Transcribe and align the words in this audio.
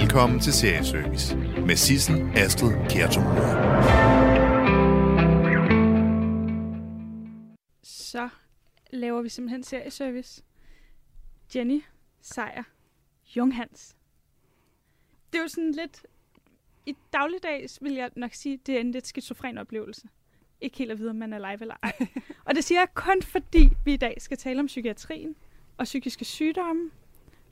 Velkommen 0.00 0.40
til 0.40 0.52
Serieservice 0.52 1.36
med 1.66 1.76
Sissel 1.76 2.30
Astrid 2.36 2.72
Kjertum. 2.90 3.22
Så 7.82 8.28
laver 8.90 9.22
vi 9.22 9.28
simpelthen 9.28 9.62
serieservice. 9.62 10.42
Jenny, 11.54 11.82
Sejer, 12.20 12.62
Junghans. 13.36 13.96
Det 15.32 15.38
er 15.38 15.42
jo 15.42 15.48
sådan 15.48 15.72
lidt... 15.72 16.06
I 16.86 16.94
dagligdags 17.12 17.78
vil 17.82 17.92
jeg 17.92 18.10
nok 18.16 18.34
sige, 18.34 18.60
det 18.66 18.76
er 18.76 18.80
en 18.80 18.90
lidt 18.90 19.06
skizofren 19.06 19.58
oplevelse. 19.58 20.08
Ikke 20.60 20.78
helt 20.78 20.90
at 20.90 20.98
vide, 20.98 21.10
om 21.10 21.16
man 21.16 21.32
er 21.32 21.38
live 21.38 21.60
eller 21.60 21.76
ej. 21.82 21.92
Og 22.46 22.54
det 22.54 22.64
siger 22.64 22.80
jeg 22.80 22.88
kun 22.94 23.22
fordi, 23.22 23.68
vi 23.84 23.92
i 23.92 23.96
dag 23.96 24.14
skal 24.18 24.36
tale 24.36 24.60
om 24.60 24.66
psykiatrien 24.66 25.36
og 25.78 25.84
psykiske 25.84 26.24
sygdomme, 26.24 26.90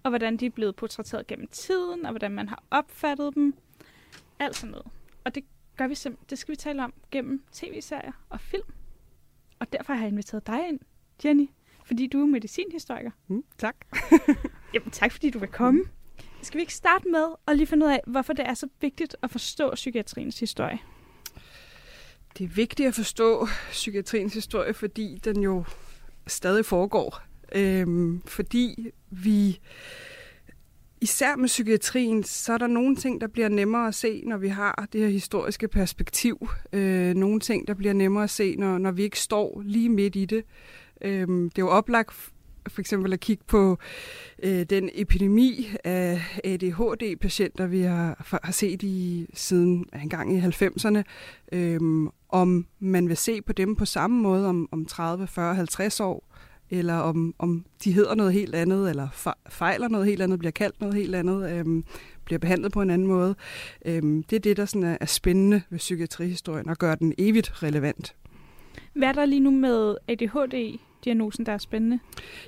og 0.03 0.11
hvordan 0.11 0.37
de 0.37 0.47
er 0.47 0.51
blevet 0.51 0.77
portrætteret 0.77 1.27
gennem 1.27 1.47
tiden, 1.47 2.07
og 2.07 2.13
hvordan 2.13 2.31
man 2.31 2.49
har 2.49 2.63
opfattet 2.71 3.35
dem. 3.35 3.55
Alt 4.39 4.57
sådan 4.57 4.71
noget. 4.71 4.87
Og 5.25 5.35
det 5.35 5.45
gør 5.77 5.87
vi 5.87 5.95
sim- 5.95 6.19
det 6.31 6.39
skal 6.39 6.53
vi 6.53 6.57
tale 6.57 6.85
om 6.85 6.93
gennem 7.11 7.43
tv-serier 7.53 8.13
og 8.29 8.41
film. 8.41 8.69
Og 9.59 9.73
derfor 9.73 9.93
har 9.93 10.01
jeg 10.01 10.09
inviteret 10.09 10.47
dig 10.47 10.69
ind, 10.69 10.81
Jenny, 11.25 11.49
fordi 11.85 12.07
du 12.07 12.23
er 12.23 12.27
medicinhistoriker. 12.27 13.11
Mm, 13.29 13.45
tak. 13.59 13.77
Jamen 14.75 14.91
tak, 14.91 15.13
fordi 15.13 15.31
du 15.31 15.39
vil 15.39 15.49
komme. 15.49 15.85
Skal 16.43 16.59
vi 16.59 16.63
ikke 16.63 16.75
starte 16.75 17.09
med 17.09 17.27
at 17.47 17.57
lige 17.57 17.67
finde 17.67 17.87
ud 17.87 17.91
af, 17.91 18.01
hvorfor 18.07 18.33
det 18.33 18.47
er 18.47 18.55
så 18.55 18.69
vigtigt 18.81 19.17
at 19.23 19.31
forstå 19.31 19.75
psykiatriens 19.75 20.41
historie? 20.41 20.79
Det 22.39 22.45
er 22.45 22.49
vigtigt 22.49 22.89
at 22.89 22.95
forstå 22.95 23.47
psykiatriens 23.71 24.35
historie, 24.35 24.75
fordi 24.75 25.19
den 25.25 25.43
jo 25.43 25.65
stadig 26.27 26.65
foregår 26.65 27.21
øh, 27.55 28.19
fordi 28.27 28.91
vi, 29.11 29.61
især 31.01 31.37
med 31.37 31.47
psykiatrien, 31.47 32.25
så 32.25 32.53
er 32.53 32.59
der 32.59 32.67
nogle 32.67 32.97
ting, 32.97 33.21
der 33.21 33.27
bliver 33.27 33.49
nemmere 33.49 33.89
at 33.89 33.95
se, 33.95 34.23
når 34.27 34.37
vi 34.37 34.49
har 34.49 34.89
det 34.93 35.01
her 35.01 35.09
historiske 35.09 35.69
perspektiv. 35.69 36.49
Øh, 36.73 37.15
nogle 37.15 37.41
ting, 37.41 37.69
der 37.69 37.75
bliver 37.75 37.93
nemmere 37.93 38.25
at 38.25 38.31
se, 38.31 38.57
når, 38.57 38.79
når 38.79 38.91
vi 38.91 39.03
ikke 39.03 39.21
står 39.21 39.63
lige 39.65 39.89
midt 39.89 40.17
i 40.17 40.25
det. 40.25 40.45
Øh, 41.01 41.29
det 41.29 41.59
er 41.59 41.63
jo 41.63 41.69
oplagt 41.69 42.33
for 42.69 42.81
eksempel 42.81 43.13
at 43.13 43.21
kigge 43.21 43.45
på 43.47 43.79
øh, 44.43 44.63
den 44.63 44.91
epidemi 44.93 45.69
af 45.85 46.41
ADHD-patienter, 46.45 47.67
vi 47.67 47.81
har, 47.81 48.39
har 48.45 48.53
set 48.53 48.83
i 48.83 49.27
siden 49.35 49.87
en 50.03 50.09
gang 50.09 50.37
i 50.37 50.41
90'erne. 50.41 51.03
Øh, 51.53 51.81
om 52.29 52.67
man 52.79 53.09
vil 53.09 53.17
se 53.17 53.43
på 53.43 53.53
dem 53.53 53.77
på 53.77 53.85
samme 53.85 54.23
måde 54.23 54.49
om, 54.49 54.69
om 54.73 54.87
30, 54.87 55.27
40, 55.27 55.55
50 55.55 56.01
år, 56.01 56.25
eller 56.73 56.95
om, 56.95 57.35
om 57.39 57.65
de 57.85 57.93
hedder 57.93 58.15
noget 58.15 58.33
helt 58.33 58.55
andet, 58.55 58.91
eller 58.91 59.35
fejler 59.49 59.89
noget 59.89 60.07
helt 60.07 60.23
andet, 60.23 60.39
bliver 60.39 60.53
kaldt 60.53 60.81
noget 60.81 60.95
helt 60.95 61.15
andet, 61.15 61.53
øhm, 61.53 61.85
bliver 62.25 62.39
behandlet 62.39 62.73
på 62.73 62.83
en 62.83 62.91
anden 62.91 63.09
måde. 63.09 63.35
Øhm, 63.85 64.23
det 64.23 64.37
er 64.37 64.41
det, 64.41 64.57
der 64.57 64.65
sådan 64.65 64.83
er, 64.83 64.99
er 65.01 65.07
spændende 65.07 65.63
ved 65.71 65.79
psykiatrihistorien, 65.79 66.69
og 66.69 66.79
gør 66.79 66.95
den 66.95 67.15
evigt 67.19 67.63
relevant. 67.63 68.15
Hvad 68.93 69.09
er 69.09 69.13
der 69.13 69.27
lige 69.27 69.41
nu 69.41 69.51
med 69.51 69.97
ADHD-diagnosen, 70.09 71.47
der 71.47 71.53
er 71.53 71.59
spændende? 71.59 71.99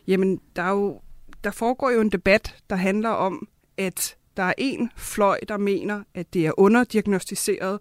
Jamen, 0.06 0.40
der, 0.56 0.62
er 0.62 0.70
jo, 0.70 1.00
der 1.44 1.50
foregår 1.50 1.90
jo 1.90 2.00
en 2.00 2.10
debat, 2.10 2.56
der 2.70 2.76
handler 2.76 3.08
om, 3.08 3.48
at 3.76 4.16
der 4.36 4.42
er 4.42 4.54
en 4.58 4.90
fløj, 4.96 5.38
der 5.48 5.56
mener, 5.56 6.02
at 6.14 6.34
det 6.34 6.46
er 6.46 6.60
underdiagnostiseret, 6.60 7.78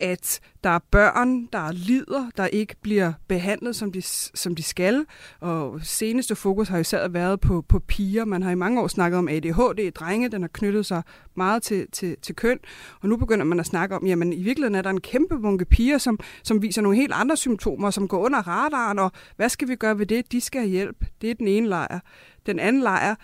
at 0.00 0.40
der 0.64 0.70
er 0.70 0.78
børn, 0.90 1.46
der 1.46 1.72
lider, 1.72 2.30
der 2.36 2.46
ikke 2.46 2.74
bliver 2.82 3.12
behandlet, 3.28 3.76
som 3.76 3.92
de, 3.92 4.02
som 4.34 4.54
de 4.54 4.62
skal. 4.62 5.06
Og 5.40 5.80
seneste 5.82 6.36
fokus 6.36 6.68
har 6.68 6.76
jo 6.76 6.80
især 6.80 7.08
været 7.08 7.40
på, 7.40 7.64
på 7.68 7.78
piger. 7.78 8.24
Man 8.24 8.42
har 8.42 8.50
i 8.50 8.54
mange 8.54 8.80
år 8.82 8.88
snakket 8.88 9.18
om 9.18 9.28
ADHD, 9.28 9.92
drenge, 9.92 10.28
den 10.28 10.42
har 10.42 10.50
knyttet 10.52 10.86
sig 10.86 11.02
meget 11.34 11.62
til, 11.62 11.86
til, 11.92 12.16
til 12.22 12.36
køn. 12.36 12.58
Og 13.00 13.08
nu 13.08 13.16
begynder 13.16 13.44
man 13.44 13.60
at 13.60 13.66
snakke 13.66 13.96
om, 13.96 14.06
jamen 14.06 14.32
i 14.32 14.42
virkeligheden 14.42 14.74
er 14.74 14.82
der 14.82 14.90
en 14.90 15.00
kæmpe 15.00 15.38
bunke 15.38 15.64
piger, 15.64 15.98
som, 15.98 16.18
som 16.42 16.62
viser 16.62 16.82
nogle 16.82 16.96
helt 16.96 17.12
andre 17.12 17.36
symptomer, 17.36 17.90
som 17.90 18.08
går 18.08 18.18
under 18.18 18.48
radaren, 18.48 18.98
og 18.98 19.12
hvad 19.36 19.48
skal 19.48 19.68
vi 19.68 19.74
gøre 19.74 19.98
ved 19.98 20.06
det? 20.06 20.32
De 20.32 20.40
skal 20.40 20.60
have 20.60 20.70
hjælp. 20.70 21.04
Det 21.20 21.30
er 21.30 21.34
den 21.34 21.48
ene 21.48 21.68
lejr. 21.68 22.00
Den 22.46 22.58
anden 22.58 22.82
lejr, 22.82 23.14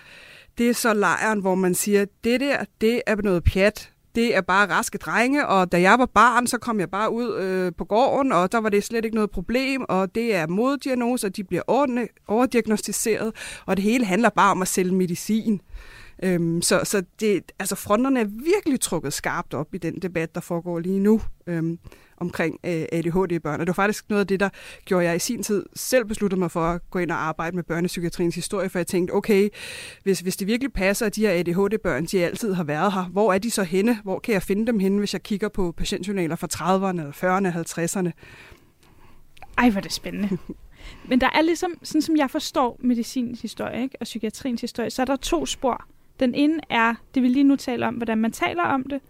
det 0.58 0.68
er 0.70 0.74
så 0.74 0.94
lejren, 0.94 1.40
hvor 1.40 1.54
man 1.54 1.74
siger, 1.74 2.04
det 2.24 2.40
der, 2.40 2.64
det 2.80 3.02
er 3.06 3.16
noget 3.16 3.44
pjat. 3.44 3.92
Det 4.14 4.36
er 4.36 4.40
bare 4.40 4.70
raske 4.70 4.98
drenge, 4.98 5.46
og 5.46 5.72
da 5.72 5.80
jeg 5.80 5.98
var 5.98 6.06
barn, 6.06 6.46
så 6.46 6.58
kom 6.58 6.80
jeg 6.80 6.90
bare 6.90 7.12
ud 7.12 7.36
øh, 7.36 7.72
på 7.78 7.84
gården, 7.84 8.32
og 8.32 8.52
der 8.52 8.58
var 8.58 8.68
det 8.68 8.84
slet 8.84 9.04
ikke 9.04 9.14
noget 9.14 9.30
problem, 9.30 9.84
og 9.88 10.14
det 10.14 10.34
er 10.34 10.46
moddiagnoser, 10.46 11.28
de 11.28 11.44
bliver 11.44 11.62
overdiagnostiseret, 12.28 13.32
og 13.66 13.76
det 13.76 13.82
hele 13.84 14.04
handler 14.04 14.28
bare 14.28 14.50
om 14.50 14.62
at 14.62 14.68
sælge 14.68 14.94
medicin. 14.94 15.60
Øhm, 16.22 16.62
så 16.62 16.80
så 16.84 17.02
det, 17.20 17.52
altså 17.58 17.76
fronterne 17.76 18.20
er 18.20 18.24
virkelig 18.24 18.80
trukket 18.80 19.12
skarpt 19.12 19.54
op 19.54 19.74
i 19.74 19.78
den 19.78 19.98
debat, 20.02 20.34
der 20.34 20.40
foregår 20.40 20.78
lige 20.78 21.00
nu. 21.00 21.20
Øhm, 21.46 21.78
omkring 22.16 22.58
øh, 22.64 22.84
ADHD-børn. 22.92 23.60
Og 23.60 23.66
det 23.66 23.66
var 23.66 23.82
faktisk 23.82 24.10
noget 24.10 24.20
af 24.20 24.26
det, 24.26 24.40
der 24.40 24.48
gjorde 24.84 25.04
jeg 25.04 25.16
i 25.16 25.18
sin 25.18 25.42
tid 25.42 25.66
selv 25.76 26.04
besluttede 26.04 26.38
mig 26.38 26.50
for 26.50 26.60
at 26.60 26.90
gå 26.90 26.98
ind 26.98 27.10
og 27.10 27.16
arbejde 27.16 27.56
med 27.56 27.64
børnepsykiatriens 27.64 28.34
historie, 28.34 28.68
for 28.68 28.78
jeg 28.78 28.86
tænkte, 28.86 29.12
okay, 29.12 29.48
hvis, 30.02 30.20
hvis 30.20 30.36
det 30.36 30.46
virkelig 30.46 30.72
passer, 30.72 31.06
at 31.06 31.16
de 31.16 31.20
her 31.20 31.32
ADHD-børn, 31.32 32.04
de 32.04 32.24
altid 32.24 32.52
har 32.52 32.64
været 32.64 32.92
her, 32.92 33.04
hvor 33.04 33.32
er 33.32 33.38
de 33.38 33.50
så 33.50 33.62
henne? 33.62 33.98
Hvor 34.02 34.18
kan 34.18 34.34
jeg 34.34 34.42
finde 34.42 34.66
dem 34.66 34.78
henne, 34.78 34.98
hvis 34.98 35.12
jeg 35.12 35.22
kigger 35.22 35.48
på 35.48 35.72
patientjournaler 35.72 36.36
fra 36.36 36.48
30'erne, 36.54 37.02
40'erne, 37.02 37.58
50'erne? 37.58 38.10
Ej, 39.58 39.70
hvor 39.70 39.78
er 39.78 39.82
det 39.82 39.92
spændende. 39.92 40.38
Men 41.08 41.20
der 41.20 41.30
er 41.34 41.42
ligesom, 41.42 41.70
sådan 41.82 42.02
som 42.02 42.16
jeg 42.16 42.30
forstår 42.30 42.76
medicinens 42.80 43.42
historie 43.42 43.82
ikke? 43.82 43.96
og 44.00 44.04
psykiatriens 44.04 44.60
historie, 44.60 44.90
så 44.90 45.02
er 45.02 45.06
der 45.06 45.16
to 45.16 45.46
spor. 45.46 45.84
Den 46.20 46.34
ene 46.34 46.60
er, 46.70 46.94
det 47.14 47.22
vi 47.22 47.28
lige 47.28 47.44
nu 47.44 47.56
taler 47.56 47.86
om, 47.86 47.94
hvordan 47.94 48.18
man 48.18 48.32
taler 48.32 48.62
om 48.62 48.84
det, 48.84 49.00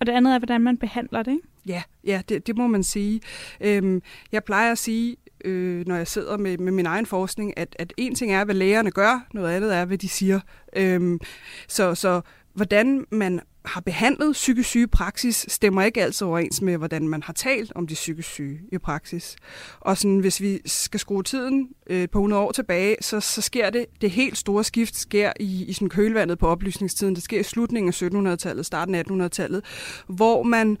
og 0.00 0.06
det 0.06 0.12
andet 0.12 0.34
er, 0.34 0.38
hvordan 0.38 0.60
man 0.60 0.76
behandler 0.76 1.22
det. 1.22 1.32
Ikke? 1.32 1.48
Ja, 1.66 1.82
ja 2.04 2.22
det, 2.28 2.46
det 2.46 2.56
må 2.56 2.66
man 2.66 2.82
sige. 2.82 3.20
Øhm, 3.60 4.02
jeg 4.32 4.44
plejer 4.44 4.72
at 4.72 4.78
sige, 4.78 5.16
øh, 5.44 5.86
når 5.86 5.96
jeg 5.96 6.06
sidder 6.06 6.36
med, 6.36 6.58
med 6.58 6.72
min 6.72 6.86
egen 6.86 7.06
forskning, 7.06 7.58
at, 7.58 7.76
at 7.78 7.92
en 7.96 8.14
ting 8.14 8.32
er, 8.32 8.44
hvad 8.44 8.54
lægerne 8.54 8.90
gør, 8.90 9.26
noget 9.34 9.56
andet 9.56 9.76
er, 9.76 9.84
hvad 9.84 9.98
de 9.98 10.08
siger. 10.08 10.40
Øhm, 10.76 11.20
så, 11.68 11.94
så 11.94 12.20
hvordan 12.54 13.04
man 13.10 13.40
har 13.66 13.80
behandlet 13.80 14.32
psykisk 14.32 14.68
syge 14.68 14.86
praksis, 14.86 15.46
stemmer 15.48 15.82
ikke 15.82 16.02
altid 16.02 16.26
overens 16.26 16.62
med, 16.62 16.76
hvordan 16.76 17.08
man 17.08 17.22
har 17.22 17.32
talt 17.32 17.72
om 17.74 17.86
de 17.86 17.94
psykisk 17.94 18.28
syge 18.28 18.60
i 18.72 18.78
praksis. 18.78 19.36
Og 19.80 19.98
sådan, 19.98 20.18
hvis 20.18 20.40
vi 20.40 20.60
skal 20.66 21.00
skrue 21.00 21.22
tiden 21.22 21.68
øh, 21.90 22.08
på 22.08 22.18
100 22.18 22.42
år 22.42 22.52
tilbage, 22.52 22.96
så, 23.00 23.20
så 23.20 23.42
sker 23.42 23.70
det, 23.70 23.86
det 24.00 24.10
helt 24.10 24.38
store 24.38 24.64
skift 24.64 24.96
sker 24.96 25.32
i, 25.40 25.64
i 25.64 25.72
sådan 25.72 25.88
kølvandet 25.88 26.38
på 26.38 26.46
oplysningstiden. 26.46 27.14
Det 27.14 27.22
sker 27.22 27.40
i 27.40 27.42
slutningen 27.42 27.88
af 27.88 28.02
1700-tallet, 28.34 28.66
starten 28.66 28.94
af 28.94 29.02
1800-tallet, 29.10 29.64
hvor 30.06 30.42
man 30.42 30.78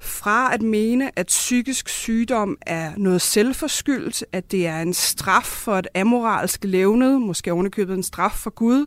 fra 0.00 0.54
at 0.54 0.62
mene, 0.62 1.18
at 1.18 1.26
psykisk 1.26 1.88
sygdom 1.88 2.56
er 2.60 2.92
noget 2.96 3.20
selvforskyldt, 3.20 4.24
at 4.32 4.52
det 4.52 4.66
er 4.66 4.80
en 4.80 4.94
straf 4.94 5.44
for 5.44 5.78
et 5.78 5.86
amoralsk 5.94 6.64
levnet, 6.64 7.20
måske 7.20 7.52
ovenikøbet 7.52 7.94
en 7.94 8.02
straf 8.02 8.32
for 8.32 8.50
Gud, 8.50 8.86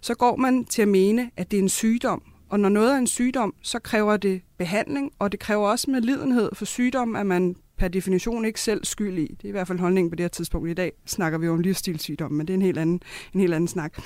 så 0.00 0.14
går 0.14 0.36
man 0.36 0.64
til 0.64 0.82
at 0.82 0.88
mene, 0.88 1.30
at 1.36 1.50
det 1.50 1.56
er 1.56 1.62
en 1.62 1.68
sygdom, 1.68 2.22
og 2.50 2.60
når 2.60 2.68
noget 2.68 2.92
er 2.92 2.96
en 2.98 3.06
sygdom, 3.06 3.54
så 3.62 3.78
kræver 3.78 4.16
det 4.16 4.42
behandling, 4.58 5.12
og 5.18 5.32
det 5.32 5.40
kræver 5.40 5.68
også 5.68 5.90
med 5.90 6.00
lidenhed 6.00 6.50
for 6.52 6.64
sygdom, 6.64 7.16
at 7.16 7.26
man 7.26 7.56
per 7.78 7.88
definition 7.88 8.44
ikke 8.44 8.60
selv 8.60 8.84
skyld 8.84 9.18
i. 9.18 9.34
Det 9.34 9.44
er 9.44 9.48
i 9.48 9.50
hvert 9.50 9.66
fald 9.66 9.78
holdningen 9.78 10.10
på 10.10 10.16
det 10.16 10.24
her 10.24 10.28
tidspunkt. 10.28 10.70
I 10.70 10.74
dag 10.74 10.92
snakker 11.06 11.38
vi 11.38 11.48
om 11.48 11.60
livsstilssygdom, 11.60 12.32
men 12.32 12.46
det 12.46 12.52
er 12.52 12.56
en 12.56 12.62
helt 12.62 12.78
anden, 12.78 13.00
en 13.34 13.40
helt 13.40 13.54
anden 13.54 13.68
snak. 13.68 14.02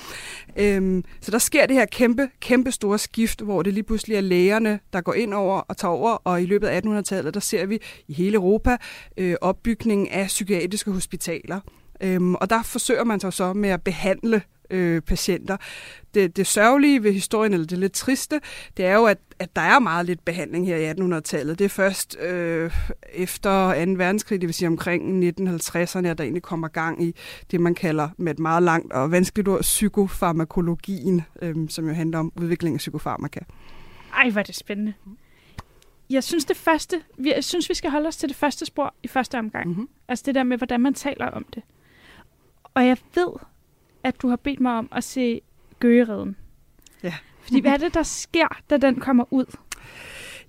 Øhm, 0.57 1.03
så 1.21 1.31
der 1.31 1.37
sker 1.37 1.65
det 1.65 1.75
her 1.75 1.85
kæmpe, 1.85 2.29
kæmpe 2.39 2.71
store 2.71 2.99
skift, 2.99 3.41
hvor 3.41 3.61
det 3.61 3.73
lige 3.73 3.83
pludselig 3.83 4.17
er 4.17 4.21
lægerne, 4.21 4.79
der 4.93 5.01
går 5.01 5.13
ind 5.13 5.33
over 5.33 5.59
og 5.59 5.77
tager 5.77 5.91
over, 5.91 6.11
og 6.11 6.41
i 6.41 6.45
løbet 6.45 6.67
af 6.67 6.81
1800-tallet, 6.81 7.33
der 7.33 7.39
ser 7.39 7.65
vi 7.65 7.79
i 8.07 8.13
hele 8.13 8.35
Europa 8.35 8.77
øh, 9.17 9.35
opbygningen 9.41 10.07
af 10.07 10.27
psykiatriske 10.27 10.91
hospitaler. 10.91 11.59
Øhm, 12.01 12.35
og 12.35 12.49
der 12.49 12.63
forsøger 12.63 13.03
man 13.03 13.19
sig 13.19 13.33
så 13.33 13.53
med 13.53 13.69
at 13.69 13.81
behandle 13.81 14.41
øh, 14.69 15.01
patienter. 15.01 15.57
Det, 16.13 16.37
det 16.37 16.47
sørgelige 16.47 17.03
ved 17.03 17.13
historien, 17.13 17.53
eller 17.53 17.67
det 17.67 17.77
lidt 17.77 17.93
triste, 17.93 18.41
det 18.77 18.85
er 18.85 18.95
jo, 18.95 19.05
at, 19.05 19.17
at 19.39 19.55
der 19.55 19.61
er 19.61 19.79
meget 19.79 20.05
lidt 20.05 20.25
behandling 20.25 20.67
her 20.67 20.77
i 20.77 20.91
1800-tallet. 20.91 21.59
Det 21.59 21.65
er 21.65 21.69
først 21.69 22.17
øh, 22.19 22.71
efter 23.13 23.85
2. 23.85 23.91
verdenskrig, 23.91 24.41
det 24.41 24.47
vil 24.47 24.53
sige 24.53 24.67
omkring 24.67 25.29
1950'erne, 25.29 26.07
at 26.07 26.17
der 26.17 26.23
egentlig 26.23 26.43
kommer 26.43 26.67
gang 26.67 27.03
i 27.03 27.15
det, 27.51 27.61
man 27.61 27.75
kalder 27.75 28.09
med 28.17 28.31
et 28.31 28.39
meget 28.39 28.63
langt 28.63 28.93
og 28.93 29.11
vanskeligt 29.11 29.47
ord, 29.47 29.61
psykofarmakologien, 29.61 31.21
øh, 31.41 31.55
som 31.69 31.87
jo 31.87 31.93
handler 31.93 32.19
om 32.19 32.31
udvikling 32.35 32.75
af 32.75 32.77
psykofarmaka. 32.77 33.39
Ej, 34.13 34.29
hvor 34.29 34.39
er 34.39 34.43
det 34.43 34.55
spændende. 34.55 34.93
Jeg 36.09 36.23
synes 36.23 36.45
det 36.45 36.57
første, 36.57 37.01
jeg 37.25 37.43
synes 37.43 37.69
vi 37.69 37.73
skal 37.73 37.91
holde 37.91 38.07
os 38.07 38.17
til 38.17 38.29
det 38.29 38.37
første 38.37 38.65
spor 38.65 38.95
i 39.03 39.07
første 39.07 39.39
omgang. 39.39 39.67
Mm-hmm. 39.67 39.89
Altså 40.07 40.23
det 40.25 40.35
der 40.35 40.43
med, 40.43 40.57
hvordan 40.57 40.81
man 40.81 40.93
taler 40.93 41.27
om 41.27 41.45
det. 41.55 41.63
Og 42.73 42.87
jeg 42.87 42.97
ved, 43.15 43.27
at 44.05 44.21
du 44.21 44.27
har 44.29 44.35
bedt 44.35 44.59
mig 44.59 44.71
om 44.73 44.89
at 44.91 45.03
se 45.03 45.41
Gøgereden. 45.79 46.35
Ja. 47.03 47.13
Fordi 47.41 47.61
hvad 47.61 47.71
er 47.71 47.77
det, 47.77 47.93
der 47.93 48.03
sker, 48.03 48.47
da 48.69 48.77
den 48.77 48.95
kommer 48.99 49.33
ud? 49.33 49.45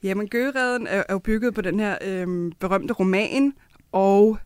Jamen, 0.03 0.29
Gøgereden 0.29 0.87
er, 0.87 1.03
er 1.09 1.13
jo 1.15 1.19
bygget 1.19 1.55
på 1.55 1.61
den 1.61 1.81
her 1.81 1.99
øh, 2.05 2.53
berømte 2.61 2.95
roman, 2.95 3.53
og 3.93 4.39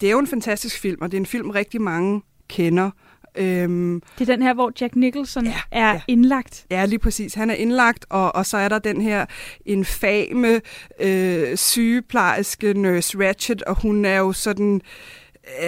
det 0.00 0.06
er 0.06 0.10
jo 0.10 0.18
en 0.18 0.26
fantastisk 0.26 0.80
film, 0.80 1.02
og 1.02 1.10
det 1.10 1.16
er 1.16 1.20
en 1.20 1.26
film, 1.26 1.50
rigtig 1.50 1.82
mange 1.82 2.22
kender. 2.48 2.90
Øhm, 3.36 4.02
Det 4.18 4.28
er 4.28 4.34
den 4.34 4.42
her, 4.42 4.54
hvor 4.54 4.72
Jack 4.80 4.96
Nicholson 4.96 5.44
Ja, 5.44 5.54
er 5.70 5.90
ja. 5.92 6.00
indlagt. 6.08 6.66
Ja, 6.70 6.84
lige 6.84 6.98
præcis. 6.98 7.34
Han 7.34 7.50
er 7.50 7.54
indlagt, 7.54 8.06
og, 8.10 8.34
og 8.34 8.46
så 8.46 8.56
er 8.56 8.68
der 8.68 8.78
den 8.78 9.00
her 9.00 9.26
infame 9.66 10.60
øh, 11.00 11.56
sygeplejerske 11.56 12.74
Nurse 12.74 13.18
Ratchet, 13.28 13.62
og 13.62 13.82
hun 13.82 14.04
er 14.04 14.18
jo 14.18 14.32
sådan... 14.32 14.74
øh, 14.74 14.80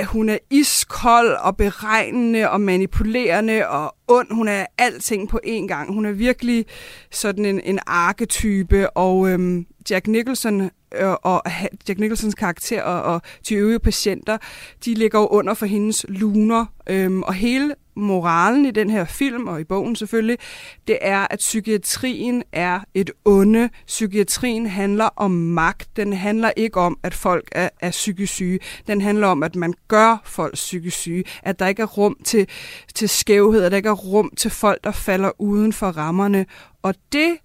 hun 0.07 0.29
er 0.29 0.39
iskold 0.51 1.33
og 1.33 1.57
beregnende 1.57 2.51
og 2.51 2.61
manipulerende 2.61 3.69
og 3.69 3.95
ond. 4.09 4.35
Hun 4.35 4.49
er 4.49 4.67
alting 4.79 5.29
på 5.29 5.41
én 5.47 5.67
gang. 5.67 5.95
Hun 5.95 6.07
er 6.07 6.13
virkelig 6.13 6.67
sådan 7.11 7.45
en, 7.45 7.61
en 7.65 7.79
arketype, 7.87 8.91
og 8.91 9.31
øhm, 9.31 9.67
Jack 9.91 10.07
Nicholson 10.07 10.61
øh, 10.95 11.13
og 11.23 11.43
Jack 11.89 12.01
Nicholsons 12.01 12.35
karakter 12.35 12.83
og, 12.83 13.15
og 13.15 13.23
de 13.49 13.55
øvrige 13.55 13.79
patienter, 13.79 14.39
de 14.85 14.95
ligger 14.95 15.21
jo 15.21 15.27
under 15.27 15.55
for 15.55 15.67
hendes 15.67 16.07
luner. 16.09 16.67
Øhm, 16.91 17.23
og 17.23 17.35
hele 17.35 17.75
moralen 17.97 18.67
i 18.67 18.71
den 18.71 18.91
her 18.91 19.05
film, 19.05 19.47
og 19.47 19.61
i 19.61 19.65
bogen 19.65 19.97
selvfølgelig, 19.97 20.39
det 20.87 20.99
er, 21.01 21.27
at 21.31 21.39
psykiatrien 21.39 22.43
er 22.53 22.81
et 22.95 23.11
onde. 23.25 23.71
Psykiatrien 23.87 24.67
handler 24.67 25.09
om 25.17 25.31
magt. 25.31 25.97
Den 25.97 26.13
handler 26.13 26.51
ikke 26.57 26.81
om, 26.81 26.99
at 27.03 27.15
folk 27.15 27.49
er, 27.53 27.69
er 27.81 27.91
psykisk 27.91 28.33
syge. 28.33 28.59
Den 28.87 29.01
handler 29.01 29.27
om, 29.27 29.43
at 29.43 29.57
man 29.57 29.75
gør 29.89 30.23
folk 30.25 30.55
psykisk 30.55 30.97
syge. 30.97 31.25
At 31.43 31.59
der 31.59 31.67
ikke 31.67 31.83
er 31.83 31.87
rum 31.87 32.17
til, 32.25 32.49
til 32.95 33.09
skævhed, 33.09 33.63
at 33.63 33.71
der 33.73 33.77
ikke 33.77 33.89
er 33.89 33.93
rum 33.93 34.33
til 34.37 34.51
folk, 34.51 34.85
der 34.85 34.93
falder 34.93 35.31
uden 35.39 35.73
for 35.73 35.87
rammerne. 35.87 36.47
Og 36.83 36.95
det 37.13 37.37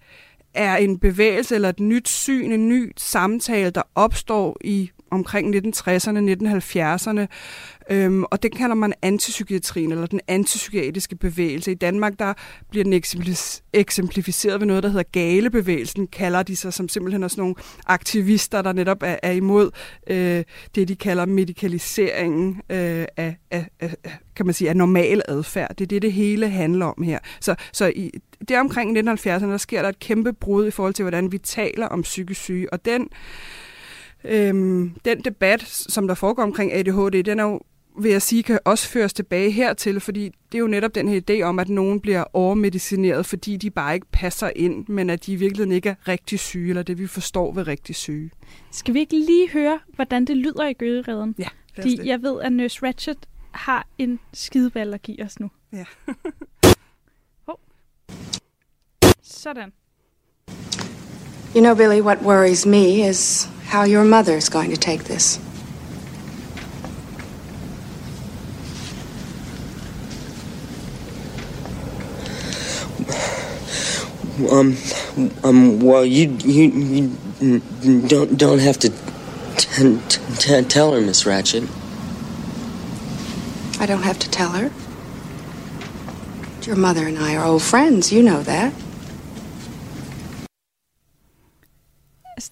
er 0.54 0.76
en 0.76 1.00
bevægelse 1.00 1.56
eller 1.56 1.70
et 1.70 1.80
nyt 1.80 2.10
syn, 2.10 2.52
en 2.52 2.70
ny 2.70 2.92
samtale, 2.98 3.70
der 3.70 3.82
opstår 3.96 4.58
i 4.62 4.92
omkring 5.12 5.56
1960'erne, 5.56 6.20
1970'erne, 6.20 7.28
øhm, 7.90 8.24
og 8.24 8.44
det 8.44 8.56
kalder 8.56 8.76
man 8.76 8.94
antipsykiatrien, 9.02 9.92
eller 9.92 10.06
den 10.06 10.22
antipsykiatriske 10.28 11.16
bevægelse. 11.16 11.72
I 11.72 11.76
Danmark, 11.76 12.20
der 12.20 12.34
bliver 12.70 12.84
den 12.84 12.94
eksemplificeret 13.74 14.60
ved 14.60 14.68
noget, 14.68 14.84
der 14.84 14.90
hedder 14.90 15.04
galebevægelsen, 15.12 16.08
kalder 16.08 16.44
de 16.44 16.56
sig 16.56 16.74
som 16.74 16.90
simpelthen 16.90 17.24
også 17.24 17.42
nogle 17.42 17.56
aktivister, 17.88 18.62
der 18.62 18.74
netop 18.74 19.04
er, 19.04 19.16
er 19.24 19.32
imod 19.32 19.72
øh, 20.08 20.44
det, 20.76 20.88
de 20.88 20.96
kalder 20.96 21.26
medikaliseringen 21.26 22.62
øh, 22.70 23.06
af, 23.18 23.38
af, 23.52 23.68
af, 23.80 23.96
kan 24.36 24.46
man 24.46 24.54
sige, 24.54 24.70
af 24.70 24.78
normal 24.78 25.22
adfærd. 25.28 25.76
Det 25.76 25.82
er 25.82 25.88
det, 25.88 26.02
det 26.02 26.14
hele 26.14 26.50
handler 26.50 26.86
om 26.86 27.04
her. 27.04 27.20
Så, 27.40 27.56
så 27.74 27.92
i, 27.96 28.12
det 28.48 28.58
omkring 28.58 28.98
1970'erne, 28.98 29.46
der 29.46 29.58
sker 29.58 29.82
der 29.82 29.90
et 29.90 30.00
kæmpe 30.00 30.34
brud 30.34 30.68
i 30.68 30.72
forhold 30.72 30.94
til, 30.94 31.04
hvordan 31.04 31.32
vi 31.32 31.38
taler 31.38 31.88
om 31.88 32.02
psykisk 32.02 32.42
syge, 32.42 32.74
og 32.74 32.86
den 32.86 33.08
Øhm, 34.26 34.94
den 35.06 35.22
debat, 35.22 35.62
som 35.68 36.08
der 36.08 36.16
foregår 36.16 36.44
omkring 36.44 36.74
ADHD, 36.74 37.24
den 37.24 37.40
er 37.40 37.44
jo, 37.44 37.60
vil 38.00 38.12
jeg 38.12 38.22
sige, 38.22 38.44
kan 38.44 38.60
også 38.66 38.90
føres 38.90 39.14
tilbage 39.14 39.52
hertil, 39.52 40.00
fordi 40.00 40.24
det 40.24 40.58
er 40.58 40.60
jo 40.60 40.68
netop 40.68 40.96
den 40.96 41.08
her 41.08 41.22
idé 41.30 41.42
om, 41.42 41.60
at 41.60 41.70
nogen 41.70 42.00
bliver 42.00 42.24
overmedicineret, 42.34 43.26
fordi 43.26 43.58
de 43.58 43.70
bare 43.70 43.94
ikke 43.94 44.08
passer 44.12 44.52
ind, 44.56 44.88
men 44.88 45.10
at 45.10 45.26
de 45.26 45.32
i 45.32 45.36
virkeligheden 45.36 45.72
ikke 45.72 45.90
er 45.90 46.08
rigtig 46.08 46.40
syge, 46.40 46.70
eller 46.70 46.84
det 46.84 47.00
vi 47.00 47.08
forstår 47.08 47.54
ved 47.54 47.68
rigtig 47.68 47.96
syge. 47.96 48.32
Skal 48.72 48.94
vi 48.94 49.00
ikke 49.00 49.16
lige 49.16 49.50
høre, 49.50 49.80
hvordan 49.96 50.26
det 50.26 50.38
lyder 50.38 50.68
i 50.68 50.74
gøgereden? 50.74 51.36
Ja, 51.40 51.48
Fordi 51.76 52.00
jeg 52.08 52.22
ved, 52.22 52.42
at 52.42 52.54
Nurse 52.54 52.86
Ratchet 52.86 53.18
har 53.52 53.88
en 53.98 54.20
at 54.76 55.02
give 55.02 55.24
os 55.24 55.40
nu. 55.40 55.52
Ja. 55.74 55.86
Hov. 57.48 57.60
Sådan. 59.22 59.72
You 61.54 61.62
know, 61.62 61.76
Billy, 61.76 62.00
what 62.00 62.22
worries 62.22 62.66
me 62.66 63.04
is 63.04 63.46
how 63.66 63.84
your 63.84 64.06
mother's 64.06 64.48
going 64.48 64.70
to 64.72 64.78
take 64.78 65.04
this. 65.04 65.38
Um, 74.50 74.78
um, 75.44 75.82
well, 75.82 76.06
you, 76.06 76.30
you, 76.40 77.12
you 77.42 78.02
don't, 78.08 78.38
don't 78.38 78.60
have 78.60 78.78
to 78.80 78.90
t- 78.90 78.96
t- 79.58 80.00
t- 80.38 80.64
tell 80.64 80.94
her, 80.94 81.02
Miss 81.02 81.26
Ratchet. 81.26 81.64
I 83.80 83.86
don't 83.86 84.04
have 84.04 84.20
to 84.20 84.30
tell 84.30 84.52
her. 84.52 84.72
Your 86.64 86.78
mother 86.78 87.08
and 87.08 87.20
I 87.20 87.36
are 87.36 87.44
old 87.44 87.62
friends, 87.62 88.12
you 88.14 88.24
know 88.24 88.42
that. 88.44 88.74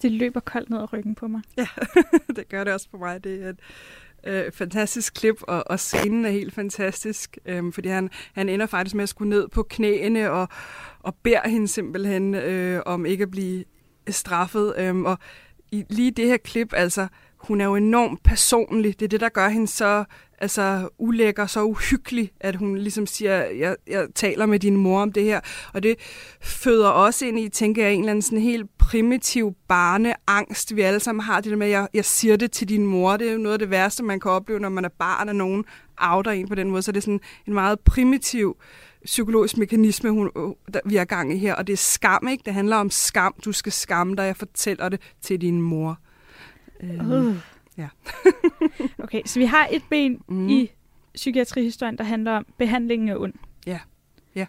Det 0.02 0.12
løber 0.12 0.40
koldt 0.40 0.70
ned 0.70 0.78
ad 0.78 0.92
ryggen 0.92 1.14
på 1.14 1.28
mig. 1.28 1.42
Ja, 1.56 1.66
det 2.36 2.48
gør 2.48 2.64
det 2.64 2.72
også 2.72 2.88
for 2.90 2.98
mig. 2.98 3.24
Det 3.24 3.44
er 3.44 3.48
et 3.48 3.58
øh, 4.24 4.52
fantastisk 4.52 5.14
klip, 5.14 5.42
og, 5.42 5.64
og 5.66 5.80
scenen 5.80 6.24
er 6.24 6.30
helt 6.30 6.54
fantastisk, 6.54 7.38
øh, 7.46 7.72
fordi 7.72 7.88
han, 7.88 8.10
han 8.32 8.48
ender 8.48 8.66
faktisk 8.66 8.94
med 8.94 9.02
at 9.02 9.08
skulle 9.08 9.30
ned 9.30 9.48
på 9.48 9.62
knæene 9.62 10.30
og, 10.30 10.48
og 11.00 11.14
beder 11.14 11.48
hende 11.48 11.68
simpelthen 11.68 12.34
øh, 12.34 12.82
om 12.86 13.06
ikke 13.06 13.22
at 13.22 13.30
blive 13.30 13.64
straffet. 14.08 14.74
Øh, 14.78 14.96
og 14.96 15.18
i 15.72 15.84
lige 15.88 16.10
det 16.10 16.26
her 16.26 16.36
klip, 16.36 16.72
altså, 16.76 17.08
hun 17.40 17.60
er 17.60 17.64
jo 17.64 17.74
enormt 17.74 18.22
personlig. 18.22 19.00
Det 19.00 19.04
er 19.04 19.08
det, 19.08 19.20
der 19.20 19.28
gør 19.28 19.48
hende 19.48 19.66
så 19.66 20.04
altså, 20.40 20.88
ulækker, 20.98 21.46
så 21.46 21.62
uhyggelig, 21.62 22.30
at 22.40 22.56
hun 22.56 22.78
ligesom 22.78 23.06
siger, 23.06 23.44
jeg, 23.44 23.76
jeg 23.86 24.06
taler 24.14 24.46
med 24.46 24.58
din 24.58 24.76
mor 24.76 25.02
om 25.02 25.12
det 25.12 25.24
her. 25.24 25.40
Og 25.74 25.82
det 25.82 25.96
føder 26.40 26.88
også 26.88 27.26
ind 27.26 27.38
i, 27.38 27.48
tænker 27.48 27.82
jeg, 27.82 27.92
en 27.92 28.00
eller 28.00 28.10
anden 28.10 28.22
sådan 28.22 28.40
helt 28.40 28.78
primitiv 28.78 29.54
barneangst, 29.68 30.76
vi 30.76 30.80
alle 30.80 31.00
sammen 31.00 31.22
har. 31.22 31.40
Det 31.40 31.50
der 31.50 31.56
med, 31.56 31.66
at 31.66 31.72
jeg, 31.72 31.88
jeg 31.94 32.04
siger 32.04 32.36
det 32.36 32.52
til 32.52 32.68
din 32.68 32.86
mor. 32.86 33.16
Det 33.16 33.28
er 33.28 33.32
jo 33.32 33.38
noget 33.38 33.52
af 33.52 33.58
det 33.58 33.70
værste, 33.70 34.02
man 34.02 34.20
kan 34.20 34.30
opleve, 34.30 34.60
når 34.60 34.68
man 34.68 34.84
er 34.84 34.88
barn, 34.98 35.28
og 35.28 35.36
nogen 35.36 35.64
outer 35.98 36.30
en 36.30 36.48
på 36.48 36.54
den 36.54 36.70
måde. 36.70 36.82
Så 36.82 36.92
det 36.92 36.96
er 36.96 37.02
sådan 37.02 37.20
en 37.46 37.54
meget 37.54 37.80
primitiv 37.80 38.56
psykologisk 39.04 39.56
mekanisme, 39.56 40.10
hun, 40.10 40.30
øh, 40.36 40.74
der, 40.74 40.80
vi 40.84 40.96
er 40.96 41.04
gang 41.04 41.32
i 41.34 41.38
her. 41.38 41.54
Og 41.54 41.66
det 41.66 41.72
er 41.72 41.76
skam, 41.76 42.28
ikke? 42.28 42.42
Det 42.46 42.54
handler 42.54 42.76
om 42.76 42.90
skam. 42.90 43.34
Du 43.44 43.52
skal 43.52 43.72
skamme 43.72 44.16
dig. 44.16 44.22
Jeg 44.22 44.36
fortæller 44.36 44.88
det 44.88 45.00
til 45.22 45.40
din 45.40 45.62
mor. 45.62 45.98
Uh. 46.82 47.36
ja. 47.78 47.88
okay, 49.04 49.22
så 49.26 49.38
vi 49.38 49.44
har 49.44 49.68
et 49.72 49.82
ben 49.90 50.22
mm. 50.28 50.48
i 50.48 50.70
psykiatrihistorien, 51.14 51.98
der 51.98 52.04
handler 52.04 52.32
om 52.32 52.46
behandlingen 52.58 53.08
af 53.08 53.16
ond. 53.16 53.34
Ja. 53.66 53.78
Ja. 54.34 54.46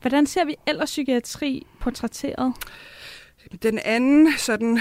Hvordan 0.00 0.26
ser 0.26 0.44
vi 0.44 0.56
ellers 0.66 0.90
psykiatri 0.90 1.66
portrætteret? 1.80 2.54
Den 3.62 3.78
anden, 3.84 4.32
sådan, 4.38 4.78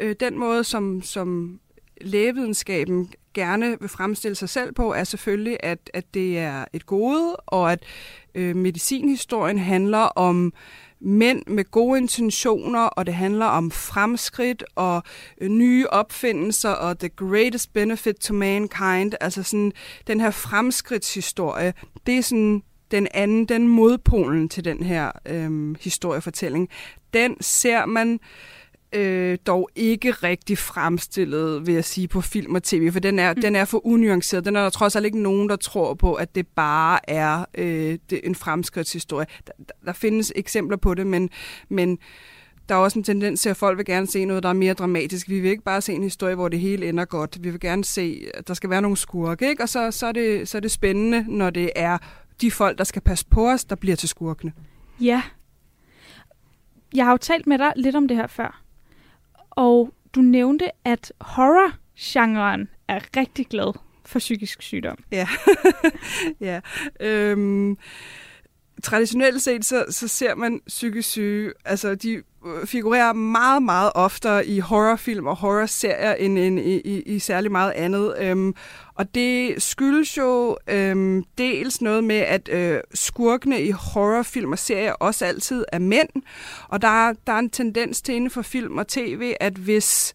øh, 0.00 0.16
den 0.20 0.38
måde, 0.38 0.64
som, 0.64 1.02
som 1.02 1.60
lægevidenskaben 2.00 3.12
gerne 3.34 3.80
vil 3.80 3.88
fremstille 3.88 4.34
sig 4.34 4.48
selv 4.48 4.72
på, 4.72 4.92
er 4.92 5.04
selvfølgelig, 5.04 5.56
at, 5.60 5.90
at 5.94 6.14
det 6.14 6.38
er 6.38 6.64
et 6.72 6.86
gode, 6.86 7.36
og 7.36 7.72
at 7.72 7.84
øh, 8.34 8.56
medicinhistorien 8.56 9.58
handler 9.58 9.98
om 9.98 10.52
mænd 11.02 11.42
med 11.46 11.70
gode 11.70 11.98
intentioner, 11.98 12.80
og 12.80 13.06
det 13.06 13.14
handler 13.14 13.46
om 13.46 13.70
fremskridt 13.70 14.64
og 14.74 15.02
øh, 15.40 15.48
nye 15.48 15.86
opfindelser 15.86 16.70
og 16.70 16.98
the 16.98 17.08
greatest 17.08 17.72
benefit 17.72 18.16
to 18.16 18.34
mankind. 18.34 19.12
Altså 19.20 19.42
sådan 19.42 19.72
den 20.06 20.20
her 20.20 20.30
fremskridtshistorie, 20.30 21.74
det 22.06 22.18
er 22.18 22.22
sådan 22.22 22.62
den 22.90 23.08
anden, 23.14 23.44
den 23.44 23.68
modpolen 23.68 24.48
til 24.48 24.64
den 24.64 24.82
her 24.82 25.10
øhm, 25.26 25.76
historiefortælling. 25.80 26.68
Den 27.14 27.36
ser 27.40 27.86
man 27.86 28.12
øh, 28.12 28.18
Øh, 28.94 29.38
dog 29.46 29.68
ikke 29.76 30.10
rigtig 30.10 30.58
fremstillet, 30.58 31.66
vil 31.66 31.74
jeg 31.74 31.84
sige, 31.84 32.08
på 32.08 32.20
film 32.20 32.54
og 32.54 32.62
tv, 32.62 32.92
for 32.92 33.00
den 33.00 33.18
er, 33.18 33.34
mm. 33.34 33.40
den 33.40 33.56
er 33.56 33.64
for 33.64 33.86
unuanceret. 33.86 34.44
Den 34.44 34.56
er 34.56 34.62
der 34.62 34.70
trods 34.70 34.96
alt 34.96 35.06
ikke 35.06 35.22
nogen, 35.22 35.48
der 35.48 35.56
tror 35.56 35.94
på, 35.94 36.14
at 36.14 36.34
det 36.34 36.46
bare 36.46 37.10
er 37.10 37.44
øh, 37.54 37.98
det, 38.10 38.20
en 38.24 38.34
fremskridtshistorie. 38.34 39.26
Der, 39.46 39.52
der 39.84 39.92
findes 39.92 40.32
eksempler 40.36 40.76
på 40.76 40.94
det, 40.94 41.06
men, 41.06 41.30
men 41.68 41.98
der 42.68 42.74
er 42.74 42.78
også 42.78 42.98
en 42.98 43.04
tendens 43.04 43.40
til, 43.40 43.48
at 43.48 43.56
folk 43.56 43.78
vil 43.78 43.86
gerne 43.86 44.06
se 44.06 44.24
noget, 44.24 44.42
der 44.42 44.48
er 44.48 44.52
mere 44.52 44.74
dramatisk. 44.74 45.28
Vi 45.28 45.40
vil 45.40 45.50
ikke 45.50 45.64
bare 45.64 45.80
se 45.80 45.92
en 45.92 46.02
historie, 46.02 46.34
hvor 46.34 46.48
det 46.48 46.60
hele 46.60 46.88
ender 46.88 47.04
godt. 47.04 47.38
Vi 47.44 47.50
vil 47.50 47.60
gerne 47.60 47.84
se, 47.84 48.26
at 48.34 48.48
der 48.48 48.54
skal 48.54 48.70
være 48.70 48.82
nogle 48.82 48.96
skurke, 48.96 49.48
ikke? 49.48 49.62
og 49.62 49.68
så, 49.68 49.90
så, 49.90 50.06
er 50.06 50.12
det, 50.12 50.48
så 50.48 50.58
er 50.58 50.60
det 50.60 50.70
spændende, 50.70 51.24
når 51.28 51.50
det 51.50 51.70
er 51.76 51.98
de 52.40 52.50
folk, 52.50 52.78
der 52.78 52.84
skal 52.84 53.02
passe 53.02 53.26
på 53.30 53.50
os, 53.50 53.64
der 53.64 53.76
bliver 53.76 53.96
til 53.96 54.08
skurkene. 54.08 54.52
Ja. 55.00 55.22
Jeg 56.94 57.04
har 57.04 57.12
jo 57.12 57.16
talt 57.16 57.46
med 57.46 57.58
dig 57.58 57.72
lidt 57.76 57.96
om 57.96 58.08
det 58.08 58.16
her 58.16 58.26
før. 58.26 58.61
Og 59.56 59.94
du 60.14 60.20
nævnte, 60.20 60.70
at 60.84 61.12
horror-genren 61.20 62.68
er 62.88 63.00
rigtig 63.16 63.46
glad 63.46 63.78
for 64.04 64.18
psykisk 64.18 64.62
sygdom. 64.62 64.96
Ja. 65.12 65.28
ja. 66.40 66.60
Øhm, 67.00 67.78
traditionelt 68.82 69.42
set, 69.42 69.64
så, 69.64 69.84
så 69.90 70.08
ser 70.08 70.34
man 70.34 70.60
psykisk 70.66 71.08
syge, 71.08 71.52
altså 71.64 71.94
de 71.94 72.22
øh, 72.46 72.66
figurerer 72.66 73.12
meget, 73.12 73.62
meget 73.62 73.92
oftere 73.94 74.46
i 74.46 74.58
horrorfilm 74.58 75.26
og 75.26 75.36
horrorserier 75.36 76.14
end, 76.14 76.38
end 76.38 76.60
i, 76.60 76.80
i, 76.80 77.02
i 77.02 77.18
særlig 77.18 77.52
meget 77.52 77.72
andet. 77.72 78.14
Øhm, 78.18 78.54
og 78.94 79.14
det 79.14 79.62
skyldes 79.62 80.18
jo 80.18 80.56
øhm, 80.68 81.24
dels 81.38 81.80
noget 81.80 82.04
med, 82.04 82.16
at 82.16 82.48
øh, 82.48 82.80
skurkene 82.94 83.62
i 83.62 83.70
horrorfilm 83.70 84.52
og 84.52 84.58
serier 84.58 84.92
også 84.92 85.24
altid 85.24 85.64
er 85.72 85.78
mænd. 85.78 86.08
Og 86.68 86.82
der, 86.82 87.12
der 87.26 87.32
er 87.32 87.38
en 87.38 87.50
tendens 87.50 88.02
til 88.02 88.14
inden 88.14 88.30
for 88.30 88.42
film 88.42 88.78
og 88.78 88.88
tv, 88.88 89.34
at 89.40 89.52
hvis, 89.52 90.14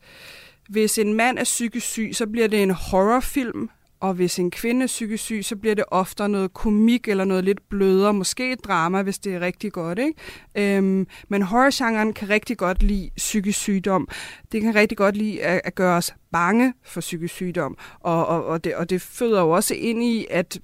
hvis 0.69 0.97
en 0.97 1.13
mand 1.13 1.39
er 1.39 1.43
psykisk 1.43 1.87
syg, 1.87 2.09
så 2.13 2.27
bliver 2.27 2.47
det 2.47 2.63
en 2.63 2.71
horrorfilm 2.71 3.69
og 3.99 4.13
hvis 4.13 4.39
en 4.39 4.51
kvinde 4.51 4.83
er 4.83 4.87
psykisk 4.87 5.23
syg, 5.23 5.45
så 5.45 5.55
bliver 5.55 5.75
det 5.75 5.83
ofte 5.87 6.27
noget 6.27 6.53
komik 6.53 7.07
eller 7.07 7.25
noget 7.25 7.43
lidt 7.43 7.69
blødere, 7.69 8.13
måske 8.13 8.51
et 8.51 8.63
drama, 8.63 9.01
hvis 9.01 9.19
det 9.19 9.35
er 9.35 9.39
rigtig 9.39 9.71
godt. 9.71 9.99
Ikke? 9.99 10.77
Øhm, 10.77 11.07
men 11.27 11.41
horrorgenren 11.41 12.13
kan 12.13 12.29
rigtig 12.29 12.57
godt 12.57 12.83
lide 12.83 13.09
psykisk 13.17 13.59
sygdom. 13.59 14.07
Det 14.51 14.61
kan 14.61 14.75
rigtig 14.75 14.97
godt 14.97 15.17
lide 15.17 15.43
at, 15.43 15.61
at 15.63 15.75
gøre 15.75 15.97
os 15.97 16.13
bange 16.31 16.73
for 16.85 17.01
psykisk 17.01 17.33
sygdom. 17.33 17.77
Og, 17.99 18.27
og, 18.27 18.45
og, 18.45 18.63
det, 18.63 18.75
og 18.75 18.89
det 18.89 19.01
føder 19.01 19.41
jo 19.41 19.49
også 19.49 19.73
ind 19.73 20.03
i, 20.03 20.25
at 20.29 20.59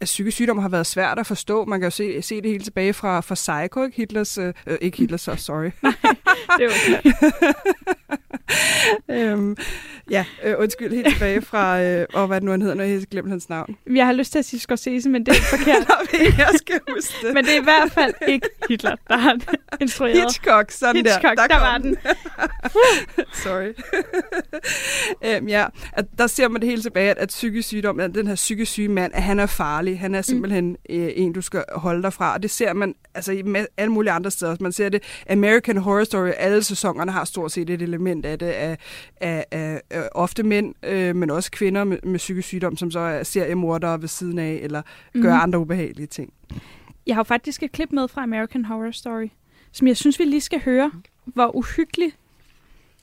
at 0.00 0.04
psykisk 0.04 0.34
sygdom 0.34 0.58
har 0.58 0.68
været 0.68 0.86
svært 0.86 1.18
at 1.18 1.26
forstå. 1.26 1.64
Man 1.64 1.80
kan 1.80 1.86
jo 1.86 1.90
se, 1.90 2.22
se 2.22 2.42
det 2.42 2.50
helt 2.50 2.64
tilbage 2.64 2.92
fra, 2.92 3.20
fra 3.20 3.34
Psycho, 3.34 3.84
ikke 3.84 3.96
Hitlers, 3.96 4.38
øh, 4.38 4.54
øh 4.66 4.78
ikke 4.80 4.98
Hitlers, 4.98 5.20
så 5.20 5.36
sorry. 5.36 5.70
Nej, 5.82 5.92
det 6.58 6.64
er 6.64 6.70
jo 9.30 9.32
øhm, 9.32 9.56
ja, 10.10 10.24
øh, 10.44 10.47
undskyld, 10.58 10.94
helt 10.94 11.08
tilbage 11.08 11.42
fra, 11.42 11.82
øh, 11.82 12.06
og 12.14 12.26
hvad 12.26 12.36
det 12.36 12.44
nu 12.44 12.50
han 12.50 12.62
hedder, 12.62 12.74
når 12.76 12.84
jeg 12.84 12.92
har 12.92 13.04
glemt 13.10 13.28
hans 13.28 13.48
navn. 13.48 13.76
Jeg 13.94 14.06
har 14.06 14.12
lyst 14.12 14.32
til 14.32 14.38
at 14.38 14.44
sige 14.44 14.60
Scorsese, 14.60 15.08
men 15.08 15.26
det 15.26 15.36
er 15.36 15.42
forkert. 15.42 15.88
Nå, 15.88 16.18
jeg 16.38 16.50
skal 16.56 16.80
huske 16.94 17.26
det. 17.26 17.34
men 17.34 17.44
det 17.44 17.56
er 17.56 17.60
i 17.60 17.64
hvert 17.64 17.92
fald 17.92 18.14
ikke 18.28 18.48
Hitler, 18.68 18.96
der 19.08 19.16
har 19.16 19.38
instrueret. 19.80 20.22
Hitchcock, 20.22 20.70
sådan 20.70 20.96
Hitchcock, 20.96 21.36
der. 21.36 21.46
Der, 21.46 21.46
der 21.46 21.60
var 21.60 21.78
den. 21.78 21.96
Sorry. 23.44 23.72
øhm, 25.36 25.48
ja, 25.48 25.66
at 25.92 26.04
der 26.18 26.26
ser 26.26 26.48
man 26.48 26.60
det 26.60 26.68
helt 26.68 26.82
tilbage, 26.82 27.10
at, 27.10 27.18
at 27.18 27.28
psykisk 27.28 27.68
sygdom, 27.68 28.00
at 28.00 28.14
den 28.14 28.26
her 28.26 28.34
psykisk 28.34 28.72
syge 28.72 28.88
mand, 28.88 29.12
at 29.14 29.22
han 29.22 29.38
er 29.40 29.46
farlig. 29.46 30.00
Han 30.00 30.14
er 30.14 30.22
simpelthen 30.22 30.68
mm. 30.68 30.76
øh, 30.90 31.10
en, 31.14 31.32
du 31.32 31.40
skal 31.40 31.64
holde 31.72 32.02
dig 32.02 32.12
fra. 32.12 32.34
Og 32.34 32.42
det 32.42 32.50
ser 32.50 32.72
man 32.72 32.94
altså, 33.14 33.32
i 33.32 33.42
alle 33.76 33.92
mulige 33.92 34.12
andre 34.12 34.30
steder. 34.30 34.56
Man 34.60 34.72
ser 34.72 34.88
det 34.88 35.02
American 35.30 35.76
Horror 35.76 36.04
Story, 36.04 36.30
alle 36.36 36.62
sæsonerne 36.62 37.12
har 37.12 37.24
stort 37.24 37.52
set 37.52 37.70
et 37.70 37.82
element 37.82 38.26
af 38.26 38.38
det, 38.38 38.46
af, 38.46 38.78
af, 39.20 39.44
af, 39.50 39.80
af 39.90 40.08
ofte 40.12 40.42
mænd, 40.48 40.74
øh, 40.82 41.16
men 41.16 41.30
også 41.30 41.50
kvinder 41.50 41.84
med, 41.84 41.98
med 42.02 42.18
psykisk 42.18 42.48
sygdom, 42.48 42.76
som 42.76 42.90
så 42.90 42.98
er 42.98 43.22
seriemordere 43.22 44.00
ved 44.00 44.08
siden 44.08 44.38
af, 44.38 44.58
eller 44.62 44.82
gør 45.22 45.34
mm. 45.34 45.40
andre 45.42 45.58
ubehagelige 45.58 46.06
ting. 46.06 46.32
Jeg 47.06 47.16
har 47.16 47.22
faktisk 47.22 47.62
et 47.62 47.72
klip 47.72 47.92
med 47.92 48.08
fra 48.08 48.22
American 48.22 48.64
Horror 48.64 48.90
Story, 48.90 49.28
som 49.72 49.86
jeg 49.86 49.96
synes, 49.96 50.18
vi 50.18 50.24
lige 50.24 50.40
skal 50.40 50.60
høre, 50.64 50.90
hvor 51.24 51.56
uhyggelig 51.56 52.12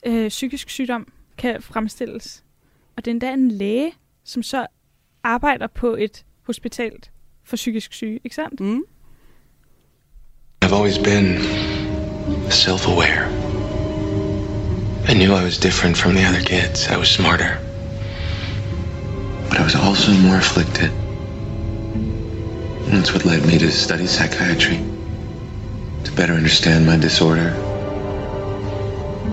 øh, 0.05 0.27
psykisk 0.27 0.69
sygdom 0.69 1.07
kan 1.37 1.61
fremstilles. 1.61 2.43
Og 2.97 3.05
det 3.05 3.11
er 3.11 3.13
endda 3.13 3.33
en 3.33 3.51
læge, 3.51 3.93
som 4.23 4.43
så 4.43 4.67
arbejder 5.23 5.67
på 5.67 5.95
et 5.95 6.25
hospital 6.41 6.91
for 7.43 7.55
psykisk 7.55 7.93
syge, 7.93 8.19
ikke 8.23 8.35
sandt? 8.35 8.59
Mm. 8.59 8.83
I've 10.65 10.73
always 10.73 10.97
been 10.97 11.37
self-aware. 12.49 13.44
I 15.07 15.13
knew 15.13 15.33
I 15.33 15.43
was 15.43 15.59
different 15.59 15.95
from 15.95 16.15
the 16.15 16.23
other 16.23 16.41
kids. 16.41 16.87
I 16.87 16.97
was 16.97 17.11
smarter. 17.11 17.59
But 19.49 19.59
I 19.59 19.63
was 19.63 19.75
also 19.75 20.11
more 20.13 20.37
afflicted. 20.37 20.91
And 22.85 22.93
that's 22.93 23.13
what 23.13 23.23
led 23.23 23.45
me 23.45 23.59
to 23.59 23.71
study 23.71 24.07
psychiatry. 24.07 24.83
To 26.05 26.11
better 26.13 26.33
understand 26.33 26.87
my 26.87 26.97
disorder. 26.97 27.53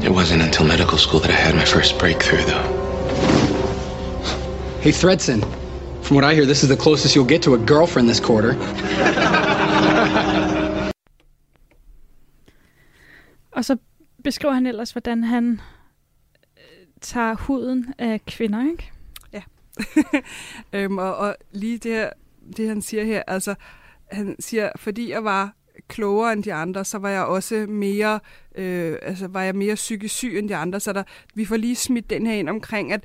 It 0.03 0.11
wasn't 0.11 0.43
until 0.43 0.67
medical 0.67 0.99
school 0.99 1.21
that 1.21 1.31
I 1.31 1.35
had 1.35 1.55
my 1.55 1.65
first 1.65 1.99
breakthrough, 1.99 2.43
though. 2.43 2.69
Hey, 4.83 4.91
Thredson. 4.91 5.41
From 6.03 6.17
what 6.17 6.25
I 6.25 6.35
hear, 6.35 6.45
this 6.45 6.63
is 6.63 6.69
the 6.69 6.77
closest 6.77 7.15
you'll 7.15 7.25
get 7.25 7.41
to 7.45 7.55
a 7.55 7.59
girlfriend 7.59 8.11
this 8.11 8.21
quarter. 8.21 8.57
Og 13.57 13.65
så 13.65 13.77
beskriver 14.25 14.55
han 14.55 14.67
ellers, 14.67 14.93
hvordan 14.93 15.25
han 15.25 15.61
øh, 16.57 16.87
tager 17.01 17.35
huden 17.35 17.95
af 17.99 18.25
kvinder, 18.27 18.71
ikke? 18.71 18.91
Ja. 19.33 19.43
øhm, 20.79 20.99
og, 20.99 21.17
og 21.17 21.37
lige 21.53 21.79
det, 21.79 21.93
her, 21.93 22.11
det, 22.57 22.69
han 22.69 22.83
siger 22.83 23.05
her, 23.05 23.23
altså, 23.27 23.55
han 24.11 24.37
siger, 24.41 24.71
fordi 24.77 25.11
jeg 25.11 25.25
var 25.25 25.55
klogere 25.89 26.33
end 26.33 26.45
de 26.45 26.55
andre, 26.55 26.85
så 26.85 26.99
var 26.99 27.09
jeg 27.09 27.25
også 27.25 27.67
mere, 27.69 28.21
øh, 28.55 28.97
altså 29.03 29.29
var 29.29 29.43
jeg 29.43 29.55
mere 29.55 29.75
psykisk 29.75 30.15
syg 30.15 30.39
end 30.39 30.49
de 30.49 30.57
andre, 30.57 30.81
så 30.81 30.93
der, 30.93 31.03
vi 31.35 31.45
får 31.45 31.57
lige 31.57 31.77
smidt 31.77 32.11
den 32.11 32.27
her 32.27 32.35
ind 32.35 32.49
omkring, 32.49 32.93
at 32.93 33.05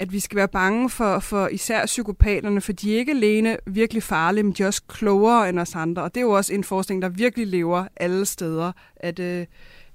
at 0.00 0.12
vi 0.12 0.20
skal 0.20 0.36
være 0.36 0.48
bange 0.48 0.90
for, 0.90 1.18
for 1.18 1.48
især 1.48 1.86
psykopaterne, 1.86 2.60
for 2.60 2.72
de 2.72 2.94
er 2.94 2.98
ikke 2.98 3.12
alene 3.12 3.56
virkelig 3.66 4.02
farlige, 4.02 4.42
men 4.42 4.52
de 4.52 4.62
er 4.62 4.66
også 4.66 4.82
klogere 4.88 5.48
end 5.48 5.58
os 5.58 5.74
andre. 5.74 6.02
Og 6.02 6.14
det 6.14 6.20
er 6.20 6.24
jo 6.24 6.30
også 6.30 6.54
en 6.54 6.64
forskning, 6.64 7.02
der 7.02 7.08
virkelig 7.08 7.46
lever 7.46 7.84
alle 7.96 8.26
steder. 8.26 8.72
At, 8.96 9.18
øh, 9.18 9.46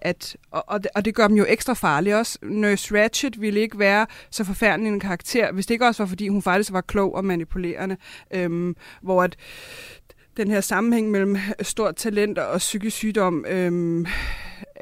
at, 0.06 0.38
og, 0.52 0.64
og, 0.68 0.84
det, 0.84 0.92
og 0.96 1.06
det 1.06 1.16
gør 1.16 1.28
dem 1.28 1.38
jo 1.38 1.46
ekstra 1.48 1.74
farlige 1.74 2.18
også. 2.18 2.40
Nurse 2.42 3.04
Ratchet 3.04 3.42
ville 3.42 3.60
ikke 3.60 3.80
være 3.80 4.08
så 4.30 4.44
forfærdelig 4.44 4.88
en 4.88 5.00
karakter, 5.00 5.52
hvis 5.52 5.66
det 5.66 5.74
ikke 5.74 5.86
også 5.86 6.04
var, 6.04 6.08
fordi 6.08 6.28
hun 6.28 6.42
faktisk 6.42 6.72
var 6.72 6.82
klog 6.82 7.16
og 7.16 7.26
manipulerende. 7.26 7.98
Øhm, 8.32 8.76
hvor 9.02 9.24
at 9.24 9.36
den 10.38 10.52
her 10.52 10.62
sammenhæng 10.62 11.12
mellem 11.12 11.38
stort 11.62 11.96
talent 11.96 12.38
og 12.38 12.58
psykisk 12.58 12.98
sygdom 12.98 13.46
øhm, 13.48 14.06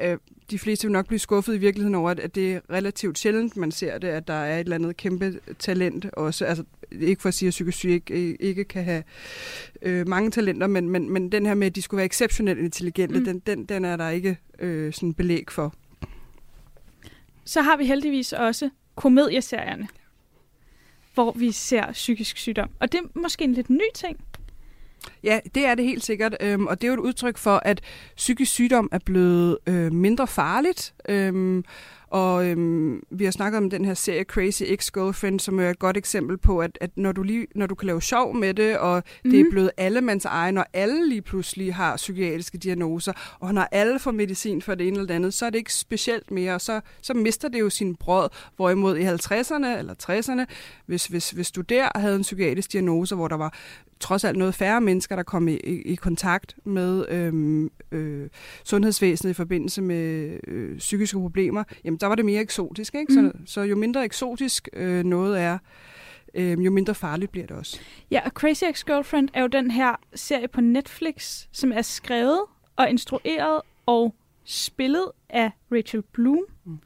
øh, 0.02 0.18
de 0.50 0.58
fleste 0.58 0.86
vil 0.86 0.92
nok 0.92 1.06
blive 1.06 1.18
skuffet 1.18 1.54
i 1.54 1.58
virkeligheden 1.58 1.94
over, 1.94 2.10
at 2.10 2.34
det 2.34 2.52
er 2.52 2.60
relativt 2.70 3.18
sjældent, 3.18 3.56
man 3.56 3.70
ser 3.70 3.98
det, 3.98 4.08
at 4.08 4.28
der 4.28 4.34
er 4.34 4.54
et 4.54 4.60
eller 4.60 4.74
andet 4.76 4.96
kæmpe 4.96 5.40
talent 5.58 6.06
også. 6.12 6.44
Altså, 6.44 6.64
ikke 7.00 7.22
for 7.22 7.28
at 7.28 7.34
sige, 7.34 7.46
at 7.46 7.50
psykisk 7.50 7.78
syge 7.78 7.94
ikke, 7.94 8.42
ikke 8.42 8.64
kan 8.64 8.84
have 8.84 9.02
øh, 9.82 10.08
mange 10.08 10.30
talenter, 10.30 10.66
men, 10.66 10.88
men, 10.88 11.10
men 11.10 11.32
den 11.32 11.46
her 11.46 11.54
med, 11.54 11.66
at 11.66 11.76
de 11.76 11.82
skulle 11.82 11.98
være 11.98 12.06
exceptionelt 12.06 12.58
intelligente, 12.58 13.18
mm. 13.18 13.24
den, 13.24 13.38
den, 13.38 13.64
den 13.64 13.84
er 13.84 13.96
der 13.96 14.08
ikke 14.08 14.38
øh, 14.58 14.92
sådan 14.92 15.14
belæg 15.14 15.50
for. 15.50 15.74
Så 17.44 17.62
har 17.62 17.76
vi 17.76 17.86
heldigvis 17.86 18.32
også 18.32 18.70
komedieserierne, 18.94 19.88
hvor 21.14 21.32
vi 21.32 21.52
ser 21.52 21.92
psykisk 21.92 22.36
sygdom. 22.36 22.70
Og 22.80 22.92
det 22.92 23.00
er 23.00 23.20
måske 23.20 23.44
en 23.44 23.54
lidt 23.54 23.70
ny 23.70 23.84
ting. 23.94 24.20
Ja, 25.22 25.40
det 25.54 25.66
er 25.66 25.74
det 25.74 25.84
helt 25.84 26.04
sikkert, 26.04 26.36
øhm, 26.40 26.66
og 26.66 26.80
det 26.80 26.86
er 26.86 26.92
jo 26.92 26.94
et 26.94 27.06
udtryk 27.06 27.38
for, 27.38 27.62
at 27.64 27.80
psykisk 28.16 28.52
sygdom 28.52 28.88
er 28.92 28.98
blevet 28.98 29.58
øh, 29.66 29.92
mindre 29.92 30.26
farligt. 30.26 30.94
Øhm, 31.08 31.64
og 32.14 32.46
øhm, 32.46 33.02
vi 33.10 33.24
har 33.24 33.30
snakket 33.30 33.58
om 33.58 33.70
den 33.70 33.84
her 33.84 33.94
serie 33.94 34.24
Crazy 34.24 34.62
Ex-Girlfriend, 34.62 35.38
som 35.38 35.60
er 35.60 35.70
et 35.70 35.78
godt 35.78 35.96
eksempel 35.96 36.38
på, 36.38 36.58
at, 36.58 36.78
at 36.80 36.90
når, 36.96 37.12
du 37.12 37.22
lige, 37.22 37.46
når 37.54 37.66
du 37.66 37.74
kan 37.74 37.86
lave 37.86 38.02
sjov 38.02 38.36
med 38.36 38.54
det, 38.54 38.78
og 38.78 38.96
mm-hmm. 38.96 39.30
det 39.30 39.40
er 39.40 39.44
mhm. 39.44 39.50
blevet 39.50 39.70
allemands 39.76 40.24
egen, 40.24 40.58
og 40.58 40.66
alle 40.72 41.08
lige 41.08 41.22
pludselig 41.22 41.74
har 41.74 41.96
psykiatriske 41.96 42.58
diagnoser, 42.58 43.12
og 43.40 43.54
når 43.54 43.68
alle 43.72 43.98
får 43.98 44.10
medicin 44.10 44.62
for 44.62 44.74
det 44.74 44.86
ene 44.86 44.96
eller 44.96 45.06
det 45.06 45.14
andet, 45.14 45.34
så 45.34 45.46
er 45.46 45.50
det 45.50 45.58
ikke 45.58 45.74
specielt 45.74 46.30
mere, 46.30 46.54
og 46.54 46.60
så, 46.60 46.80
så 47.02 47.14
mister 47.14 47.48
det 47.48 47.60
jo 47.60 47.70
sin 47.70 47.96
brød. 47.96 48.28
Hvorimod 48.56 48.96
i 48.96 49.04
50'erne 49.04 49.78
eller 49.78 49.94
60'erne, 50.02 50.54
hvis, 50.86 51.06
hvis, 51.06 51.30
hvis 51.30 51.50
du 51.50 51.60
der 51.60 51.88
havde 51.94 52.16
en 52.16 52.22
psykiatrisk 52.22 52.72
diagnose, 52.72 53.14
hvor 53.14 53.28
der 53.28 53.36
var 53.36 53.54
trods 54.04 54.24
alt 54.24 54.36
noget 54.36 54.54
færre 54.54 54.80
mennesker, 54.80 55.16
der 55.16 55.22
kom 55.22 55.48
i, 55.48 55.52
i, 55.52 55.82
i 55.82 55.94
kontakt 55.94 56.54
med 56.64 57.04
øhm, 57.08 57.70
øh, 57.92 58.28
sundhedsvæsenet 58.64 59.30
i 59.30 59.34
forbindelse 59.34 59.82
med 59.82 60.38
øh, 60.46 60.78
psykiske 60.78 61.18
problemer, 61.18 61.64
jamen 61.84 62.00
der 62.00 62.06
var 62.06 62.14
det 62.14 62.24
mere 62.24 62.40
eksotisk. 62.40 62.94
Ikke? 62.94 63.20
Mm. 63.20 63.32
Så, 63.46 63.52
så 63.52 63.60
jo 63.60 63.76
mindre 63.76 64.04
eksotisk 64.04 64.68
øh, 64.72 65.04
noget 65.04 65.40
er, 65.40 65.58
øh, 66.34 66.64
jo 66.64 66.70
mindre 66.70 66.94
farligt 66.94 67.32
bliver 67.32 67.46
det 67.46 67.56
også. 67.56 67.80
Ja, 68.10 68.20
og 68.24 68.30
Crazy 68.30 68.64
Ex-Girlfriend 68.64 69.28
er 69.34 69.40
jo 69.40 69.46
den 69.46 69.70
her 69.70 69.96
serie 70.14 70.48
på 70.48 70.60
Netflix, 70.60 71.46
som 71.52 71.72
er 71.72 71.82
skrevet 71.82 72.40
og 72.76 72.90
instrueret 72.90 73.60
og 73.86 74.14
spillet 74.44 75.10
af 75.28 75.50
Rachel 75.72 76.02
Bloom. 76.02 76.44
Mm. 76.64 76.78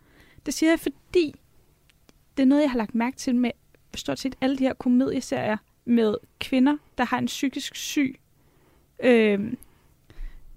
Det 0.47 0.55
siger 0.55 0.71
jeg, 0.71 0.81
fordi 0.81 1.35
det 2.37 2.43
er 2.43 2.47
noget, 2.47 2.63
jeg 2.63 2.71
har 2.71 2.79
lagt 2.79 2.95
mærke 2.95 3.17
til 3.17 3.35
med 3.35 3.51
stort 3.95 4.19
set 4.19 4.35
alle 4.41 4.59
de 4.59 4.65
her 4.65 4.75
komedieserier, 4.75 5.57
med 5.89 6.15
kvinder, 6.41 6.77
der 6.99 7.05
har 7.05 7.19
en 7.19 7.27
psykisk 7.27 7.77
syg, 7.77 8.21
øh, 9.03 9.53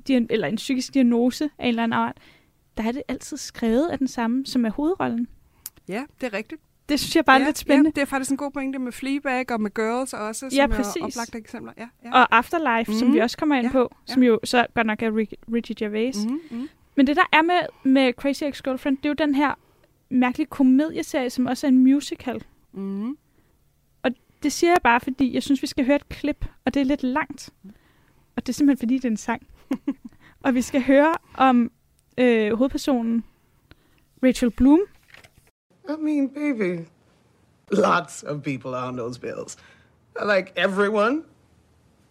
eller 0.10 0.48
en 0.48 0.56
psykisk 0.56 0.94
diagnose 0.94 1.50
af 1.58 1.64
en 1.64 1.70
eller 1.70 1.84
anden 1.84 2.00
art, 2.00 2.18
der 2.78 2.84
er 2.84 2.92
det 2.92 3.04
altid 3.08 3.38
skrevet 3.38 3.88
af 3.88 3.98
den 3.98 4.08
samme, 4.08 4.46
som 4.46 4.66
er 4.66 4.70
hovedrollen. 4.70 5.28
Ja, 5.88 6.04
det 6.22 6.28
er 6.28 6.34
rigtigt. 6.34 6.62
Det 6.90 7.00
synes 7.00 7.16
jeg 7.16 7.26
bare 7.26 7.36
ja, 7.36 7.42
er 7.42 7.46
lidt 7.46 7.58
spændende. 7.58 7.88
Ja, 7.88 7.92
det 7.92 8.02
er 8.02 8.06
faktisk 8.06 8.32
en 8.32 8.38
god 8.38 8.52
pointe 8.52 8.80
med 8.80 8.92
Fleabag 8.92 9.52
og 9.52 9.62
med 9.62 9.74
Girls 9.74 10.14
også, 10.14 10.40
som 10.40 10.58
ja, 10.58 10.68
præcis. 10.68 10.96
er 10.96 11.06
oplagte 11.06 11.38
eksempler. 11.38 11.74
Ja, 11.78 11.88
ja. 12.04 12.14
Og 12.14 12.38
Afterlife, 12.38 12.92
mm. 12.92 12.98
som 12.98 13.08
vi 13.08 13.14
mhm. 13.14 13.22
også 13.22 13.38
kommer 13.38 13.56
ind 13.56 13.66
ja, 13.66 13.72
på, 13.72 13.96
som 14.06 14.24
ja. 14.24 14.28
jo 14.28 14.40
så 14.44 14.66
godt 14.74 14.88
nok 14.88 15.02
er 15.02 15.26
Richie 15.54 15.76
Gervais. 15.76 16.26
Mm, 16.26 16.42
mm. 16.52 16.70
Men 16.96 17.08
det 17.08 17.16
der 17.16 17.26
er 17.34 17.42
med, 17.42 17.92
med 17.92 18.14
Crazy 18.14 18.44
Ex-Girlfriend, 18.44 18.98
det 18.98 19.06
er 19.06 19.10
jo 19.10 19.14
den 19.14 19.36
her 19.36 19.54
mærkelige 20.10 20.48
komedieserie, 20.48 21.30
som 21.30 21.46
også 21.46 21.68
er 21.68 21.72
en 21.72 21.84
musical. 21.84 22.44
Mm 22.72 23.18
det 24.44 24.52
siger 24.52 24.72
jeg 24.72 24.82
bare, 24.84 25.00
fordi 25.00 25.34
jeg 25.34 25.44
synes, 25.44 25.62
vi 25.62 25.68
skal 25.68 25.86
høre 25.86 25.96
et 25.96 26.10
klip, 26.10 26.46
og 26.66 26.74
det 26.74 26.80
er 26.80 26.84
lidt 26.84 27.04
langt. 27.04 27.50
Og 28.36 28.48
det 28.48 28.50
er 28.50 28.54
simpelthen, 28.54 28.80
fordi 28.80 28.96
det 28.96 29.06
er 29.06 29.10
en 29.10 29.18
sang. 29.18 29.48
og 30.46 30.56
vi 30.56 30.62
skal 30.62 30.84
høre 30.84 31.16
om 31.38 31.72
øh, 32.18 32.54
hovedpersonen 32.54 33.24
Rachel 34.24 34.52
Bloom. 34.52 34.80
I 35.90 35.94
mean, 36.02 36.30
baby, 36.30 36.86
lots 37.72 38.24
of 38.24 38.44
people 38.44 38.76
are 38.76 38.88
on 38.88 38.98
those 38.98 39.20
bills. 39.20 39.58
Like 40.36 40.54
everyone. 40.56 41.24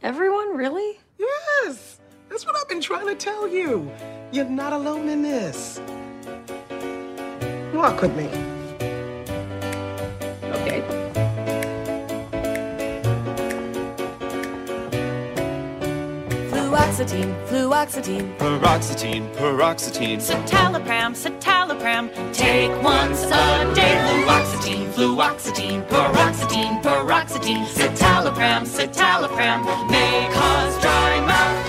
Everyone, 0.03 0.57
really? 0.57 0.99
Yes. 1.19 2.01
That's 2.29 2.47
what 2.47 2.57
I've 2.57 2.69
been 2.69 2.81
trying 2.81 3.09
to 3.09 3.15
tell 3.15 3.49
you. 3.49 3.91
You're 4.33 4.49
not 4.49 4.73
alone 4.73 5.09
in 5.09 5.23
this. 5.23 5.81
Walk 7.75 8.03
with 8.03 8.17
me. 8.17 8.29
Okay. 10.53 11.00
Fluoxetine, 17.01 17.35
fluoxetine. 17.49 18.37
Paroxetine, 18.37 19.35
paroxetine. 19.35 20.19
Citalopram, 20.21 21.15
citalopram. 21.15 22.11
Take 22.35 22.71
once 22.83 23.25
a 23.25 23.73
day. 23.75 23.97
Fluoxetine, 24.05 24.93
fluoxetine. 24.93 25.83
Paroxetine, 25.89 26.83
paroxetine. 26.83 27.65
Citalopram, 27.65 28.67
citalopram. 28.67 29.65
May 29.91 30.29
cause 30.35 30.79
dry 30.83 31.21
mouth. 31.25 31.67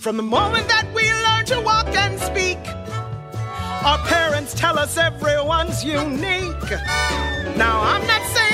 From 0.00 0.16
the 0.16 0.22
moment 0.22 0.66
that 0.68 0.86
we 0.94 1.12
learn 1.12 1.44
to 1.44 1.60
walk 1.60 1.88
and 1.88 2.18
speak, 2.18 2.56
our 3.84 3.98
parents 4.06 4.54
tell 4.54 4.78
us 4.78 4.96
everyone's 4.96 5.84
unique. 5.84 6.70
Now, 7.58 7.82
I'm 7.82 8.06
not 8.06 8.22
saying 8.28 8.47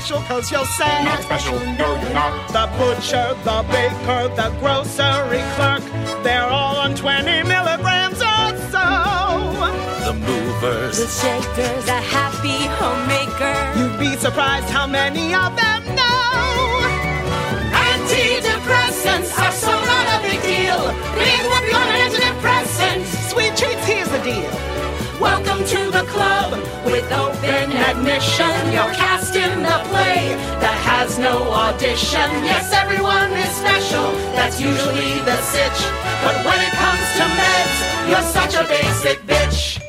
special 0.00 0.20
because 0.20 0.50
you're 0.50 0.64
sad. 0.64 1.04
Not 1.04 1.22
special, 1.22 1.58
no, 1.76 2.00
you're 2.00 2.14
not. 2.14 2.32
The 2.48 2.66
butcher, 2.78 3.36
the 3.44 3.60
baker, 3.68 4.32
the 4.34 4.48
grocery 4.60 5.42
clerk, 5.56 5.82
they're 6.24 6.48
all 6.48 6.76
on 6.76 6.94
20 6.94 7.42
milligrams 7.44 8.20
or 8.20 8.48
so. 8.72 8.86
The 10.04 10.14
movers. 10.14 10.96
The 10.96 11.06
shakers, 11.06 11.84
the 11.84 12.00
happy 12.16 12.64
homemaker. 12.80 13.56
You'd 13.78 13.98
be 14.00 14.16
surprised 14.16 14.70
how 14.70 14.86
many 14.86 15.34
of 15.34 15.54
them 15.56 15.82
know. 15.94 16.40
Antidepressants 17.90 19.30
are 19.38 19.52
so 19.52 19.72
not 19.72 20.06
a 20.16 20.28
big 20.28 20.40
deal. 20.42 20.80
Big 21.20 21.40
whoop 21.50 21.74
on 21.76 21.86
an 21.92 22.00
antidepressant. 22.08 23.04
Sweet 23.30 23.54
treats, 23.56 23.84
here's 23.84 24.08
the 24.08 24.22
deal. 24.22 24.69
Welcome 25.60 25.76
to 25.76 25.90
the 25.90 26.04
club 26.10 26.52
with 26.86 27.12
open 27.12 27.72
admission. 27.72 28.48
You're 28.72 28.94
cast 28.94 29.36
in 29.36 29.62
the 29.62 29.78
play 29.90 30.32
that 30.58 30.72
has 30.88 31.18
no 31.18 31.52
audition. 31.52 32.30
Yes, 32.48 32.72
everyone 32.72 33.30
is 33.32 33.50
special. 33.50 34.10
That's 34.32 34.58
usually 34.58 35.20
the 35.28 35.36
sitch. 35.42 35.80
But 36.24 36.46
when 36.46 36.58
it 36.64 36.72
comes 36.72 37.04
to 37.18 37.24
meds, 37.36 37.76
you're 38.08 38.28
such 38.32 38.54
a 38.54 38.66
basic 38.68 39.18
bitch. 39.28 39.82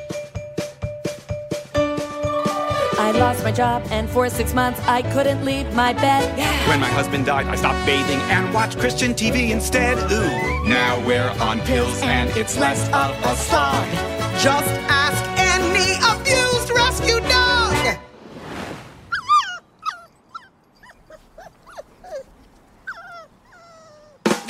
I 3.00 3.12
lost 3.12 3.42
my 3.46 3.54
job, 3.54 3.88
and 3.92 4.10
for 4.10 4.30
six 4.30 4.54
months 4.54 4.82
I 4.88 5.04
couldn't 5.14 5.46
leave 5.46 5.74
my 5.74 5.94
bed. 5.94 6.38
When 6.68 6.82
my 6.82 6.90
husband 6.90 7.28
died, 7.28 7.48
I 7.48 7.56
stopped 7.56 7.86
bathing 7.86 8.20
and 8.30 8.54
watched 8.54 8.78
Christian 8.78 9.14
TV 9.14 9.52
instead. 9.52 9.98
Ooh, 10.12 10.68
now 10.68 11.02
we're 11.08 11.32
on 11.40 11.62
pills 11.62 12.02
and 12.02 12.30
it's 12.32 12.58
less 12.58 12.88
of 12.88 13.16
a 13.24 13.36
slog. 13.38 13.88
Just 14.38 14.74
ask 14.90 15.31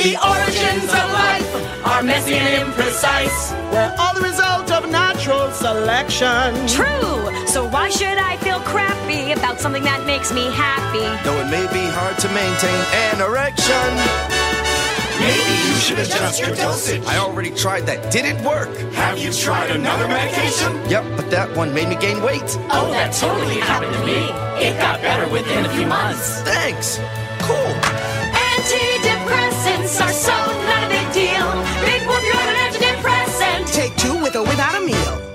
The 0.02 0.18
origins 0.18 0.90
of 0.90 1.08
life 1.14 1.86
are 1.86 2.02
messy 2.02 2.34
and 2.34 2.66
imprecise. 2.66 3.54
We're 3.72 3.96
all 4.00 4.16
the 4.16 4.22
result 4.22 4.72
of 4.72 4.90
natural 4.90 5.52
selection. 5.52 6.58
True. 6.66 7.30
So 7.46 7.70
why 7.70 7.90
should 7.90 8.18
I 8.18 8.36
feel 8.38 8.60
crappy 8.62 9.32
about 9.32 9.60
something 9.60 9.84
that 9.84 10.08
makes 10.08 10.34
me 10.34 10.50
happy? 10.54 11.06
Though 11.24 11.38
it 11.38 11.52
may 11.52 11.68
be 11.72 11.86
hard 11.94 12.18
to 12.18 12.28
maintain 12.30 12.82
an 13.14 13.22
erection. 13.22 13.94
Maybe 15.22 15.70
you 15.70 15.76
should 15.76 16.00
adjust 16.00 16.40
your 16.42 16.56
dosage. 16.56 17.06
I 17.06 17.18
already 17.18 17.52
tried 17.52 17.86
that. 17.86 18.12
Didn't 18.12 18.44
work. 18.44 18.76
Have 18.94 19.20
you 19.20 19.32
tried 19.32 19.70
another 19.70 20.08
medication? 20.08 20.82
Yep, 20.90 21.16
but 21.16 21.30
that 21.30 21.56
one 21.56 21.76
made 21.76 21.90
me 21.90 21.96
gain 21.96 22.24
weight. 22.24 22.58
Oh, 22.74 22.90
that 22.90 23.14
totally 23.14 23.60
happened 23.60 23.94
to 23.94 24.04
me. 24.04 24.34
It 24.66 24.80
got 24.80 25.00
better 25.04 25.30
within 25.30 25.64
a 25.64 25.70
few 25.70 25.86
months. 25.86 26.42
Thanks. 26.42 26.98
Cool. 27.42 28.02
Antidepressants 29.82 30.02
are 30.02 30.14
so 30.14 30.32
not 30.32 30.84
a 30.84 30.90
big 30.90 31.12
deal. 31.12 31.48
Big 31.84 32.08
whoop, 32.08 32.22
you're 32.24 32.36
an. 32.36 33.66
Take 33.66 33.96
two 33.98 34.22
with 34.22 34.36
or 34.36 34.44
without 34.44 34.76
a 34.76 34.86
meal. 34.86 35.32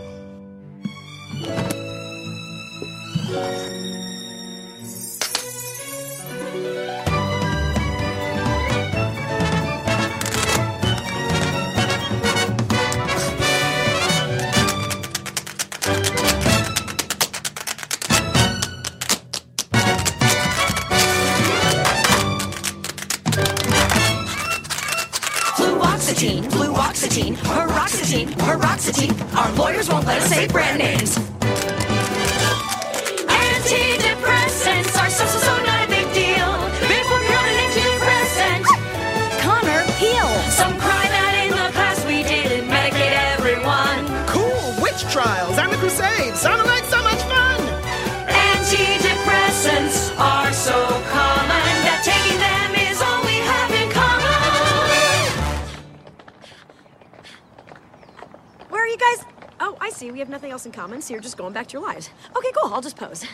So 61.07 61.15
you're 61.15 61.23
just 61.23 61.37
going 61.37 61.55
back 61.55 61.69
to 61.69 61.79
your 61.79 61.93
lives. 61.93 62.13
Okay, 62.37 62.53
cool. 62.57 62.73
I'll 62.75 62.83
just 62.85 62.97
pose. 62.97 63.27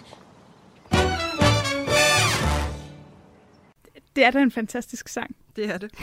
Det 4.16 4.24
er 4.24 4.30
da 4.30 4.38
en 4.42 4.50
fantastisk 4.50 5.08
sang. 5.08 5.36
Det 5.56 5.64
er 5.70 5.78
det. 5.78 5.90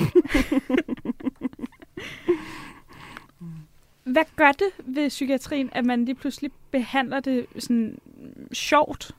Hvad 4.04 4.24
gør 4.36 4.52
det 4.52 4.68
ved 4.96 5.10
psykiatrien, 5.10 5.70
at 5.72 5.86
man 5.86 6.06
lige 6.06 6.16
pludselig 6.16 6.52
behandler 6.72 7.20
det 7.20 7.46
sådan 7.60 7.98
sjovt? 8.54 9.12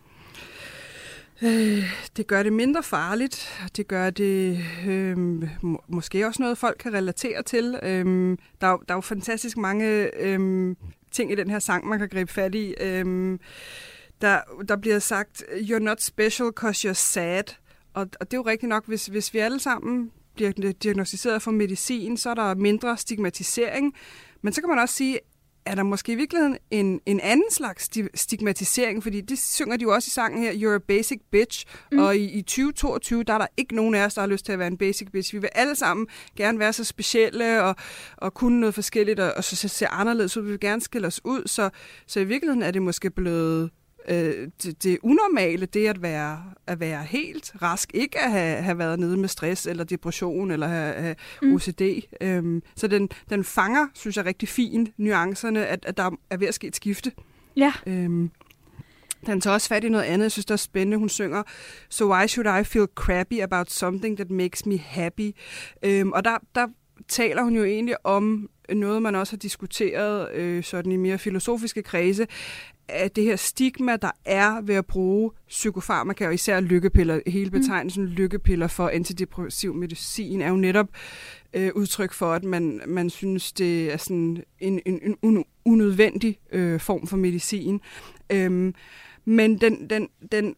Øh, 1.42 1.84
det 2.16 2.26
gør 2.26 2.42
det 2.42 2.52
mindre 2.52 2.82
farligt. 2.82 3.60
Det 3.76 3.88
gør 3.88 4.10
det 4.10 4.64
øh, 4.86 5.18
må, 5.62 5.82
måske 5.88 6.26
også 6.26 6.42
noget, 6.42 6.58
folk 6.58 6.76
kan 6.80 6.92
relatere 6.94 7.42
til. 7.42 7.78
Øh, 7.82 8.36
der, 8.60 8.66
er, 8.66 8.70
jo- 8.70 8.82
der 8.88 8.94
er 8.94 8.96
jo 8.96 9.00
fantastisk 9.00 9.56
mange 9.56 10.10
øh, 10.16 10.76
ting 11.12 11.32
i 11.32 11.34
den 11.34 11.50
her 11.50 11.58
sang, 11.58 11.86
man 11.86 11.98
kan 11.98 12.08
gribe 12.08 12.32
fat 12.32 12.54
i. 12.54 12.74
Øhm, 12.80 13.40
der, 14.20 14.40
der 14.68 14.76
bliver 14.76 14.98
sagt, 14.98 15.42
you're 15.42 15.78
not 15.78 16.02
special 16.02 16.48
cause 16.56 16.88
you're 16.88 16.94
sad. 16.94 17.44
Og, 17.94 18.08
og 18.20 18.30
det 18.30 18.36
er 18.36 18.38
jo 18.38 18.46
rigtigt 18.46 18.68
nok, 18.68 18.86
hvis, 18.86 19.06
hvis 19.06 19.34
vi 19.34 19.38
alle 19.38 19.60
sammen 19.60 20.10
bliver 20.34 20.72
diagnostiseret 20.72 21.42
for 21.42 21.50
medicin, 21.50 22.16
så 22.16 22.30
er 22.30 22.34
der 22.34 22.54
mindre 22.54 22.96
stigmatisering. 22.96 23.94
Men 24.42 24.52
så 24.52 24.60
kan 24.60 24.68
man 24.68 24.78
også 24.78 24.94
sige, 24.94 25.18
er 25.66 25.74
der 25.74 25.82
måske 25.82 26.12
i 26.12 26.14
virkeligheden 26.14 26.58
en, 26.70 27.00
en 27.06 27.20
anden 27.20 27.50
slags 27.50 27.84
sti- 27.84 28.08
stigmatisering, 28.14 29.02
fordi 29.02 29.20
det 29.20 29.38
synger 29.38 29.76
de 29.76 29.82
jo 29.82 29.94
også 29.94 30.08
i 30.08 30.10
sangen 30.10 30.42
her, 30.42 30.52
You're 30.52 30.74
a 30.74 30.78
basic 30.78 31.20
bitch, 31.30 31.66
mm. 31.92 31.98
og 31.98 32.16
i, 32.16 32.24
i 32.24 32.42
2022, 32.42 33.24
der 33.24 33.34
er 33.34 33.38
der 33.38 33.46
ikke 33.56 33.76
nogen 33.76 33.94
af 33.94 34.04
os, 34.04 34.14
der 34.14 34.20
har 34.20 34.28
lyst 34.28 34.44
til 34.44 34.52
at 34.52 34.58
være 34.58 34.68
en 34.68 34.76
basic 34.76 35.08
bitch. 35.12 35.34
Vi 35.34 35.38
vil 35.38 35.50
alle 35.54 35.74
sammen 35.74 36.06
gerne 36.36 36.58
være 36.58 36.72
så 36.72 36.84
specielle 36.84 37.62
og, 37.62 37.76
og 38.16 38.34
kunne 38.34 38.60
noget 38.60 38.74
forskelligt, 38.74 39.20
og, 39.20 39.32
og 39.36 39.44
så, 39.44 39.56
så 39.56 39.68
se 39.68 39.86
anderledes 39.86 40.36
ud. 40.36 40.42
Vi 40.42 40.50
vil 40.50 40.60
gerne 40.60 40.80
skille 40.80 41.06
os 41.06 41.20
ud, 41.24 41.42
så, 41.46 41.70
så 42.06 42.20
i 42.20 42.24
virkeligheden 42.24 42.62
er 42.62 42.70
det 42.70 42.82
måske 42.82 43.10
blevet 43.10 43.70
øh, 44.08 44.48
det, 44.62 44.82
det 44.82 44.98
unormale, 45.02 45.66
det 45.66 45.86
at 45.86 46.02
være, 46.02 46.42
at 46.66 46.80
være 46.80 47.04
helt 47.04 47.52
rask, 47.62 47.90
ikke 47.94 48.18
at 48.18 48.30
have, 48.30 48.62
have 48.62 48.78
været 48.78 48.98
nede 48.98 49.16
med 49.16 49.28
stress 49.28 49.66
eller 49.66 49.84
depression 49.84 50.50
eller 50.50 50.68
have, 50.68 50.94
have 50.94 51.16
Mm. 51.42 51.54
OCD. 51.54 51.82
Øhm, 52.20 52.62
så 52.76 52.86
den, 52.86 53.08
den 53.30 53.44
fanger, 53.44 53.86
synes 53.94 54.16
jeg, 54.16 54.24
rigtig 54.24 54.48
fint 54.48 54.90
nuancerne, 54.96 55.66
at, 55.66 55.84
at 55.86 55.96
der 55.96 56.10
er 56.30 56.36
ved 56.36 56.46
at 56.48 56.54
ske 56.54 56.66
et 56.66 56.76
skifte. 56.76 57.12
Ja. 57.56 57.72
Øhm, 57.86 58.30
den 59.26 59.40
tager 59.40 59.54
også 59.54 59.68
fat 59.68 59.84
i 59.84 59.88
noget 59.88 60.04
andet, 60.04 60.24
jeg 60.24 60.32
synes, 60.32 60.46
der 60.46 60.52
er 60.52 60.56
spændende. 60.56 60.96
Hun 60.96 61.08
synger, 61.08 61.42
So 61.90 62.12
why 62.12 62.26
should 62.26 62.60
I 62.60 62.64
feel 62.64 62.86
crappy 62.94 63.40
about 63.42 63.70
something 63.70 64.16
that 64.16 64.30
makes 64.30 64.66
me 64.66 64.78
happy? 64.78 65.30
Øhm, 65.82 66.12
og 66.12 66.24
der, 66.24 66.38
der 66.54 66.66
taler 67.08 67.42
hun 67.42 67.56
jo 67.56 67.64
egentlig 67.64 68.06
om 68.06 68.50
noget, 68.72 69.02
man 69.02 69.14
også 69.14 69.32
har 69.32 69.38
diskuteret 69.38 70.32
øh, 70.34 70.64
sådan 70.64 70.92
i 70.92 70.96
mere 70.96 71.18
filosofiske 71.18 71.82
kredse, 71.82 72.26
at 72.92 73.16
det 73.16 73.24
her 73.24 73.36
stigma, 73.36 73.96
der 73.96 74.10
er 74.24 74.60
ved 74.60 74.74
at 74.74 74.86
bruge 74.86 75.30
psykofarmaka, 75.48 76.26
og 76.26 76.34
især 76.34 76.60
lykkepiller, 76.60 77.20
hele 77.26 77.50
betegnelsen 77.50 78.04
mm. 78.04 78.10
lykkepiller 78.10 78.66
for 78.66 78.88
antidepressiv 78.88 79.74
medicin, 79.74 80.40
er 80.40 80.48
jo 80.48 80.56
netop 80.56 80.88
øh, 81.54 81.70
udtryk 81.74 82.12
for, 82.12 82.32
at 82.32 82.44
man, 82.44 82.80
man 82.86 83.10
synes, 83.10 83.52
det 83.52 83.92
er 83.92 83.96
sådan 83.96 84.42
en, 84.58 84.80
en, 84.86 85.00
en 85.02 85.16
un, 85.22 85.44
unødvendig 85.64 86.38
øh, 86.52 86.80
form 86.80 87.06
for 87.06 87.16
medicin. 87.16 87.80
Øhm, 88.32 88.74
men 89.24 89.60
den, 89.60 89.90
den, 89.90 90.08
den 90.32 90.54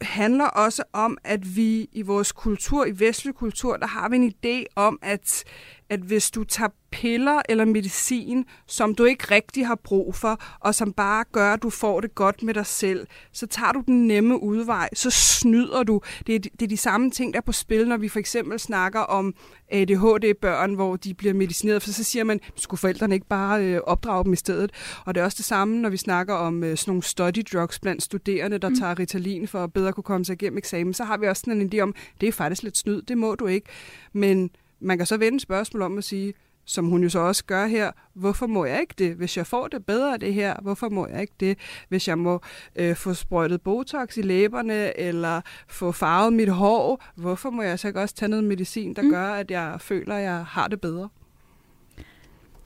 handler 0.00 0.44
også 0.44 0.82
om, 0.92 1.18
at 1.24 1.56
vi 1.56 1.88
i 1.92 2.02
vores 2.02 2.32
kultur, 2.32 2.86
i 2.86 3.00
vestlig 3.00 3.34
kultur, 3.34 3.76
der 3.76 3.86
har 3.86 4.08
vi 4.08 4.16
en 4.16 4.32
idé 4.32 4.64
om, 4.76 4.98
at, 5.02 5.44
at 5.90 6.00
hvis 6.00 6.30
du 6.30 6.44
tager 6.44 6.68
piller 6.90 7.42
eller 7.48 7.64
medicin, 7.64 8.44
som 8.66 8.94
du 8.94 9.04
ikke 9.04 9.34
rigtig 9.34 9.66
har 9.66 9.74
brug 9.74 10.14
for, 10.14 10.40
og 10.60 10.74
som 10.74 10.92
bare 10.92 11.24
gør, 11.32 11.52
at 11.52 11.62
du 11.62 11.70
får 11.70 12.00
det 12.00 12.14
godt 12.14 12.42
med 12.42 12.54
dig 12.54 12.66
selv, 12.66 13.06
så 13.32 13.46
tager 13.46 13.72
du 13.72 13.82
den 13.86 14.06
nemme 14.06 14.42
udvej, 14.42 14.88
så 14.94 15.10
snyder 15.10 15.82
du. 15.82 16.00
Det 16.26 16.34
er, 16.34 16.38
det 16.38 16.62
er 16.62 16.66
de 16.66 16.76
samme 16.76 17.10
ting, 17.10 17.32
der 17.32 17.38
er 17.38 17.42
på 17.42 17.52
spil, 17.52 17.88
når 17.88 17.96
vi 17.96 18.08
for 18.08 18.18
eksempel 18.18 18.58
snakker 18.58 19.00
om 19.00 19.34
ADHD-børn, 19.68 20.74
hvor 20.74 20.96
de 20.96 21.14
bliver 21.14 21.34
medicineret, 21.34 21.82
for 21.82 21.90
så 21.90 22.04
siger 22.04 22.24
man, 22.24 22.40
skulle 22.56 22.78
forældrene 22.78 23.14
ikke 23.14 23.26
bare 23.26 23.64
øh, 23.64 23.80
opdrage 23.84 24.24
dem 24.24 24.32
i 24.32 24.36
stedet? 24.36 24.70
Og 25.04 25.14
det 25.14 25.20
er 25.20 25.24
også 25.24 25.36
det 25.36 25.44
samme, 25.44 25.80
når 25.80 25.88
vi 25.88 25.96
snakker 25.96 26.34
om 26.34 26.64
øh, 26.64 26.76
sådan 26.76 26.90
nogle 26.90 27.02
study 27.02 27.42
drugs 27.52 27.78
blandt 27.78 28.02
studerende, 28.02 28.58
der 28.58 28.68
mm. 28.68 28.78
tager 28.78 28.98
Ritalin 28.98 29.48
for 29.48 29.64
at 29.64 29.72
bedre 29.72 29.92
kunne 29.92 30.04
komme 30.04 30.24
sig 30.24 30.32
igennem 30.32 30.58
eksamen, 30.58 30.94
så 30.94 31.04
har 31.04 31.16
vi 31.16 31.26
også 31.26 31.40
sådan 31.40 31.60
en 31.60 31.70
idé 31.74 31.80
om, 31.80 31.94
det 32.20 32.28
er 32.28 32.32
faktisk 32.32 32.62
lidt 32.62 32.76
snyd, 32.76 33.02
det 33.02 33.18
må 33.18 33.34
du 33.34 33.46
ikke. 33.46 33.66
Men 34.12 34.50
man 34.80 34.96
kan 34.98 35.06
så 35.06 35.16
vende 35.16 35.40
spørgsmål 35.40 35.82
om 35.82 35.98
at 35.98 36.04
sige, 36.04 36.34
som 36.66 36.88
hun 36.88 37.02
jo 37.02 37.08
så 37.08 37.18
også 37.18 37.44
gør 37.44 37.66
her, 37.66 37.92
hvorfor 38.14 38.46
må 38.46 38.64
jeg 38.64 38.80
ikke 38.80 38.94
det? 38.98 39.14
Hvis 39.14 39.36
jeg 39.36 39.46
får 39.46 39.68
det 39.68 39.86
bedre 39.86 40.12
af 40.12 40.20
det 40.20 40.34
her, 40.34 40.56
hvorfor 40.62 40.88
må 40.88 41.06
jeg 41.06 41.20
ikke 41.20 41.34
det? 41.40 41.58
Hvis 41.88 42.08
jeg 42.08 42.18
må 42.18 42.40
øh, 42.76 42.96
få 42.96 43.14
sprøjtet 43.14 43.62
Botox 43.62 44.16
i 44.16 44.22
læberne, 44.22 44.98
eller 44.98 45.40
få 45.68 45.92
farvet 45.92 46.32
mit 46.32 46.48
hår, 46.48 47.04
hvorfor 47.14 47.50
må 47.50 47.62
jeg 47.62 47.78
så 47.78 47.88
ikke 47.88 48.00
også 48.00 48.14
tage 48.14 48.28
noget 48.28 48.44
medicin, 48.44 48.94
der 48.94 49.02
mm. 49.02 49.10
gør, 49.10 49.32
at 49.32 49.50
jeg 49.50 49.76
føler, 49.80 50.14
at 50.14 50.22
jeg 50.22 50.44
har 50.44 50.68
det 50.68 50.80
bedre? 50.80 51.08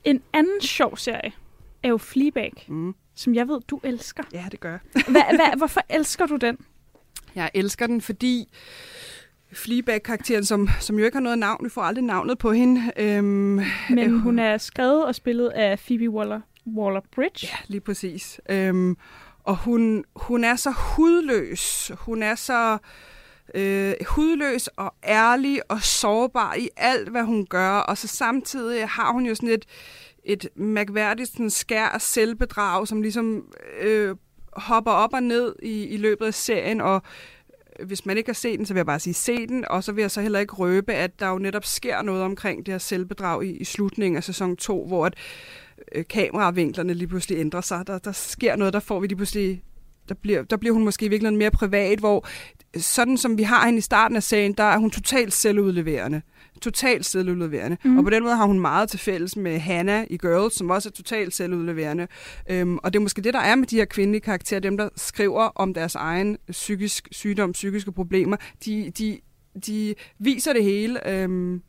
En 0.05 0.23
anden 0.33 0.61
sjov 0.61 0.97
serie 0.97 1.33
er 1.83 1.89
jo 1.89 1.99
Fleabag, 1.99 2.65
mm. 2.69 2.95
som 3.15 3.35
jeg 3.35 3.49
ved, 3.49 3.61
du 3.61 3.81
elsker. 3.85 4.23
Ja, 4.33 4.47
det 4.51 4.61
gør 4.61 4.71
jeg. 4.71 5.05
hva, 5.09 5.37
hva, 5.37 5.57
hvorfor 5.57 5.81
elsker 5.89 6.27
du 6.27 6.37
den? 6.37 6.59
Jeg 7.35 7.51
elsker 7.55 7.87
den, 7.87 8.01
fordi 8.01 8.49
Fleabag-karakteren, 9.53 10.45
som, 10.45 10.69
som 10.81 10.99
jo 10.99 11.05
ikke 11.05 11.17
har 11.17 11.23
noget 11.23 11.39
navn. 11.39 11.65
Vi 11.65 11.71
får 11.71 11.83
aldrig 11.83 12.05
navnet 12.05 12.39
på 12.39 12.53
hende. 12.53 12.93
Øhm, 12.97 13.27
Men 13.91 13.99
øh, 13.99 14.13
hun 14.13 14.39
er 14.39 14.59
skrevet 14.59 15.05
og 15.05 15.15
spillet 15.15 15.49
af 15.49 15.79
Phoebe 15.79 16.11
Waller, 16.11 16.41
Waller-Bridge. 16.67 17.47
Ja, 17.47 17.57
lige 17.67 17.81
præcis. 17.81 18.41
Øhm, 18.51 18.97
og 19.45 19.57
hun, 19.57 20.05
hun 20.17 20.45
er 20.45 20.57
så 20.57 20.71
hudløs. 20.71 21.93
Hun 21.99 22.23
er 22.23 22.35
så 22.35 22.79
øh, 23.55 23.93
hudløs 24.09 24.67
og 24.67 24.95
ærlig 25.05 25.61
og 25.69 25.83
sårbar 25.83 26.55
i 26.55 26.69
alt, 26.77 27.09
hvad 27.09 27.23
hun 27.23 27.47
gør. 27.47 27.71
Og 27.71 27.99
så 27.99 28.09
samtidig 28.09 28.89
har 28.89 29.13
hun 29.13 29.27
jo 29.27 29.35
sådan 29.35 29.49
et, 29.49 29.65
et 30.25 30.49
mærkværdigt 30.57 31.31
sådan 31.31 31.51
skær 31.51 31.87
af 31.87 32.01
selvbedrag, 32.01 32.89
som 32.89 33.03
ligesom 33.03 33.45
øh, 33.81 34.17
hopper 34.53 34.91
op 34.91 35.15
og 35.15 35.23
ned 35.23 35.55
i, 35.63 35.85
i 35.85 35.97
løbet 35.97 36.27
af 36.27 36.35
serien, 36.35 36.81
og 36.81 37.03
hvis 37.87 38.07
man 38.07 38.17
ikke 38.17 38.29
har 38.29 38.35
set 38.35 38.59
den, 38.59 38.67
så 38.67 38.75
vil 38.75 38.79
jeg 38.79 38.87
bare 38.87 39.01
sige, 39.01 39.15
se 39.15 39.47
den, 39.47 39.65
og 39.69 39.85
så 39.85 39.93
vil 39.93 40.03
jeg 40.03 40.11
så 40.11 40.21
heller 40.21 40.39
ikke 40.39 40.55
røbe, 40.55 40.95
at 40.95 41.21
der 41.21 41.29
jo 41.29 41.39
netop 41.39 41.65
sker 41.65 42.03
noget 42.03 42.23
omkring 42.23 42.67
det 42.67 42.75
her 42.75 42.79
selvbedrag 42.79 43.45
i, 43.45 43.57
i 43.57 43.65
slutningen 43.65 44.17
af 44.17 44.25
sæson 44.25 44.57
2, 44.57 44.87
hvor 44.87 45.07
at, 45.07 45.15
øh, 45.95 46.05
kameravinklerne 46.09 46.95
lige 46.95 47.09
pludselig 47.09 47.39
ændrer 47.39 47.61
sig. 47.61 47.87
Der, 47.87 47.99
der 47.99 48.13
sker 48.13 48.57
noget, 48.57 48.73
der 48.73 48.81
får 48.81 49.01
vi 49.01 49.07
lige 49.07 49.17
pludselig 49.17 49.63
der 50.09 50.15
bliver, 50.15 50.43
der 50.43 50.57
bliver 50.57 50.73
hun 50.73 50.85
måske 50.85 51.07
i 51.07 51.09
virkeligheden 51.09 51.39
mere 51.39 51.51
privat, 51.51 51.99
hvor 51.99 52.27
sådan 52.77 53.17
som 53.17 53.39
vi 53.39 53.43
har 53.43 53.67
hende 53.67 53.79
i 53.79 53.81
starten 53.81 54.17
af 54.17 54.23
serien, 54.23 54.53
der 54.53 54.65
er 54.65 54.79
hun 54.79 54.91
totalt 54.91 55.33
selvudleverende 55.33 56.23
totalt 56.61 57.07
selvudleverende. 57.07 57.77
Mm. 57.85 57.99
Og 57.99 58.05
på 58.05 58.11
den 58.11 58.23
måde 58.23 58.37
har 58.37 58.47
hun 58.47 58.61
meget 58.61 58.89
til 58.89 58.99
fælles 58.99 59.37
med 59.37 59.59
Hannah 59.59 60.07
i 60.11 60.17
Girls, 60.17 60.55
som 60.55 60.71
også 60.71 60.89
er 60.89 60.93
totalt 60.93 61.35
selvudleverende. 61.35 62.07
Øhm, 62.51 62.79
og 62.79 62.93
det 62.93 62.99
er 62.99 63.03
måske 63.03 63.23
det, 63.23 63.35
der 63.35 63.41
er 63.41 63.55
med 63.55 63.67
de 63.67 63.77
her 63.77 63.85
kvindelige 63.85 64.21
karakterer, 64.21 64.61
dem 64.61 64.77
der 64.77 64.89
skriver 64.97 65.43
om 65.43 65.75
deres 65.75 65.95
egen 65.95 66.39
psykisk 66.51 67.09
sygdom, 67.13 67.53
psykiske 67.53 67.93
problemer. 67.93 68.37
De, 68.65 68.93
de, 68.99 69.19
de 69.67 69.95
viser 70.19 70.53
det 70.53 70.65
hele. 70.65 71.09
Øhm, 71.09 71.63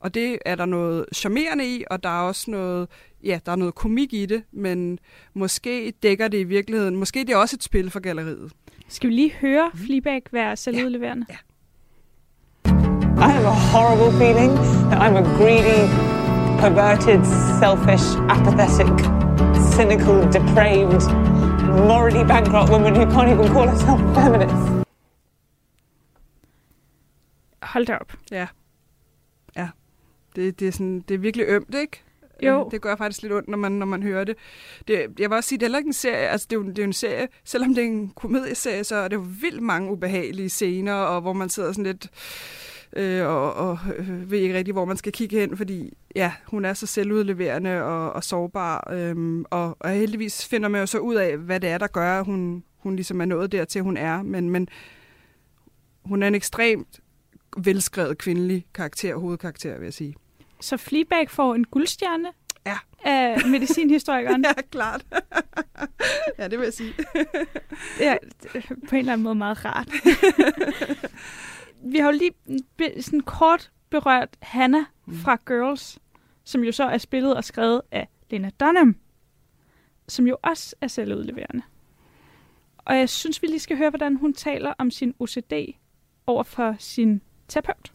og 0.00 0.14
det 0.14 0.38
er 0.46 0.54
der 0.54 0.66
noget 0.66 1.04
charmerende 1.14 1.66
i, 1.76 1.84
og 1.90 2.02
der 2.02 2.08
er 2.08 2.22
også 2.22 2.50
noget, 2.50 2.88
ja, 3.24 3.38
der 3.46 3.52
er 3.52 3.56
noget 3.56 3.74
komik 3.74 4.12
i 4.12 4.26
det, 4.26 4.42
men 4.52 4.98
måske 5.34 5.92
dækker 6.02 6.28
det 6.28 6.38
i 6.38 6.44
virkeligheden, 6.44 6.96
måske 6.96 7.20
det 7.20 7.30
er 7.30 7.36
også 7.36 7.56
et 7.56 7.62
spil 7.62 7.90
for 7.90 8.00
galleriet. 8.00 8.52
Skal 8.88 9.10
vi 9.10 9.14
lige 9.14 9.32
høre 9.32 9.70
Fleabag 9.74 10.22
være 10.32 10.56
selvudleverende? 10.56 11.26
Ja. 11.28 11.34
ja. 11.34 11.38
I 13.26 13.30
have 13.30 13.44
a 13.44 13.58
horrible 13.72 14.12
feeling 14.20 14.54
that 14.90 14.98
I'm 15.00 15.16
a 15.16 15.24
greedy, 15.38 15.82
perverted, 16.60 17.26
selfish, 17.60 18.06
apathetic, 18.36 18.96
cynical, 19.74 20.16
depraved, 20.30 21.02
morally 21.90 22.24
bankrupt 22.24 22.70
woman 22.70 22.94
who 22.94 23.04
can't 23.14 23.28
even 23.28 23.48
call 23.52 23.66
herself 23.68 24.00
a 24.00 24.14
feminist. 24.14 24.86
Hold 27.62 27.86
da 27.86 27.96
op. 27.96 28.12
Ja. 28.30 28.46
Ja. 29.56 29.68
Det, 30.36 30.60
det, 30.60 30.68
er 30.68 30.72
sådan, 30.72 31.00
det 31.08 31.14
er 31.14 31.18
virkelig 31.18 31.46
ømt, 31.48 31.74
ikke? 31.74 32.02
Jo. 32.42 32.68
Det 32.70 32.80
gør 32.80 32.96
faktisk 32.96 33.22
lidt 33.22 33.32
ondt, 33.32 33.48
når 33.48 33.58
man, 33.58 33.72
når 33.72 33.86
man 33.86 34.02
hører 34.02 34.24
det. 34.24 34.36
det. 34.88 34.98
Jeg 35.18 35.30
vil 35.30 35.36
også 35.36 35.48
sige, 35.48 35.58
det 35.58 35.62
er 35.62 35.66
heller 35.66 35.78
ikke 35.78 35.88
en 35.88 35.92
serie, 35.92 36.28
altså 36.28 36.46
det 36.50 36.56
er, 36.56 36.60
jo, 36.60 36.66
det 36.66 36.78
er 36.78 36.82
jo 36.82 36.86
en 36.86 36.92
serie, 36.92 37.28
selvom 37.44 37.74
det 37.74 37.84
er 37.84 37.88
en 37.88 38.12
komedieserie, 38.16 38.84
så 38.84 38.96
er 38.96 39.08
det 39.08 39.16
jo 39.16 39.24
vildt 39.40 39.62
mange 39.62 39.92
ubehagelige 39.92 40.50
scener, 40.50 40.94
og 40.94 41.20
hvor 41.20 41.32
man 41.32 41.48
sidder 41.48 41.72
sådan 41.72 41.84
lidt 41.84 42.10
øh, 42.96 43.26
og, 43.26 43.54
og 43.54 43.78
øh, 43.96 44.30
ved 44.30 44.38
ikke 44.38 44.54
rigtig, 44.54 44.72
hvor 44.72 44.84
man 44.84 44.96
skal 44.96 45.12
kigge 45.12 45.40
hen, 45.40 45.56
fordi 45.56 45.92
ja, 46.16 46.32
hun 46.46 46.64
er 46.64 46.74
så 46.74 46.86
selvudleverende 46.86 47.82
og, 47.82 48.12
og 48.12 48.24
sårbar, 48.24 48.92
øh, 48.92 49.44
og, 49.50 49.76
og 49.80 49.90
heldigvis 49.90 50.46
finder 50.46 50.68
man 50.68 50.80
jo 50.80 50.86
så 50.86 50.98
ud 50.98 51.14
af, 51.14 51.36
hvad 51.36 51.60
det 51.60 51.70
er, 51.70 51.78
der 51.78 51.86
gør, 51.86 52.18
at 52.18 52.24
hun, 52.24 52.64
hun 52.78 52.96
ligesom 52.96 53.20
er 53.20 53.24
nået 53.24 53.52
dertil, 53.52 53.82
hun 53.82 53.96
er, 53.96 54.22
men, 54.22 54.50
men 54.50 54.68
hun 56.04 56.22
er 56.22 56.28
en 56.28 56.34
ekstremt 56.34 57.00
velskrevet 57.56 58.18
kvindelig 58.18 58.66
karakter, 58.74 59.16
hovedkarakter, 59.16 59.78
vil 59.78 59.84
jeg 59.84 59.94
sige. 59.94 60.14
Så 60.60 60.76
Fleabag 60.76 61.30
får 61.30 61.54
en 61.54 61.64
guldstjerne 61.64 62.28
ja. 62.66 62.76
af 63.04 63.46
medicinhistorikeren? 63.46 64.44
ja, 64.56 64.62
klart. 64.70 65.06
ja, 66.38 66.48
det 66.48 66.58
vil 66.58 66.64
jeg 66.64 66.74
sige. 66.74 66.94
ja, 68.00 68.16
på 68.88 68.94
en 68.94 68.98
eller 68.98 69.12
anden 69.12 69.22
måde 69.22 69.34
meget 69.34 69.64
rart 69.64 69.88
vi 71.82 71.98
har 71.98 72.12
jo 72.12 72.18
lige 72.18 72.32
sådan 73.02 73.20
kort 73.20 73.70
berørt 73.90 74.28
Hannah 74.42 74.84
mm. 75.06 75.16
fra 75.16 75.38
Girls, 75.46 75.98
som 76.44 76.64
jo 76.64 76.72
så 76.72 76.84
er 76.84 76.98
spillet 76.98 77.36
og 77.36 77.44
skrevet 77.44 77.82
af 77.90 78.08
Lena 78.30 78.50
Dunham, 78.60 78.96
som 80.08 80.26
jo 80.26 80.36
også 80.42 80.76
er 80.80 80.86
selvudleverende. 80.86 81.62
Og 82.78 82.96
jeg 82.96 83.08
synes, 83.08 83.42
vi 83.42 83.46
lige 83.46 83.60
skal 83.60 83.76
høre, 83.76 83.90
hvordan 83.90 84.16
hun 84.16 84.34
taler 84.34 84.72
om 84.78 84.90
sin 84.90 85.14
OCD 85.18 85.52
over 86.26 86.42
for 86.42 86.76
sin 86.78 87.22
terapeut. 87.48 87.92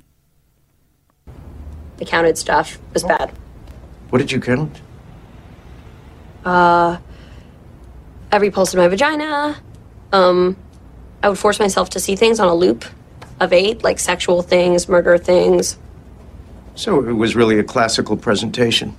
The 1.97 2.05
counted 2.05 2.35
stuff 2.35 2.79
was 2.93 3.03
bad. 3.03 3.27
What 4.11 4.21
did 4.21 4.31
you 4.31 4.41
count? 4.41 4.83
Uh, 6.45 6.97
every 8.31 8.49
pulse 8.49 8.77
in 8.77 8.83
my 8.83 8.89
vagina. 8.89 9.55
Um, 10.13 10.57
I 11.23 11.27
would 11.27 11.37
force 11.37 11.63
myself 11.63 11.89
to 11.89 11.99
see 11.99 12.15
things 12.15 12.39
on 12.39 12.47
a 12.47 12.55
loop 12.55 12.85
of 13.41 13.51
eight, 13.51 13.83
like 13.83 13.99
sexual 13.99 14.43
things, 14.43 14.87
murder 14.87 15.17
things. 15.17 15.77
So 16.75 17.03
it 17.05 17.13
was 17.13 17.35
really 17.35 17.59
a 17.59 17.63
classical 17.63 18.15
presentation. 18.15 18.95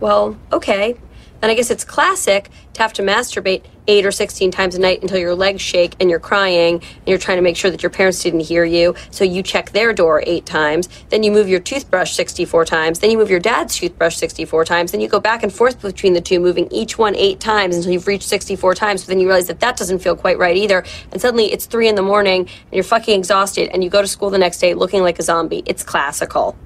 Well, 0.00 0.36
okay. 0.52 0.96
And 1.42 1.50
I 1.50 1.54
guess 1.54 1.70
it's 1.70 1.84
classic 1.84 2.50
to 2.74 2.82
have 2.82 2.92
to 2.94 3.02
masturbate 3.02 3.64
eight 3.86 4.04
or 4.04 4.12
16 4.12 4.50
times 4.50 4.74
a 4.74 4.80
night 4.80 5.00
until 5.02 5.18
your 5.18 5.34
legs 5.34 5.62
shake 5.62 5.96
and 5.98 6.10
you're 6.10 6.20
crying 6.20 6.74
and 6.74 7.08
you're 7.08 7.18
trying 7.18 7.38
to 7.38 7.42
make 7.42 7.56
sure 7.56 7.70
that 7.70 7.82
your 7.82 7.90
parents 7.90 8.22
didn't 8.22 8.40
hear 8.40 8.64
you. 8.64 8.94
So 9.10 9.24
you 9.24 9.42
check 9.42 9.70
their 9.70 9.92
door 9.92 10.22
eight 10.26 10.44
times. 10.44 10.88
Then 11.08 11.22
you 11.22 11.32
move 11.32 11.48
your 11.48 11.60
toothbrush 11.60 12.12
64 12.12 12.66
times. 12.66 12.98
Then 12.98 13.10
you 13.10 13.18
move 13.18 13.30
your 13.30 13.40
dad's 13.40 13.74
toothbrush 13.76 14.16
64 14.16 14.64
times. 14.66 14.92
Then 14.92 15.00
you 15.00 15.08
go 15.08 15.20
back 15.20 15.42
and 15.42 15.52
forth 15.52 15.80
between 15.80 16.12
the 16.12 16.20
two, 16.20 16.40
moving 16.40 16.68
each 16.70 16.98
one 16.98 17.16
eight 17.16 17.40
times 17.40 17.74
until 17.76 17.92
you've 17.92 18.06
reached 18.06 18.28
64 18.28 18.74
times. 18.74 19.02
But 19.02 19.08
then 19.08 19.20
you 19.20 19.26
realize 19.26 19.46
that 19.46 19.60
that 19.60 19.76
doesn't 19.76 20.00
feel 20.00 20.16
quite 20.16 20.38
right 20.38 20.56
either. 20.56 20.84
And 21.10 21.20
suddenly 21.20 21.52
it's 21.52 21.66
three 21.66 21.88
in 21.88 21.94
the 21.94 22.02
morning 22.02 22.40
and 22.42 22.72
you're 22.72 22.84
fucking 22.84 23.18
exhausted 23.18 23.70
and 23.72 23.82
you 23.82 23.88
go 23.88 24.02
to 24.02 24.08
school 24.08 24.30
the 24.30 24.38
next 24.38 24.58
day 24.58 24.74
looking 24.74 25.02
like 25.02 25.18
a 25.18 25.22
zombie. 25.22 25.62
It's 25.66 25.82
classical. 25.82 26.56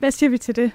Hvad 0.00 0.10
siger 0.10 0.30
vi 0.30 0.38
til 0.38 0.56
det, 0.56 0.70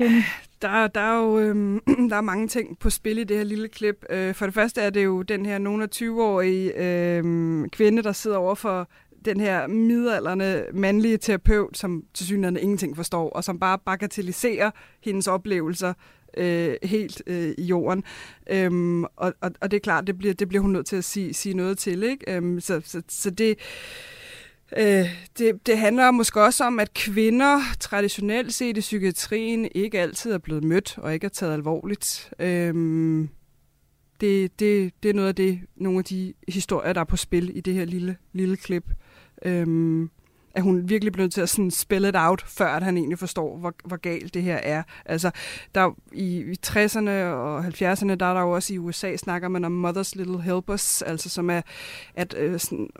Jenny? 0.00 0.16
Øh, 0.16 0.24
der, 0.62 0.86
der 0.86 1.00
er 1.00 1.22
jo 1.22 1.38
øhm, 1.38 1.80
der 2.10 2.16
er 2.16 2.20
mange 2.20 2.48
ting 2.48 2.78
på 2.78 2.90
spil 2.90 3.18
i 3.18 3.24
det 3.24 3.36
her 3.36 3.44
lille 3.44 3.68
klip. 3.68 4.04
Øh, 4.10 4.34
for 4.34 4.46
det 4.46 4.54
første 4.54 4.80
er 4.80 4.90
det 4.90 5.04
jo 5.04 5.22
den 5.22 5.46
her 5.46 5.58
nogen 5.58 5.82
af 5.82 5.88
20-årige 5.94 6.82
øhm, 6.82 7.68
kvinde, 7.70 8.02
der 8.02 8.12
sidder 8.12 8.36
over 8.36 8.54
for 8.54 8.88
den 9.24 9.40
her 9.40 9.66
midalderne 9.66 10.64
mandlige 10.72 11.16
terapeut, 11.16 11.76
som 11.78 12.02
til 12.14 12.26
synligheden 12.26 12.56
ingenting 12.56 12.96
forstår, 12.96 13.30
og 13.30 13.44
som 13.44 13.58
bare 13.58 13.78
bagatelliserer 13.86 14.70
hendes 15.04 15.26
oplevelser 15.26 15.92
øh, 16.36 16.74
helt 16.82 17.22
øh, 17.26 17.54
i 17.58 17.64
jorden. 17.64 18.04
Øhm, 18.50 19.04
og, 19.04 19.34
og, 19.40 19.50
og 19.60 19.70
det 19.70 19.76
er 19.76 19.80
klart, 19.80 20.06
det 20.06 20.18
bliver, 20.18 20.34
det 20.34 20.48
bliver 20.48 20.62
hun 20.62 20.72
nødt 20.72 20.86
til 20.86 20.96
at 20.96 21.04
sige, 21.04 21.34
sige 21.34 21.54
noget 21.54 21.78
til. 21.78 22.02
Ikke? 22.02 22.36
Øhm, 22.36 22.60
så, 22.60 22.80
så, 22.84 23.02
så 23.08 23.30
det 23.30 23.48
Øh, 23.50 23.56
Øh, 24.76 25.26
det, 25.38 25.66
det 25.66 25.78
handler 25.78 26.10
måske 26.10 26.42
også 26.42 26.64
om, 26.64 26.80
at 26.80 26.94
kvinder 26.94 27.60
traditionelt 27.80 28.54
set 28.54 28.76
i 28.76 28.80
psykiatrien 28.80 29.68
ikke 29.74 30.00
altid 30.00 30.32
er 30.32 30.38
blevet 30.38 30.64
mødt 30.64 30.98
og 30.98 31.14
ikke 31.14 31.24
er 31.24 31.28
taget 31.28 31.52
alvorligt. 31.52 32.32
Øhm, 32.38 33.28
det, 34.20 34.60
det, 34.60 34.92
det 35.02 35.08
er 35.08 35.14
noget 35.14 35.28
af 35.28 35.34
det, 35.34 35.60
nogle 35.76 35.98
af 35.98 36.04
de 36.04 36.34
historier, 36.48 36.92
der 36.92 37.00
er 37.00 37.04
på 37.04 37.16
spil 37.16 37.56
i 37.56 37.60
det 37.60 37.74
her 37.74 37.84
lille, 37.84 38.16
lille 38.32 38.56
klip. 38.56 38.90
Øhm, 39.44 40.10
at 40.54 40.62
hun 40.62 40.88
virkelig 40.88 41.12
bliver 41.12 41.24
nødt 41.24 41.34
til 41.34 41.40
at 41.40 41.48
sådan 41.48 41.70
spell 41.70 42.04
it 42.04 42.14
out, 42.16 42.42
før 42.46 42.68
at 42.68 42.82
han 42.82 42.96
egentlig 42.96 43.18
forstår, 43.18 43.56
hvor, 43.56 43.74
hvor 43.84 43.96
galt 43.96 44.34
det 44.34 44.42
her 44.42 44.56
er. 44.56 44.82
Altså, 45.04 45.30
der 45.74 45.90
i, 46.12 46.38
i 46.38 46.56
60'erne 46.66 47.10
og 47.10 47.58
70'erne, 47.58 48.14
der 48.14 48.26
er 48.26 48.34
der 48.34 48.40
jo 48.40 48.50
også 48.50 48.74
i 48.74 48.78
USA, 48.78 49.16
snakker 49.16 49.48
man 49.48 49.64
om 49.64 49.84
Mother's 49.84 50.12
Little 50.14 50.42
Helpers, 50.42 51.02
altså 51.02 51.28
som 51.28 51.50
er, 51.50 51.60
at 52.14 52.34
øh, 52.38 52.60
sådan, 52.60 52.90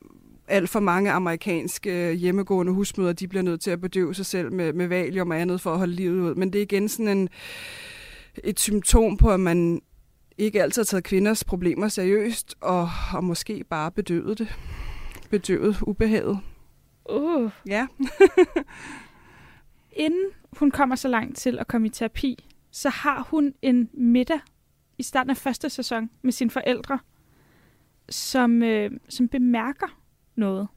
alt 0.49 0.71
for 0.71 0.81
mange 0.81 1.11
amerikanske 1.11 2.15
hjemmegående 2.15 2.73
husmøder, 2.73 3.13
de 3.13 3.29
bliver 3.29 3.43
nødt 3.43 3.61
til 3.61 3.71
at 3.71 3.81
bedøve 3.81 4.15
sig 4.15 4.27
selv 4.27 4.53
med, 4.53 4.73
med 4.73 4.87
valium 4.87 5.31
og 5.31 5.41
andet 5.41 5.61
for 5.61 5.73
at 5.73 5.79
holde 5.79 5.93
livet 5.93 6.21
ud. 6.21 6.35
Men 6.35 6.53
det 6.53 6.59
er 6.59 6.63
igen 6.63 6.89
sådan 6.89 7.19
en, 7.19 7.29
et 8.45 8.61
symptom 8.61 9.17
på, 9.17 9.31
at 9.31 9.41
man 9.41 9.83
ikke 10.39 10.63
altid 10.63 10.83
har 10.83 10.85
taget 10.85 11.05
kvinders 11.05 11.45
problemer 11.45 11.89
seriøst, 11.89 12.55
og, 12.61 12.91
og 13.15 13.25
måske 13.25 13.65
bare 13.65 13.91
bedøvet 13.91 14.39
det. 14.39 14.57
Bedøvet 15.31 15.83
ubehaget. 15.83 16.39
Uh. 17.11 17.51
Ja. 17.67 17.87
Inden 19.93 20.25
hun 20.53 20.71
kommer 20.71 20.97
så 20.97 21.09
langt 21.09 21.37
til 21.37 21.59
at 21.59 21.67
komme 21.67 21.87
i 21.87 21.91
terapi, 21.91 22.45
så 22.71 22.89
har 22.89 23.27
hun 23.31 23.55
en 23.63 23.91
middag 23.93 24.41
i 24.99 25.03
starten 25.03 25.31
af 25.31 25.37
første 25.37 25.71
sæson 25.71 26.11
med 26.23 26.33
sine 26.33 26.51
forældre, 26.51 26.99
som, 28.09 28.63
øh, 28.63 28.91
som 29.09 29.29
bemærker 29.29 29.87
noget. 30.37 30.69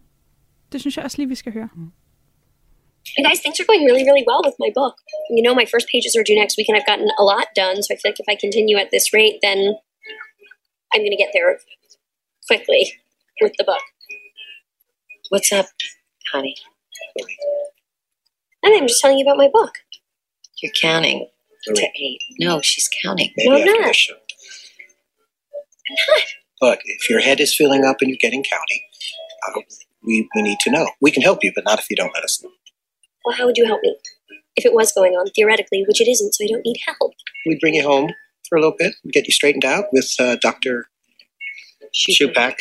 Det 0.72 0.82
synes 0.82 0.98
jeg 0.98 1.06
også 1.06 1.18
lige, 1.18 1.30
vi 1.30 1.36
skal 1.36 1.54
høre. 1.54 1.70
Mm. 1.76 1.92
And 3.18 3.26
guys, 3.28 3.40
things 3.42 3.60
are 3.60 3.70
going 3.72 3.84
really, 3.90 4.04
really 4.10 4.26
well 4.30 4.42
with 4.48 4.58
my 4.60 4.72
book. 4.80 4.96
You 5.38 5.44
know, 5.46 5.54
my 5.62 5.68
first 5.74 5.88
pages 5.94 6.16
are 6.18 6.24
due 6.30 6.40
next 6.42 6.56
week, 6.58 6.68
and 6.70 6.78
I've 6.78 6.90
gotten 6.92 7.10
a 7.22 7.24
lot 7.24 7.48
done. 7.56 7.78
So 7.82 7.90
I 7.94 7.96
feel 7.98 8.10
like 8.12 8.20
if 8.26 8.30
I 8.34 8.36
continue 8.36 8.78
at 8.78 8.92
this 8.92 9.14
rate, 9.14 9.38
then 9.42 9.60
I'm 10.92 11.02
going 11.02 11.16
to 11.18 11.24
get 11.24 11.32
there 11.34 11.50
quickly 12.48 12.84
with 13.42 13.54
the 13.58 13.64
book. 13.64 13.86
What's 15.30 15.52
up, 15.52 15.68
honey? 16.34 16.56
And 18.64 18.76
I'm 18.76 18.88
just 18.88 19.02
telling 19.02 19.18
you 19.18 19.26
about 19.26 19.38
my 19.38 19.50
book. 19.52 19.74
You're 20.62 20.74
counting 20.74 21.28
to 21.66 21.88
eight. 22.06 22.20
No, 22.40 22.62
she's 22.62 22.90
counting. 23.04 23.32
No, 23.38 23.56
I'm 23.56 23.66
not. 23.66 23.96
Look, 26.62 26.80
if 26.84 27.10
your 27.10 27.22
head 27.22 27.40
is 27.40 27.56
filling 27.56 27.86
up 27.86 27.98
and 28.02 28.10
you're 28.10 28.18
getting 28.20 28.44
county, 28.44 28.84
we, 30.04 30.30
we 30.36 30.42
need 30.42 30.60
to 30.62 30.72
know. 30.72 30.90
We 31.02 31.12
can 31.12 31.24
help 31.24 31.40
you, 31.44 31.52
but 31.54 31.64
not 31.66 31.80
if 31.80 31.86
you 31.90 31.96
don't 31.96 32.14
let 32.14 32.24
us 32.24 32.42
know. 32.44 32.52
Well, 33.26 33.36
how 33.36 33.46
would 33.46 33.58
you 33.58 33.66
help 33.66 33.82
me? 33.84 33.98
If 34.56 34.66
it 34.66 34.74
was 34.74 34.92
going 34.92 35.14
on, 35.14 35.28
theoretically, 35.36 35.86
which 35.88 36.02
it 36.02 36.10
isn't, 36.10 36.34
so 36.34 36.44
I 36.44 36.48
don't 36.48 36.66
need 36.66 36.80
help. 36.86 37.14
We'd 37.46 37.60
bring 37.60 37.76
you 37.76 37.84
home 37.84 38.12
for 38.48 38.58
a 38.58 38.62
little 38.62 38.76
bit 38.78 38.94
and 39.04 39.14
get 39.14 39.28
you 39.28 39.34
straightened 39.34 39.66
out 39.66 39.86
with 39.94 40.14
uh, 40.20 40.38
Dr. 40.42 40.88
Shupak 41.96 42.56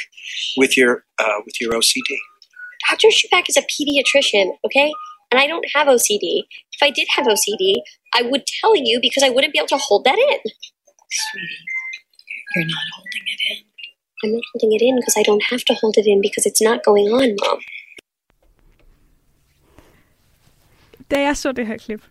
with 0.57 0.77
your 0.77 1.05
uh, 1.19 1.41
with 1.45 1.61
your 1.61 1.73
OCD. 1.73 2.17
Dr. 2.91 3.09
Shupak 3.09 3.49
is 3.49 3.57
a 3.57 3.63
pediatrician, 3.63 4.53
okay? 4.65 4.93
And 5.31 5.41
I 5.41 5.47
don't 5.47 5.67
have 5.75 5.89
OCD. 5.89 6.43
If 6.73 6.83
I 6.83 6.91
did 6.91 7.09
have 7.17 7.27
OCD, 7.27 7.77
I 8.15 8.23
would 8.23 8.45
tell 8.61 8.77
you 8.77 8.99
because 9.01 9.23
I 9.23 9.31
wouldn't 9.31 9.53
be 9.53 9.59
able 9.59 9.69
to 9.69 9.79
hold 9.79 10.05
that 10.05 10.19
in. 10.19 10.39
Sweetie, 11.11 11.47
you're 12.57 12.67
not 12.67 12.85
holding 12.95 13.23
it 13.27 13.41
in. 13.51 13.65
I'm 14.21 14.33
not 14.37 14.45
holding 14.51 14.73
it 14.77 14.83
in 14.87 14.95
because 15.01 15.17
I 15.21 15.25
don't 15.29 15.45
have 15.51 15.65
to 15.71 15.75
hold 15.81 15.95
it 16.01 16.07
in 16.13 16.19
because 16.27 16.45
it's 16.49 16.63
not 16.69 16.79
going 16.89 17.09
on, 17.19 17.29
Mom. 17.43 17.61
Da 21.11 21.21
jeg 21.21 21.37
så 21.37 21.53
det 21.53 21.67
her 21.67 21.77
klip, 21.77 22.03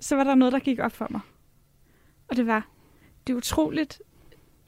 så 0.00 0.16
var 0.16 0.24
der 0.24 0.34
noget, 0.34 0.52
der 0.52 0.58
gik 0.58 0.78
op 0.78 0.92
for 0.92 1.06
mig. 1.10 1.20
Og 2.28 2.36
det 2.36 2.46
var, 2.46 2.68
det 3.26 3.32
er 3.32 3.36
utroligt, 3.36 4.02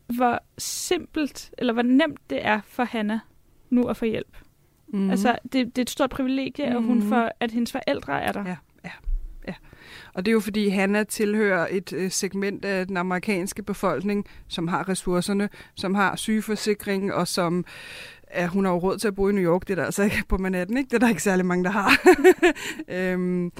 hvor 0.06 0.42
simpelt, 0.58 1.50
eller 1.58 1.72
hvor 1.72 1.82
nemt 1.82 2.20
det 2.30 2.46
er 2.46 2.60
for 2.66 2.84
Hanna 2.84 3.20
nu 3.70 3.88
at 3.88 3.96
få 3.96 4.04
hjælp. 4.04 4.36
Mm. 4.88 5.10
Altså, 5.10 5.38
det, 5.42 5.52
det 5.52 5.78
er 5.78 5.82
et 5.82 5.90
stort 5.90 6.10
privilegie, 6.10 6.64
at 6.64 6.82
hun 6.82 7.02
får, 7.02 7.32
at 7.40 7.50
hendes 7.50 7.72
forældre 7.72 8.22
er 8.22 8.32
der. 8.32 8.44
Ja. 8.48 8.56
Og 10.14 10.24
det 10.26 10.30
er 10.30 10.32
jo 10.32 10.40
fordi, 10.40 10.68
Hanna 10.68 11.04
tilhører 11.04 11.66
et 11.70 11.92
øh, 11.92 12.10
segment 12.10 12.64
af 12.64 12.86
den 12.86 12.96
amerikanske 12.96 13.62
befolkning, 13.62 14.26
som 14.48 14.68
har 14.68 14.88
ressourcerne, 14.88 15.48
som 15.74 15.94
har 15.94 16.16
sygeforsikring, 16.16 17.14
og 17.14 17.28
som 17.28 17.64
ja, 18.34 18.46
hun 18.46 18.64
har 18.64 18.72
jo 18.72 18.78
råd 18.78 18.98
til 18.98 19.08
at 19.08 19.14
bo 19.14 19.28
i 19.28 19.32
New 19.32 19.44
York. 19.44 19.62
Det 19.62 19.70
er 19.70 19.74
der 19.74 19.84
altså 19.84 20.02
ikke 20.02 20.22
på 20.28 20.38
Manhattan, 20.38 20.76
ikke? 20.76 20.88
Det 20.88 20.94
er 20.94 20.98
der 20.98 21.08
ikke 21.08 21.22
særlig 21.22 21.46
mange, 21.46 21.64
der 21.64 21.70
har. 21.70 21.90
øhm, 22.88 23.52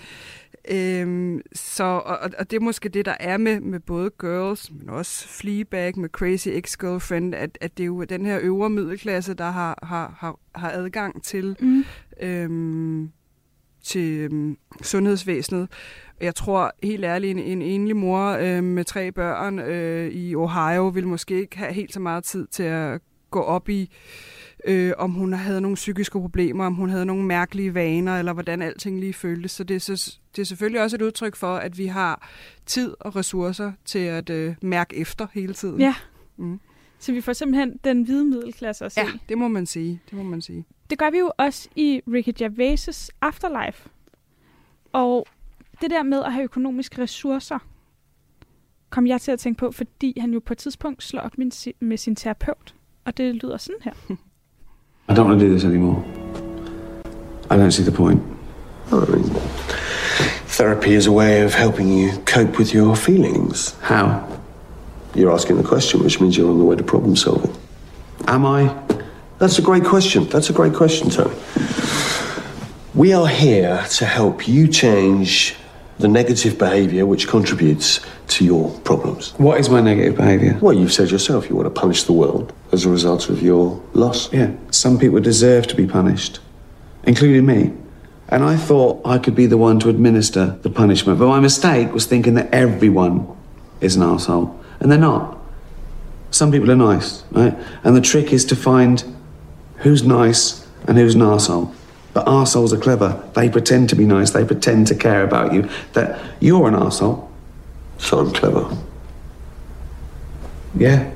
øhm, 0.70 1.40
så, 1.52 1.84
og, 1.84 2.18
og- 2.18 2.30
og 2.38 2.50
det 2.50 2.56
er 2.56 2.60
måske 2.60 2.88
det, 2.88 3.04
der 3.06 3.14
er 3.20 3.36
med, 3.36 3.60
med 3.60 3.80
både 3.80 4.10
Girls, 4.20 4.70
men 4.70 4.88
også 4.88 5.28
Fleabag, 5.28 5.98
med 5.98 6.08
Crazy 6.08 6.48
Ex-Girlfriend, 6.48 7.34
at, 7.36 7.58
at 7.60 7.76
det 7.78 7.82
er 7.82 7.86
jo 7.86 8.04
den 8.04 8.26
her 8.26 8.38
øvre 8.42 8.70
middelklasse, 8.70 9.34
der 9.34 9.50
har, 9.50 9.78
har, 9.82 10.14
har, 10.18 10.38
har 10.54 10.70
adgang 10.70 11.22
til 11.24 11.56
Mm. 11.60 11.84
øhm, 12.22 13.10
til 13.82 14.18
øhm, 14.18 14.56
sundhedsvæsenet. 14.82 15.68
Jeg 16.20 16.34
tror 16.34 16.72
helt 16.82 17.04
ærligt, 17.04 17.30
en, 17.30 17.38
en 17.38 17.62
enlig 17.62 17.96
mor 17.96 18.30
øh, 18.30 18.64
med 18.64 18.84
tre 18.84 19.12
børn 19.12 19.58
øh, 19.58 20.12
i 20.12 20.34
Ohio 20.34 20.88
vil 20.88 21.06
måske 21.06 21.40
ikke 21.40 21.58
have 21.58 21.72
helt 21.72 21.94
så 21.94 22.00
meget 22.00 22.24
tid 22.24 22.46
til 22.46 22.62
at 22.62 23.00
gå 23.30 23.40
op 23.40 23.68
i, 23.68 23.90
øh, 24.64 24.92
om 24.98 25.10
hun 25.10 25.32
havde 25.32 25.60
nogle 25.60 25.74
psykiske 25.74 26.20
problemer, 26.20 26.66
om 26.66 26.74
hun 26.74 26.90
havde 26.90 27.06
nogle 27.06 27.24
mærkelige 27.24 27.74
vaner, 27.74 28.18
eller 28.18 28.32
hvordan 28.32 28.62
alting 28.62 29.00
lige 29.00 29.12
føltes. 29.12 29.50
Så 29.50 29.64
det 29.64 29.74
er, 29.74 29.80
så, 29.80 30.18
det 30.36 30.42
er 30.42 30.46
selvfølgelig 30.46 30.82
også 30.82 30.96
et 30.96 31.02
udtryk 31.02 31.36
for, 31.36 31.56
at 31.56 31.78
vi 31.78 31.86
har 31.86 32.28
tid 32.66 32.94
og 33.00 33.16
ressourcer 33.16 33.72
til 33.84 33.98
at 33.98 34.30
øh, 34.30 34.54
mærke 34.62 34.96
efter 34.96 35.26
hele 35.32 35.54
tiden. 35.54 35.80
Ja. 35.80 35.94
Mm. 36.36 36.60
Så 36.98 37.12
vi 37.12 37.20
får 37.20 37.32
simpelthen 37.32 37.80
den 37.84 38.02
hvide 38.02 38.24
middelklasse 38.24 38.84
at 38.84 38.92
se. 38.92 39.00
Ja, 39.00 39.06
det 39.28 39.38
må 39.38 39.48
man 39.48 39.66
sige. 39.66 40.00
Det 40.10 40.18
må 40.18 40.22
man 40.22 40.40
sige. 40.40 40.64
Det 40.90 40.98
gør 40.98 41.10
vi 41.10 41.18
jo 41.18 41.32
også 41.38 41.68
i 41.76 42.00
Ricky 42.12 42.42
Gervais' 42.42 43.08
Afterlife. 43.20 43.88
Og 44.92 45.26
det 45.80 45.90
der 45.90 46.02
med 46.02 46.22
at 46.24 46.32
have 46.32 46.44
økonomiske 46.44 47.02
ressourcer, 47.02 47.58
kom 48.90 49.06
jeg 49.06 49.20
til 49.20 49.32
at 49.32 49.38
tænke 49.38 49.58
på, 49.58 49.70
fordi 49.72 50.20
han 50.20 50.32
jo 50.32 50.40
på 50.40 50.52
et 50.52 50.58
tidspunkt 50.58 51.02
slår 51.02 51.20
op 51.20 51.38
med 51.38 51.50
sin, 51.50 51.72
med 51.80 51.96
sin 51.96 52.16
terapeut. 52.16 52.74
Og 53.04 53.16
det 53.16 53.34
lyder 53.34 53.56
sådan 53.56 53.80
her. 53.82 53.92
I 55.08 55.12
don't 55.12 55.26
want 55.26 55.40
to 55.40 55.46
do 55.46 55.50
this 55.50 55.64
anymore. 55.64 56.04
I 57.50 57.54
don't 57.54 57.70
see 57.70 57.84
the 57.84 57.96
point. 57.96 58.20
I 58.92 58.94
mean, 58.94 59.24
therapy 60.46 60.88
is 60.88 61.06
a 61.06 61.12
way 61.12 61.44
of 61.44 61.54
helping 61.54 61.88
you 61.88 62.08
cope 62.26 62.58
with 62.58 62.74
your 62.74 62.94
feelings. 62.94 63.78
How? 63.80 64.37
You're 65.14 65.32
asking 65.32 65.56
the 65.56 65.62
question, 65.62 66.02
which 66.02 66.20
means 66.20 66.36
you're 66.36 66.50
on 66.50 66.58
the 66.58 66.64
way 66.64 66.76
to 66.76 66.84
problem 66.84 67.16
solving. 67.16 67.54
Am 68.26 68.44
I? 68.44 68.74
That's 69.38 69.58
a 69.58 69.62
great 69.62 69.84
question. 69.84 70.24
That's 70.24 70.50
a 70.50 70.52
great 70.52 70.74
question, 70.74 71.10
Tony. 71.10 71.34
We 72.94 73.12
are 73.12 73.28
here 73.28 73.84
to 73.90 74.04
help 74.04 74.48
you 74.48 74.66
change 74.68 75.54
the 75.98 76.08
negative 76.08 76.58
behavior 76.58 77.06
which 77.06 77.28
contributes 77.28 78.00
to 78.28 78.44
your 78.44 78.70
problems. 78.80 79.32
What 79.38 79.58
is 79.58 79.68
my 79.68 79.80
negative 79.80 80.16
behavior? 80.16 80.58
Well, 80.60 80.74
you've 80.74 80.92
said 80.92 81.10
yourself 81.10 81.48
you 81.48 81.56
want 81.56 81.66
to 81.72 81.80
punish 81.80 82.04
the 82.04 82.12
world 82.12 82.52
as 82.72 82.84
a 82.84 82.88
result 82.88 83.28
of 83.28 83.42
your 83.42 83.82
loss. 83.94 84.32
Yeah, 84.32 84.52
some 84.70 84.98
people 84.98 85.20
deserve 85.20 85.66
to 85.68 85.76
be 85.76 85.86
punished, 85.86 86.40
including 87.04 87.46
me. 87.46 87.72
And 88.28 88.44
I 88.44 88.56
thought 88.56 89.00
I 89.06 89.18
could 89.18 89.34
be 89.34 89.46
the 89.46 89.56
one 89.56 89.80
to 89.80 89.88
administer 89.88 90.58
the 90.62 90.70
punishment. 90.70 91.18
But 91.18 91.28
my 91.28 91.40
mistake 91.40 91.92
was 91.92 92.06
thinking 92.06 92.34
that 92.34 92.52
everyone 92.52 93.26
is 93.80 93.96
an 93.96 94.02
asshole. 94.02 94.54
And 94.80 94.90
they're 94.90 94.98
not. 94.98 95.38
Some 96.30 96.52
people 96.52 96.70
are 96.70 96.76
nice, 96.76 97.22
right? 97.30 97.56
And 97.84 97.96
the 97.96 98.00
trick 98.00 98.32
is 98.32 98.44
to 98.46 98.56
find 98.56 99.02
who's 99.78 100.02
nice 100.02 100.66
and 100.86 100.98
who's 100.98 101.14
an 101.14 101.22
arsehole. 101.22 101.74
But 102.12 102.26
arseholes 102.26 102.72
are 102.72 102.78
clever. 102.78 103.22
They 103.34 103.48
pretend 103.48 103.88
to 103.90 103.96
be 103.96 104.04
nice, 104.04 104.30
they 104.30 104.44
pretend 104.44 104.86
to 104.88 104.94
care 104.94 105.24
about 105.24 105.52
you. 105.52 105.68
That 105.94 106.20
you're 106.40 106.68
an 106.68 106.74
arsehole. 106.74 107.28
So 107.98 108.18
I'm 108.20 108.32
clever. 108.32 108.76
Yeah. 110.76 111.12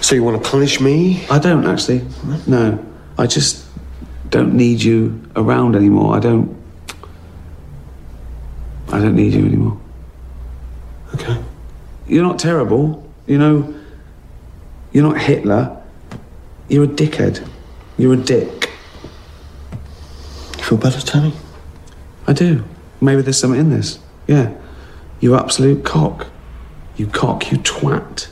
So 0.00 0.14
you 0.14 0.22
want 0.24 0.42
to 0.42 0.50
punish 0.50 0.80
me? 0.80 1.26
I 1.30 1.38
don't 1.38 1.66
actually. 1.66 2.04
No. 2.46 2.84
I 3.18 3.26
just 3.26 3.66
don't 4.30 4.54
need 4.54 4.82
you 4.82 5.22
around 5.36 5.76
anymore. 5.76 6.16
I 6.16 6.20
don't. 6.20 6.56
I 8.88 8.98
don't 8.98 9.14
need 9.14 9.32
you 9.32 9.46
anymore. 9.46 9.81
Okay. 11.14 11.36
You're 12.06 12.22
not 12.22 12.38
terrible. 12.38 13.02
You 13.26 13.38
know, 13.38 13.74
you're 14.92 15.04
not 15.04 15.20
Hitler. 15.20 15.76
You're 16.68 16.84
a 16.84 16.88
dickhead. 16.88 17.46
You're 17.98 18.14
a 18.14 18.16
dick. 18.16 18.70
You 20.58 20.64
feel 20.64 20.78
better, 20.78 21.00
Tony? 21.00 21.32
I 22.26 22.32
do. 22.32 22.64
Maybe 23.00 23.22
there's 23.22 23.38
something 23.38 23.60
in 23.60 23.70
this. 23.70 23.98
Yeah. 24.26 24.52
You 25.20 25.36
absolute 25.36 25.84
cock. 25.84 26.26
You 26.96 27.06
cock, 27.06 27.50
you 27.50 27.58
twat. 27.58 28.28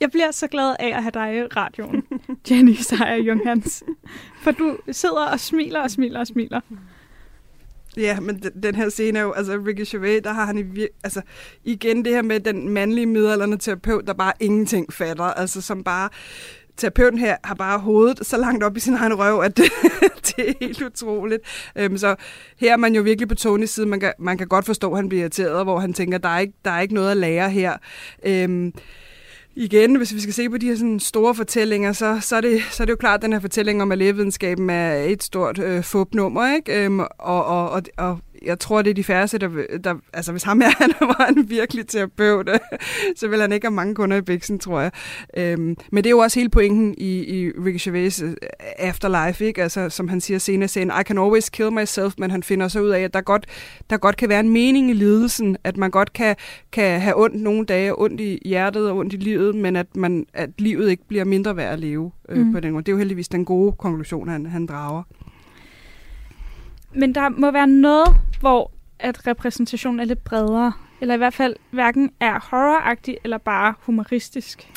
Jeg 0.00 0.10
bliver 0.10 0.30
så 0.30 0.46
glad 0.46 0.76
af 0.78 0.88
at 0.96 1.02
have 1.02 1.10
dig 1.14 1.36
i 1.36 1.42
radioen, 1.42 2.02
Jenny 2.50 2.74
Sejer 2.74 3.16
Junghans. 3.16 3.82
For 4.42 4.50
du 4.50 4.76
sidder 4.92 5.24
og 5.26 5.40
smiler 5.40 5.80
og 5.80 5.90
smiler 5.90 6.20
og 6.20 6.26
smiler. 6.26 6.60
Ja, 7.96 8.20
men 8.20 8.42
den, 8.42 8.62
den 8.62 8.74
her 8.74 8.88
scene 8.88 9.18
er 9.18 9.22
jo, 9.22 9.32
altså 9.32 9.52
Ricky 9.66 9.84
Gervais, 9.90 10.20
der 10.24 10.32
har 10.32 10.44
han 10.46 10.58
i 10.58 10.62
vir- 10.62 11.00
altså 11.04 11.22
igen 11.64 12.04
det 12.04 12.12
her 12.12 12.22
med 12.22 12.40
den 12.40 12.68
mandlige 12.68 13.06
midalderne 13.06 13.58
terapeut, 13.58 14.06
der 14.06 14.12
bare 14.12 14.32
ingenting 14.40 14.92
fatter, 14.92 15.24
altså 15.24 15.60
som 15.60 15.84
bare 15.84 16.08
terapeuten 16.76 17.18
her 17.18 17.36
har 17.44 17.54
bare 17.54 17.78
hovedet 17.78 18.26
så 18.26 18.36
langt 18.36 18.64
op 18.64 18.76
i 18.76 18.80
sin 18.80 18.94
egen 18.94 19.18
røv, 19.18 19.40
at 19.40 19.56
det, 19.56 19.64
det 20.22 20.48
er 20.48 20.52
helt 20.60 20.82
utroligt. 20.82 21.42
Øhm, 21.76 21.98
så 21.98 22.14
her 22.60 22.72
er 22.72 22.76
man 22.76 22.94
jo 22.94 23.02
virkelig 23.02 23.28
på 23.28 23.34
Tonys 23.34 23.70
side. 23.70 23.86
Man 23.86 24.00
kan, 24.00 24.12
man 24.18 24.38
kan 24.38 24.46
godt 24.48 24.64
forstå, 24.64 24.90
at 24.90 24.96
han 24.96 25.08
bliver 25.08 25.20
irriteret, 25.22 25.64
hvor 25.64 25.78
han 25.78 25.92
tænker, 25.92 26.18
der 26.18 26.28
er 26.28 26.38
ikke, 26.38 26.52
der 26.64 26.70
er 26.70 26.80
ikke 26.80 26.94
noget 26.94 27.10
at 27.10 27.16
lære 27.16 27.50
her. 27.50 27.76
Øhm, 28.26 28.72
igen, 29.56 29.96
hvis 29.96 30.14
vi 30.14 30.20
skal 30.20 30.34
se 30.34 30.50
på 30.50 30.58
de 30.58 30.66
her 30.66 30.76
sådan 30.76 31.00
store 31.00 31.34
fortællinger, 31.34 31.92
så, 31.92 32.18
så, 32.20 32.36
er 32.36 32.40
det, 32.40 32.62
så 32.70 32.82
er 32.82 32.84
det 32.84 32.90
jo 32.90 32.96
klart, 32.96 33.18
at 33.18 33.22
den 33.22 33.32
her 33.32 33.40
fortælling 33.40 33.82
om, 33.82 33.92
at 33.92 33.98
lægevidenskaben 33.98 34.70
er 34.70 34.94
et 34.94 35.22
stort 35.22 35.58
øh, 35.58 35.82
fupnummer, 35.82 36.54
ikke? 36.54 36.84
Øhm, 36.84 37.00
og, 37.00 37.08
og, 37.18 37.70
og, 37.70 37.82
og 37.96 38.18
jeg 38.46 38.58
tror, 38.58 38.82
det 38.82 38.90
er 38.90 38.94
de 38.94 39.04
færreste, 39.04 39.38
der, 39.38 39.48
der 39.84 39.94
altså 40.12 40.32
hvis 40.32 40.42
ham 40.42 40.62
er, 40.62 40.70
han 40.78 40.92
var 41.00 41.26
en 41.36 41.50
virkelig 41.50 41.86
terapeut, 41.86 42.50
så 43.16 43.28
vil 43.28 43.40
han 43.40 43.52
ikke 43.52 43.66
have 43.66 43.74
mange 43.74 43.94
kunder 43.94 44.16
i 44.16 44.20
biksen, 44.20 44.58
tror 44.58 44.80
jeg. 44.80 44.90
Øhm, 45.36 45.76
men 45.92 46.04
det 46.04 46.06
er 46.06 46.10
jo 46.10 46.18
også 46.18 46.40
hele 46.40 46.50
pointen 46.50 46.94
i, 46.98 47.40
i 47.40 47.50
Ricky 47.50 47.84
Gervais 47.84 48.22
øh, 48.22 48.36
Afterlife, 48.78 49.44
ikke? 49.44 49.62
Altså, 49.62 49.90
som 49.90 50.08
han 50.08 50.20
siger 50.20 50.38
senere, 50.38 50.68
siger, 50.68 51.00
I 51.00 51.02
can 51.02 51.18
always 51.18 51.48
kill 51.48 51.72
myself, 51.72 52.14
men 52.18 52.30
han 52.30 52.42
finder 52.42 52.68
så 52.68 52.80
ud 52.80 52.88
af, 52.88 53.00
at 53.00 53.14
der 53.14 53.20
godt, 53.20 53.46
der 53.90 53.96
godt 53.96 54.16
kan 54.16 54.28
være 54.28 54.40
en 54.40 54.48
mening 54.48 54.90
i 54.90 54.92
lidelsen, 54.92 55.56
at 55.64 55.76
man 55.76 55.90
godt 55.90 56.12
kan, 56.12 56.36
kan 56.72 57.00
have 57.00 57.22
ondt 57.22 57.42
nogle 57.42 57.66
dage, 57.66 58.00
ondt 58.00 58.20
i 58.20 58.42
hjertet 58.44 58.90
og 58.90 58.96
ondt 58.96 59.12
i 59.12 59.16
livet, 59.16 59.54
men 59.54 59.76
at, 59.76 59.96
man, 59.96 60.26
at 60.34 60.50
livet 60.58 60.90
ikke 60.90 61.08
bliver 61.08 61.24
mindre 61.24 61.56
værd 61.56 61.72
at 61.72 61.78
leve 61.78 62.12
øh, 62.28 62.46
mm. 62.46 62.52
på 62.52 62.60
den 62.60 62.72
måde. 62.72 62.82
Det 62.84 62.88
er 62.88 62.94
jo 62.94 62.98
heldigvis 62.98 63.28
den 63.28 63.44
gode 63.44 63.72
konklusion, 63.72 64.28
han, 64.28 64.46
han 64.46 64.66
drager. 64.66 65.02
Men 66.94 67.14
der 67.14 67.28
må 67.28 67.50
være 67.50 67.66
noget, 67.66 68.16
hvor 68.40 68.70
at 68.98 69.26
repræsentationen 69.26 70.00
er 70.00 70.04
lidt 70.04 70.24
bredere. 70.24 70.72
Eller 71.00 71.14
i 71.14 71.18
hvert 71.18 71.34
fald 71.34 71.56
hverken 71.70 72.10
er 72.20 72.40
horroragtig 72.50 73.16
eller 73.24 73.38
bare 73.38 73.74
humoristisk. 73.80 74.68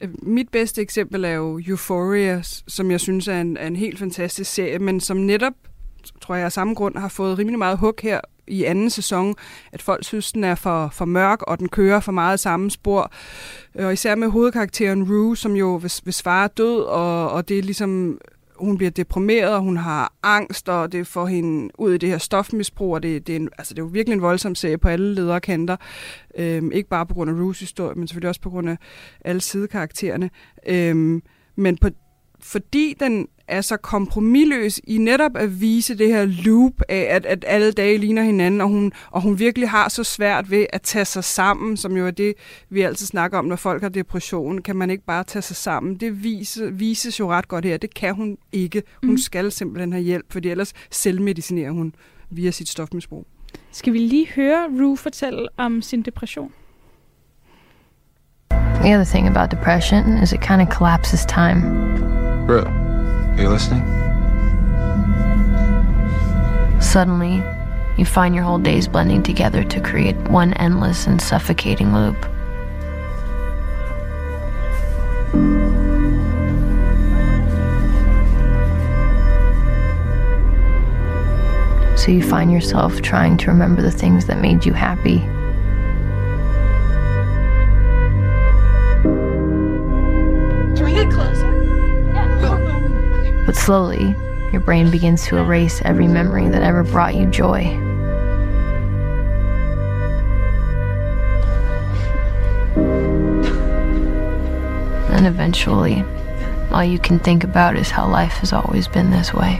Øh, 0.00 0.08
mit 0.22 0.48
bedste 0.48 0.82
eksempel 0.82 1.24
er 1.24 1.30
jo 1.30 1.60
Euphoria, 1.66 2.42
som 2.68 2.90
jeg 2.90 3.00
synes 3.00 3.28
er 3.28 3.40
en, 3.40 3.56
er 3.56 3.66
en 3.66 3.76
helt 3.76 3.98
fantastisk 3.98 4.52
serie, 4.52 4.78
men 4.78 5.00
som 5.00 5.16
netop, 5.16 5.52
tror 6.20 6.34
jeg 6.34 6.44
af 6.44 6.52
samme 6.52 6.74
grund, 6.74 6.98
har 6.98 7.08
fået 7.08 7.38
rimelig 7.38 7.58
meget 7.58 7.78
hug 7.78 7.94
her 8.02 8.20
i 8.46 8.64
anden 8.64 8.90
sæson, 8.90 9.34
at 9.72 9.82
folk 9.82 10.04
synes, 10.04 10.32
den 10.32 10.44
er 10.44 10.54
for, 10.54 10.88
for 10.92 11.04
mørk, 11.04 11.42
og 11.42 11.58
den 11.58 11.68
kører 11.68 12.00
for 12.00 12.12
meget 12.12 12.40
samme 12.40 12.70
spor. 12.70 13.12
Øh, 13.74 13.86
og 13.86 13.92
især 13.92 14.14
med 14.14 14.28
hovedkarakteren 14.28 15.12
Rue, 15.12 15.36
som 15.36 15.56
jo, 15.56 15.78
hvis, 15.78 15.98
hvis 15.98 16.22
far 16.22 16.44
er 16.44 16.48
død, 16.48 16.80
og, 16.80 17.30
og 17.30 17.48
det 17.48 17.58
er 17.58 17.62
ligesom 17.62 18.18
hun 18.64 18.76
bliver 18.76 18.90
deprimeret, 18.90 19.54
og 19.54 19.60
hun 19.60 19.76
har 19.76 20.12
angst, 20.22 20.68
og 20.68 20.92
det 20.92 21.06
får 21.06 21.26
hende 21.26 21.80
ud 21.80 21.92
i 21.92 21.98
det 21.98 22.08
her 22.08 22.18
stofmisbrug, 22.18 22.94
og 22.94 23.02
det, 23.02 23.26
det, 23.26 23.32
er, 23.32 23.36
en, 23.36 23.48
altså, 23.58 23.74
det 23.74 23.78
er 23.80 23.84
jo 23.84 23.90
virkelig 23.92 24.14
en 24.14 24.22
voldsom 24.22 24.54
serie 24.54 24.78
på 24.78 24.88
alle 24.88 25.14
ledere 25.14 25.40
kanter. 25.40 25.76
Øhm, 26.38 26.72
ikke 26.72 26.88
bare 26.88 27.06
på 27.06 27.14
grund 27.14 27.30
af 27.30 27.34
Rues 27.34 27.60
historie, 27.60 27.94
men 27.94 28.08
selvfølgelig 28.08 28.28
også 28.28 28.40
på 28.40 28.50
grund 28.50 28.68
af 28.68 28.76
alle 29.24 29.40
sidekaraktererne. 29.40 30.30
Øhm, 30.66 31.22
men 31.56 31.76
på, 31.76 31.88
fordi 32.40 32.94
den 33.00 33.28
er 33.48 33.60
så 33.60 33.76
kompromilløs 33.76 34.80
i 34.84 34.98
netop 34.98 35.36
at 35.36 35.60
vise 35.60 35.98
det 35.98 36.08
her 36.08 36.24
loop 36.24 36.72
af, 36.88 37.06
at, 37.10 37.26
at 37.26 37.44
alle 37.48 37.72
dage 37.72 37.98
ligner 37.98 38.22
hinanden, 38.22 38.60
og 38.60 38.68
hun, 38.68 38.92
og 39.10 39.22
hun 39.22 39.38
virkelig 39.38 39.70
har 39.70 39.88
så 39.88 40.04
svært 40.04 40.50
ved 40.50 40.66
at 40.72 40.82
tage 40.82 41.04
sig 41.04 41.24
sammen, 41.24 41.76
som 41.76 41.96
jo 41.96 42.06
er 42.06 42.10
det, 42.10 42.34
vi 42.70 42.80
altid 42.80 43.06
snakker 43.06 43.38
om, 43.38 43.44
når 43.44 43.56
folk 43.56 43.82
har 43.82 43.88
depression. 43.88 44.62
Kan 44.62 44.76
man 44.76 44.90
ikke 44.90 45.04
bare 45.04 45.24
tage 45.24 45.42
sig 45.42 45.56
sammen? 45.56 45.94
Det 45.94 46.24
vise, 46.24 46.72
vises 46.72 47.20
jo 47.20 47.30
ret 47.30 47.48
godt 47.48 47.64
her. 47.64 47.76
Det 47.76 47.94
kan 47.94 48.14
hun 48.14 48.38
ikke. 48.52 48.82
Hun 49.02 49.10
mm. 49.10 49.18
skal 49.18 49.52
simpelthen 49.52 49.92
have 49.92 50.04
hjælp, 50.04 50.32
fordi 50.32 50.48
ellers 50.48 50.72
selvmedicinerer 50.90 51.70
hun 51.70 51.94
via 52.30 52.50
sit 52.50 52.68
stofmisbrug. 52.68 53.26
Skal 53.72 53.92
vi 53.92 53.98
lige 53.98 54.28
høre 54.36 54.68
Rue 54.80 54.96
fortælle 54.96 55.48
om 55.56 55.82
sin 55.82 56.02
depression? 56.02 56.52
The 58.50 58.94
other 58.94 59.04
thing 59.04 59.28
about 59.28 59.50
depression 59.50 60.22
is 60.22 60.32
it 60.32 60.40
kind 60.40 60.60
of 60.60 60.68
collapses 60.68 61.24
time. 61.26 61.60
Bro, 62.46 62.91
are 63.38 63.42
you 63.42 63.48
listening? 63.48 63.82
Suddenly, 66.80 67.42
you 67.96 68.04
find 68.04 68.34
your 68.34 68.44
whole 68.44 68.58
days 68.58 68.88
blending 68.88 69.22
together 69.22 69.64
to 69.64 69.80
create 69.80 70.16
one 70.28 70.52
endless 70.54 71.06
and 71.06 71.20
suffocating 71.20 71.94
loop. 71.94 72.16
So 81.96 82.10
you 82.10 82.22
find 82.22 82.50
yourself 82.50 83.00
trying 83.00 83.36
to 83.38 83.50
remember 83.50 83.80
the 83.80 83.92
things 83.92 84.26
that 84.26 84.40
made 84.40 84.66
you 84.66 84.72
happy. 84.72 85.24
But 93.52 93.60
slowly, 93.60 94.16
your 94.50 94.62
brain 94.62 94.90
begins 94.90 95.26
to 95.26 95.36
erase 95.36 95.82
every 95.84 96.08
memory 96.08 96.48
that 96.48 96.62
ever 96.62 96.82
brought 96.82 97.14
you 97.14 97.26
joy. 97.26 97.64
And 105.10 105.26
eventually, 105.26 106.02
all 106.70 106.82
you 106.82 106.98
can 106.98 107.18
think 107.18 107.44
about 107.44 107.76
is 107.76 107.90
how 107.90 108.08
life 108.08 108.32
has 108.38 108.54
always 108.54 108.88
been 108.88 109.10
this 109.10 109.34
way. 109.34 109.58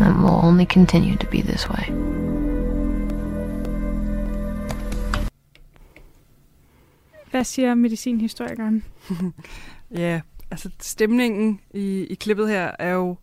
And 0.00 0.22
will 0.22 0.44
only 0.44 0.66
continue 0.66 1.16
to 1.16 1.26
be 1.28 1.40
this 1.40 1.66
way. 1.66 1.88
Hvad 7.42 7.46
siger 7.46 7.74
medicinhistorikeren? 7.74 8.84
ja, 9.90 10.20
altså 10.50 10.70
stemningen 10.80 11.60
i, 11.74 12.06
i 12.10 12.14
klippet 12.14 12.48
her 12.48 12.70
er 12.78 12.92
jo... 12.92 13.16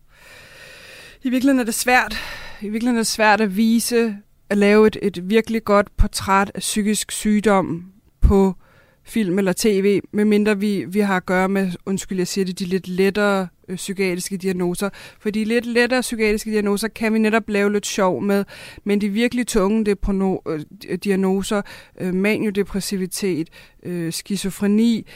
I 1.22 1.30
virkeligheden 1.30 1.60
er 1.60 1.64
det 1.64 1.74
svært. 1.74 2.16
I 2.60 2.68
virkeligheden 2.68 2.96
er 2.96 3.00
det 3.00 3.06
svært 3.06 3.40
at 3.40 3.56
vise, 3.56 4.16
at 4.48 4.58
lave 4.58 4.86
et, 4.86 4.96
et 5.02 5.30
virkelig 5.30 5.64
godt 5.64 5.96
portræt 5.96 6.50
af 6.54 6.60
psykisk 6.60 7.12
sygdom 7.12 7.92
på 8.20 8.54
film 9.02 9.38
eller 9.38 9.52
tv, 9.56 10.00
medmindre 10.12 10.58
vi, 10.58 10.84
vi 10.84 11.00
har 11.00 11.16
at 11.16 11.26
gøre 11.26 11.48
med, 11.48 11.72
undskyld, 11.86 12.18
jeg 12.18 12.28
siger 12.28 12.44
det, 12.44 12.58
de 12.58 12.64
lidt 12.64 12.88
lettere 12.88 13.48
øh, 13.70 13.76
psykiatriske 13.76 14.36
diagnoser. 14.36 14.88
For 15.20 15.30
de 15.30 15.44
lidt 15.44 15.66
lettere 15.66 16.00
psykiatriske 16.00 16.50
diagnoser 16.50 16.88
kan 16.88 17.14
vi 17.14 17.18
netop 17.18 17.48
lave 17.48 17.72
lidt 17.72 17.86
sjov 17.86 18.22
med, 18.22 18.44
men 18.84 19.00
de 19.00 19.08
virkelig 19.08 19.46
tunge 19.46 19.84
deprono, 19.84 20.36
øh, 20.46 20.98
diagnoser, 21.04 21.62
øh, 22.00 22.14
maniodepressivitet, 22.14 23.48
øh, 23.82 24.12
skizofreni, 24.12 25.06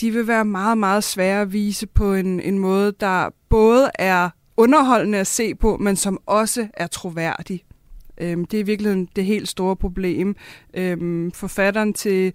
de 0.00 0.10
vil 0.10 0.26
være 0.26 0.44
meget, 0.44 0.78
meget 0.78 1.04
svære 1.04 1.40
at 1.40 1.52
vise 1.52 1.86
på 1.86 2.14
en, 2.14 2.40
en 2.40 2.58
måde, 2.58 2.92
der 3.00 3.30
både 3.48 3.90
er 3.94 4.30
underholdende 4.56 5.18
at 5.18 5.26
se 5.26 5.54
på, 5.54 5.76
men 5.76 5.96
som 5.96 6.18
også 6.26 6.68
er 6.74 6.86
troværdig. 6.86 7.64
Øhm, 8.20 8.44
det 8.44 8.56
er 8.56 8.62
i 8.62 8.66
virkeligheden 8.66 9.08
det 9.16 9.24
helt 9.24 9.48
store 9.48 9.76
problem. 9.76 10.36
Øhm, 10.74 11.32
forfatteren 11.32 11.92
til 11.92 12.32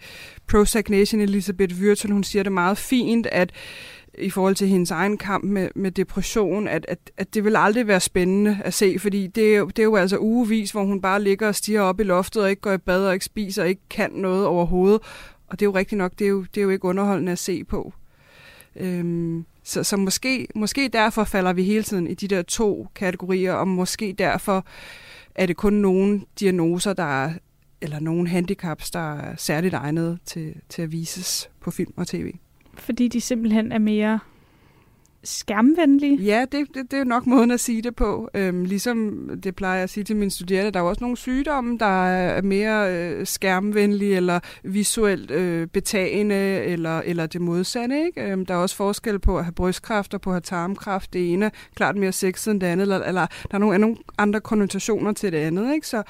Prozac 0.48 0.90
Nation, 0.90 1.22
Elisabeth 1.22 1.76
Würtel, 1.76 2.12
hun 2.12 2.24
siger 2.24 2.44
det 2.44 2.52
meget 2.52 2.78
fint, 2.78 3.28
at 3.32 3.52
i 4.18 4.30
forhold 4.30 4.56
til 4.56 4.68
hendes 4.68 4.92
egen 4.92 5.18
kamp 5.18 5.44
med, 5.44 5.70
med 5.76 5.92
depression, 5.92 6.68
at, 6.68 6.86
at, 6.88 7.12
at 7.18 7.34
det 7.34 7.44
vil 7.44 7.56
aldrig 7.56 7.88
være 7.88 8.00
spændende 8.00 8.60
at 8.64 8.74
se, 8.74 9.00
fordi 9.00 9.28
det 9.28 9.54
er, 9.54 9.58
jo, 9.58 9.66
det 9.68 9.80
er 9.80 9.84
jo 9.84 9.96
altså 9.96 10.18
ugevis, 10.20 10.72
hvor 10.72 10.84
hun 10.84 11.02
bare 11.02 11.24
ligger 11.24 11.48
og 11.48 11.56
stiger 11.56 11.82
op 11.82 12.00
i 12.00 12.04
loftet 12.04 12.44
og 12.44 12.50
ikke 12.50 12.62
går 12.62 12.72
i 12.72 12.78
bad 12.78 13.08
og 13.08 13.14
ikke 13.14 13.26
spiser 13.26 13.64
og 13.64 13.70
ikke 13.70 13.82
kan 13.90 14.12
noget 14.12 14.46
overhovedet. 14.46 15.02
Og 15.48 15.60
det 15.60 15.66
er 15.66 15.70
jo 15.70 15.76
rigtigt 15.76 15.98
nok, 15.98 16.12
det 16.20 16.26
er 16.26 16.30
jo, 16.30 16.42
det 16.42 16.58
er 16.58 16.64
jo 16.64 16.70
ikke 16.70 16.86
underholdende 16.86 17.32
at 17.32 17.40
se 17.40 17.64
på. 17.64 17.94
Øhm, 18.76 19.46
så, 19.64 19.84
så 19.84 19.98
måske, 19.98 20.48
måske 20.56 20.88
derfor 20.88 21.24
falder 21.24 21.54
vi 21.54 21.64
hele 21.64 21.84
tiden 21.84 22.08
i 22.08 22.14
de 22.14 22.28
der 22.28 22.42
to 22.42 22.88
kategorier, 22.96 23.54
og 23.54 23.68
måske 23.68 24.16
derfor 24.18 24.66
er 25.36 25.46
det 25.46 25.58
kun 25.58 25.74
nogle 25.74 26.22
diagnoser, 26.40 26.94
der 26.94 27.24
er, 27.24 27.34
eller 27.82 28.00
nogle 28.00 28.30
handicaps, 28.30 28.92
der 28.92 29.16
er 29.20 29.36
særligt 29.36 29.74
egnet 29.74 30.20
til, 30.26 30.56
til 30.70 30.82
at 30.82 30.92
vises 30.92 31.50
på 31.62 31.72
film 31.72 31.94
og 31.98 32.08
tv. 32.08 32.32
Fordi 32.78 33.08
de 33.08 33.22
simpelthen 33.22 33.72
er 33.72 33.80
mere 33.80 34.20
skærmvenlige? 35.28 36.18
Ja, 36.18 36.46
det, 36.52 36.68
det, 36.74 36.92
det 36.92 37.00
er 37.00 37.04
nok 37.04 37.28
måden 37.28 37.52
at 37.52 37.60
sige 37.60 37.82
det 37.82 37.96
på. 37.96 38.30
Øhm, 38.34 38.64
ligesom 38.64 39.30
det 39.44 39.56
plejer 39.56 39.76
jeg 39.76 39.84
at 39.84 39.90
sige 39.90 40.04
til 40.04 40.16
mine 40.16 40.32
studerende, 40.32 40.72
der 40.72 40.80
er 40.80 40.84
også 40.84 41.04
nogle 41.04 41.18
sygdomme, 41.18 41.78
der 41.78 42.08
er 42.08 42.42
mere 42.42 42.94
øh, 42.94 43.28
skærmvenlige 43.28 44.16
eller 44.16 44.40
visuelt 44.64 45.32
øh, 45.32 45.68
betagende 45.68 46.36
eller, 46.64 47.00
eller 47.00 47.26
det 47.26 47.42
modsatte. 47.42 48.06
Ikke? 48.06 48.32
Øhm, 48.32 48.46
der 48.46 48.54
er 48.54 48.58
også 48.58 48.76
forskel 48.76 49.20
på 49.20 49.38
at 49.38 49.44
have 49.44 49.54
brystkræft 49.54 50.14
og 50.14 50.22
på 50.22 50.30
at 50.30 50.34
have 50.34 50.42
tarmkræft. 50.42 51.14
Det 51.14 51.34
ene 51.34 51.46
er 51.46 51.50
klart 51.76 51.96
mere 51.96 52.12
sexet 52.12 52.52
end 52.52 52.62
det 52.62 52.68
andet, 52.68 52.84
eller, 52.84 53.00
eller 53.00 53.28
der 53.52 53.56
er 53.56 53.58
nogle, 53.58 53.76
er 53.76 53.80
nogle 53.80 53.98
andre 54.18 54.42
konnotationer 54.42 55.14
til 55.14 55.32
det 55.32 55.38
andet. 55.38 55.74
Ikke? 55.74 55.88
Så, 55.88 56.04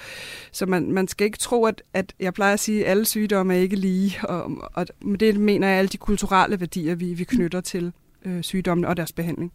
så 0.51 0.65
man, 0.65 0.91
man 0.91 1.07
skal 1.07 1.25
ikke 1.25 1.37
tro, 1.37 1.65
at, 1.65 1.83
at 1.93 2.13
jeg 2.19 2.33
plejer 2.33 2.53
at 2.53 2.59
sige, 2.59 2.85
at 2.85 2.91
alle 2.91 3.05
sygdomme 3.05 3.55
er 3.55 3.59
ikke 3.59 3.75
lige, 3.75 4.17
og, 4.23 4.51
og 4.73 4.87
og 5.01 5.19
det 5.19 5.39
mener 5.39 5.67
jeg 5.67 5.77
alle 5.77 5.89
de 5.89 5.97
kulturelle 5.97 6.59
værdier, 6.59 6.95
vi, 6.95 7.13
vi 7.13 7.23
knytter 7.23 7.61
til 7.61 7.93
øh, 8.25 8.43
sygdommene 8.43 8.87
og 8.87 8.97
deres 8.97 9.11
behandling. 9.11 9.51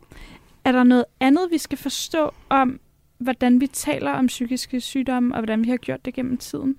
Er 0.64 0.72
der 0.72 0.84
noget 0.84 1.04
andet, 1.20 1.48
vi 1.50 1.58
skal 1.58 1.78
forstå 1.78 2.30
om, 2.48 2.80
hvordan 3.18 3.60
vi 3.60 3.66
taler 3.66 4.10
om 4.10 4.26
psykiske 4.26 4.80
sygdomme, 4.80 5.34
og 5.34 5.40
hvordan 5.40 5.64
vi 5.64 5.68
har 5.68 5.76
gjort 5.76 6.04
det 6.04 6.14
gennem 6.14 6.36
tiden? 6.36 6.76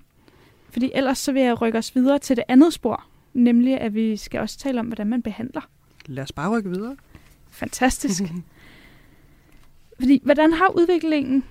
Fordi 0.70 0.90
ellers 0.94 1.18
så 1.18 1.32
vil 1.32 1.42
jeg 1.42 1.60
rykke 1.60 1.78
os 1.78 1.94
videre 1.94 2.18
til 2.18 2.36
det 2.36 2.44
andet 2.48 2.72
spor, 2.72 3.04
nemlig 3.32 3.80
at 3.80 3.94
vi 3.94 4.16
skal 4.16 4.40
også 4.40 4.58
tale 4.58 4.80
om, 4.80 4.86
hvordan 4.86 5.06
man 5.06 5.22
behandler. 5.22 5.60
Lad 6.06 6.22
os 6.22 6.32
bare 6.32 6.50
rykke 6.50 6.70
videre. 6.70 6.96
Fantastisk. 7.50 8.22
Fordi, 10.00 10.20
hvordan 10.24 10.52
har 10.52 10.68
udviklingen 10.68 11.44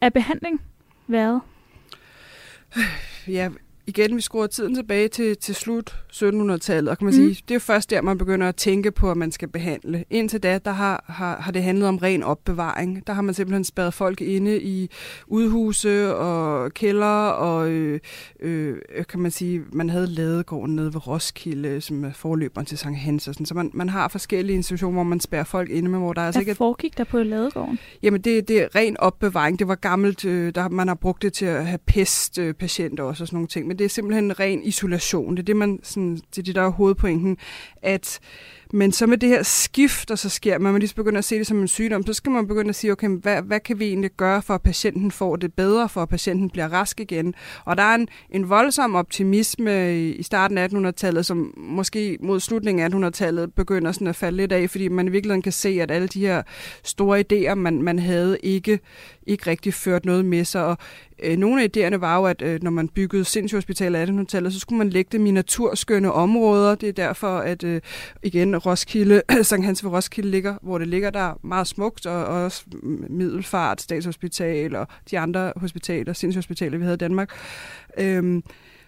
af 0.00 0.12
behandling 0.12 0.60
været? 1.06 1.40
Ja, 3.28 3.50
igen, 3.86 4.16
vi 4.16 4.20
skruer 4.20 4.46
tiden 4.46 4.74
tilbage 4.74 5.08
til, 5.08 5.36
til 5.36 5.54
slut 5.54 5.96
1700-tallet, 6.12 6.90
og 6.90 6.98
kan 6.98 7.04
man 7.04 7.14
Mm. 7.14 7.20
sige, 7.32 7.42
det 7.48 7.54
er 7.54 7.58
først 7.58 7.90
der, 7.90 8.02
man 8.02 8.18
begynder 8.18 8.48
at 8.48 8.56
tænke 8.56 8.90
på, 8.90 9.10
at 9.10 9.16
man 9.16 9.32
skal 9.32 9.48
behandle. 9.48 10.04
Indtil 10.10 10.42
da, 10.42 10.58
der 10.64 10.70
har, 10.70 11.04
har, 11.08 11.36
har 11.40 11.52
det 11.52 11.62
handlet 11.62 11.88
om 11.88 11.96
ren 11.96 12.22
opbevaring. 12.22 13.06
Der 13.06 13.12
har 13.12 13.22
man 13.22 13.34
simpelthen 13.34 13.64
spadet 13.64 13.94
folk 13.94 14.20
inde 14.20 14.62
i 14.62 14.90
udhuse 15.26 16.14
og 16.14 16.74
kælder, 16.74 17.06
og 17.28 17.68
øh, 17.70 18.00
øh, 18.40 18.76
kan 19.08 19.20
man 19.20 19.30
sige, 19.30 19.62
man 19.72 19.90
havde 19.90 20.06
ladegården 20.06 20.76
nede 20.76 20.94
ved 20.94 21.06
Roskilde, 21.06 21.80
som 21.80 22.04
er 22.04 22.12
forløberen 22.12 22.66
til 22.66 22.78
Sankt 22.78 22.98
Hans, 22.98 23.28
og 23.28 23.34
sådan. 23.34 23.46
så 23.46 23.54
man, 23.54 23.70
man 23.74 23.88
har 23.88 24.08
forskellige 24.08 24.56
institutioner, 24.56 24.92
hvor 24.94 25.02
man 25.02 25.20
spærrer 25.20 25.44
folk 25.44 25.70
inde, 25.70 25.88
men 25.90 26.00
hvor 26.00 26.12
der 26.12 26.22
altså 26.22 26.38
Hvad 26.38 26.42
ikke 26.42 26.50
er 26.50 26.54
foregik 26.54 26.98
der 26.98 27.04
på 27.04 27.18
ladegården? 27.22 27.78
Jamen, 28.02 28.20
det, 28.20 28.48
det 28.48 28.62
er 28.62 28.74
ren 28.74 28.96
opbevaring. 28.96 29.58
Det 29.58 29.68
var 29.68 29.74
gammelt. 29.74 30.24
Øh, 30.24 30.54
der, 30.54 30.68
man 30.68 30.88
har 30.88 30.94
brugt 30.94 31.22
det 31.22 31.32
til 31.32 31.44
at 31.46 31.66
have 31.66 31.78
pestpatienter 31.86 33.04
også 33.04 33.24
og 33.24 33.28
sådan 33.28 33.36
nogle 33.36 33.48
ting. 33.48 33.66
Men 33.66 33.75
det 33.78 33.84
er 33.84 33.88
simpelthen 33.88 34.40
ren 34.40 34.62
isolation. 34.62 35.30
Det 35.30 35.38
er 35.38 35.44
det, 35.44 35.56
man, 35.56 35.80
sådan, 35.82 36.16
det, 36.16 36.38
er 36.38 36.42
det 36.42 36.54
der 36.54 36.62
er 36.62 36.70
hovedpointen. 36.70 37.36
At, 37.82 38.20
men 38.72 38.92
så 38.92 39.06
med 39.06 39.18
det 39.18 39.28
her 39.28 39.42
skift, 39.42 40.08
der 40.08 40.14
så 40.14 40.28
sker, 40.28 40.58
man 40.58 40.78
lige 40.78 40.94
begynder 40.94 41.18
at 41.18 41.24
se 41.24 41.38
det 41.38 41.46
som 41.46 41.60
en 41.60 41.68
sygdom, 41.68 42.06
så 42.06 42.12
skal 42.12 42.32
man 42.32 42.46
begynde 42.46 42.68
at 42.68 42.74
sige, 42.74 42.92
okay, 42.92 43.08
hvad, 43.08 43.42
hvad 43.42 43.60
kan 43.60 43.78
vi 43.78 43.84
egentlig 43.84 44.10
gøre, 44.16 44.42
for 44.42 44.54
at 44.54 44.62
patienten 44.62 45.10
får 45.10 45.36
det 45.36 45.54
bedre, 45.54 45.88
for 45.88 46.02
at 46.02 46.08
patienten 46.08 46.50
bliver 46.50 46.72
rask 46.72 47.00
igen? 47.00 47.34
Og 47.64 47.76
der 47.76 47.82
er 47.82 47.94
en, 47.94 48.08
en 48.30 48.48
voldsom 48.48 48.94
optimisme 48.94 49.96
i, 49.98 50.12
i 50.12 50.22
starten 50.22 50.58
af 50.58 50.68
1800-tallet, 50.68 51.26
som 51.26 51.54
måske 51.56 52.18
mod 52.20 52.40
slutningen 52.40 53.04
af 53.04 53.08
1800-tallet 53.08 53.54
begynder 53.54 53.92
sådan 53.92 54.06
at 54.06 54.16
falde 54.16 54.36
lidt 54.36 54.52
af, 54.52 54.70
fordi 54.70 54.88
man 54.88 55.08
i 55.08 55.10
virkeligheden 55.10 55.42
kan 55.42 55.52
se, 55.52 55.78
at 55.82 55.90
alle 55.90 56.08
de 56.08 56.20
her 56.20 56.42
store 56.84 57.24
idéer, 57.32 57.54
man, 57.54 57.82
man 57.82 57.98
havde, 57.98 58.38
ikke, 58.42 58.80
ikke 59.26 59.50
rigtig 59.50 59.74
ført 59.74 60.04
noget 60.04 60.24
med 60.24 60.44
sig. 60.44 60.64
Og 60.64 60.78
øh, 61.22 61.36
nogle 61.36 61.62
af 61.62 61.68
idéerne 61.76 61.96
var 61.96 62.16
jo, 62.16 62.24
at 62.24 62.42
øh, 62.42 62.62
når 62.62 62.70
man 62.70 62.88
byggede 62.88 63.24
sindssygehospitaler 63.24 64.00
i 64.00 64.04
1800-tallet, 64.04 64.52
så 64.52 64.60
skulle 64.60 64.78
man 64.78 64.90
lægge 64.90 65.08
dem 65.12 65.26
i 65.26 65.30
naturskønne 65.30 66.12
områder. 66.12 66.74
Det 66.74 66.88
er 66.88 66.92
derfor, 66.92 67.38
at 67.38 67.64
øh, 67.64 67.80
igen 68.22 68.54
Roskilde, 68.56 69.22
Sankt 69.42 69.66
Hans 69.66 69.84
ved 69.84 69.90
Roskilde 69.90 70.30
ligger, 70.30 70.56
hvor 70.62 70.78
det 70.78 70.88
ligger 70.88 71.10
der 71.10 71.34
meget 71.42 71.66
smukt, 71.66 72.06
og, 72.06 72.24
og 72.24 72.44
også 72.44 72.64
Middelfart, 73.08 73.80
Statshospital 73.80 74.76
og 74.76 74.86
de 75.10 75.18
andre 75.18 75.52
hospitaler, 75.56 76.12
sindssygehospitaler, 76.12 76.78
vi 76.78 76.84
havde 76.84 76.94
i 76.94 76.98
Danmark. 76.98 77.30
Øhm, 77.98 78.42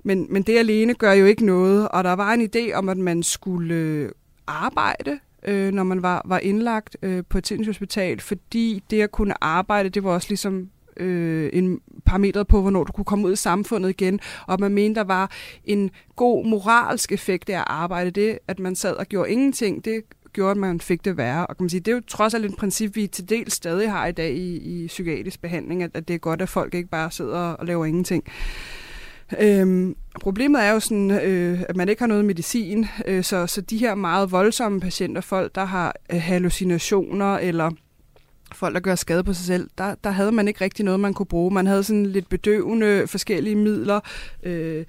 men, 0.05 0.27
men 0.31 0.43
det 0.43 0.59
alene 0.59 0.95
gør 0.95 1.13
jo 1.13 1.27
ikke 1.27 1.47
noget, 1.47 1.89
og 1.89 2.05
der 2.05 2.13
var 2.13 2.33
en 2.33 2.51
idé 2.55 2.75
om, 2.75 2.89
at 2.89 2.99
man 2.99 3.23
skulle 3.23 3.75
øh, 3.75 4.11
arbejde 4.47 5.19
øh, 5.43 5.73
når 5.73 5.83
man 5.85 6.03
var, 6.03 6.23
var 6.25 6.39
indlagt 6.39 6.97
øh, 7.03 7.25
på 7.29 7.39
et 7.39 7.47
sindssygehospital, 7.47 8.21
fordi 8.21 8.83
det 8.91 9.03
at 9.03 9.11
kunne 9.11 9.45
arbejde, 9.45 9.89
det 9.89 10.05
var 10.05 10.11
også 10.11 10.29
ligesom 10.29 10.71
øh, 10.99 11.51
en 11.53 11.81
parameter 12.05 12.43
på, 12.43 12.61
hvornår 12.61 12.85
du 12.85 12.93
kunne 12.93 13.05
komme 13.05 13.27
ud 13.27 13.33
i 13.33 13.37
samfundet 13.37 13.91
igen, 13.91 14.21
og 14.47 14.61
man 14.61 14.73
mente, 14.73 14.99
der 14.99 15.05
var 15.07 15.31
en 15.65 15.91
god 16.17 16.47
moralsk 16.47 17.13
effekt 17.13 17.51
af 17.51 17.59
at 17.59 17.65
arbejde. 17.67 18.11
Det, 18.11 18.39
at 18.49 18.59
man 18.59 18.75
sad 18.75 18.95
og 18.95 19.07
gjorde 19.07 19.31
ingenting, 19.31 19.85
det 19.85 20.03
gjorde, 20.33 20.51
at 20.51 20.57
man 20.57 20.81
fik 20.81 21.05
det 21.05 21.17
værre. 21.17 21.47
Og 21.47 21.57
kan 21.57 21.65
man 21.65 21.71
sige, 21.71 21.81
det 21.81 21.91
er 21.91 21.95
jo 21.95 22.03
trods 22.07 22.35
alt 22.35 22.45
et 22.45 22.57
princip, 22.57 22.97
vi 22.97 23.07
til 23.07 23.29
dels 23.29 23.53
stadig 23.55 23.91
har 23.91 24.07
i 24.07 24.13
dag 24.13 24.33
i, 24.35 24.57
i 24.57 24.87
psykiatrisk 24.87 25.41
behandling, 25.41 25.83
at, 25.83 25.91
at 25.95 26.09
det 26.09 26.15
er 26.15 26.19
godt, 26.19 26.43
at 26.43 26.49
folk 26.49 26.75
ikke 26.75 26.89
bare 26.89 27.11
sidder 27.11 27.39
og 27.39 27.67
laver 27.67 27.85
ingenting. 27.85 28.25
Øhm, 29.41 29.97
problemet 30.21 30.65
er 30.65 30.71
jo 30.71 30.81
sådan, 30.81 31.11
øh, 31.11 31.63
at 31.69 31.77
man 31.77 31.89
ikke 31.89 32.03
har 32.03 32.07
noget 32.07 32.25
medicin, 32.25 32.87
øh, 33.07 33.25
så, 33.25 33.47
så 33.47 33.61
de 33.61 33.79
her 33.79 33.95
meget 33.95 34.33
voldsomme 34.33 34.81
patienter, 34.81 35.21
folk 35.21 35.55
der 35.55 35.65
har 35.65 35.95
øh, 36.13 36.21
hallucinationer 36.21 37.35
eller 37.35 37.71
folk, 38.55 38.75
der 38.75 38.81
gør 38.81 38.95
skade 38.95 39.25
på 39.25 39.33
sig 39.33 39.45
selv, 39.45 39.71
der, 39.79 39.95
der 40.05 40.11
havde 40.11 40.33
man 40.33 40.49
ikke 40.49 40.65
rigtig 40.65 40.85
noget, 40.85 41.01
man 41.01 41.15
kunne 41.15 41.27
bruge. 41.27 41.55
Man 41.55 41.67
havde 41.67 41.85
sådan 41.85 42.07
lidt 42.07 42.29
bedøvende 42.29 43.07
forskellige 43.07 43.57
midler, 43.57 44.01
øh, 44.43 44.85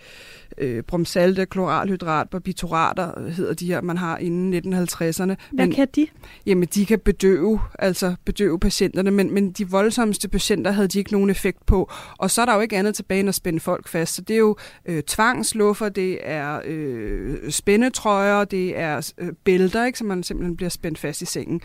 øh, 0.57 0.84
bromsalte, 0.84 1.45
kloralhydrat, 1.45 2.30
barbiturater 2.30 3.30
hedder 3.30 3.53
de 3.53 3.66
her, 3.68 3.82
man 3.82 3.97
har 3.97 4.18
inden 4.18 4.53
1950'erne. 4.53 5.26
Hvad 5.26 5.36
Men- 5.51 5.72
kan 5.72 5.88
de? 5.95 6.07
Jamen, 6.45 6.68
de 6.74 6.86
kan 6.86 6.99
bedøve, 6.99 7.60
altså 7.80 8.16
bedøve 8.26 8.60
patienterne, 8.60 9.12
men, 9.12 9.34
men 9.34 9.51
de 9.51 9.70
voldsomste 9.70 10.28
patienter 10.30 10.72
havde 10.72 10.88
de 10.88 10.99
ikke 10.99 11.12
nogen 11.12 11.30
effekt 11.30 11.66
på. 11.66 11.91
Og 12.18 12.32
så 12.32 12.41
er 12.41 12.45
der 12.45 12.55
jo 12.55 12.62
ikke 12.62 12.78
andet 12.78 12.95
tilbage 12.95 13.20
end 13.20 13.30
at 13.30 13.36
spænde 13.36 13.60
folk 13.60 13.88
fast. 13.88 14.16
Så 14.16 14.22
det 14.22 14.34
er 14.34 14.38
jo 14.38 14.55
øh, 14.86 15.03
tvangsluffer, 15.03 15.89
det 15.89 16.20
er 16.24 16.62
øh, 16.66 17.51
spændetrøjer, 17.51 18.45
det 18.45 18.80
er 18.80 19.12
øh, 19.18 19.30
bælter, 19.43 19.86
ikke, 19.86 19.99
så 19.99 20.05
man 20.05 20.24
simpelthen 20.24 20.57
bliver 20.57 20.70
spændt 20.70 20.97
fast 20.99 21.22
i 21.22 21.26
sengen. 21.26 21.62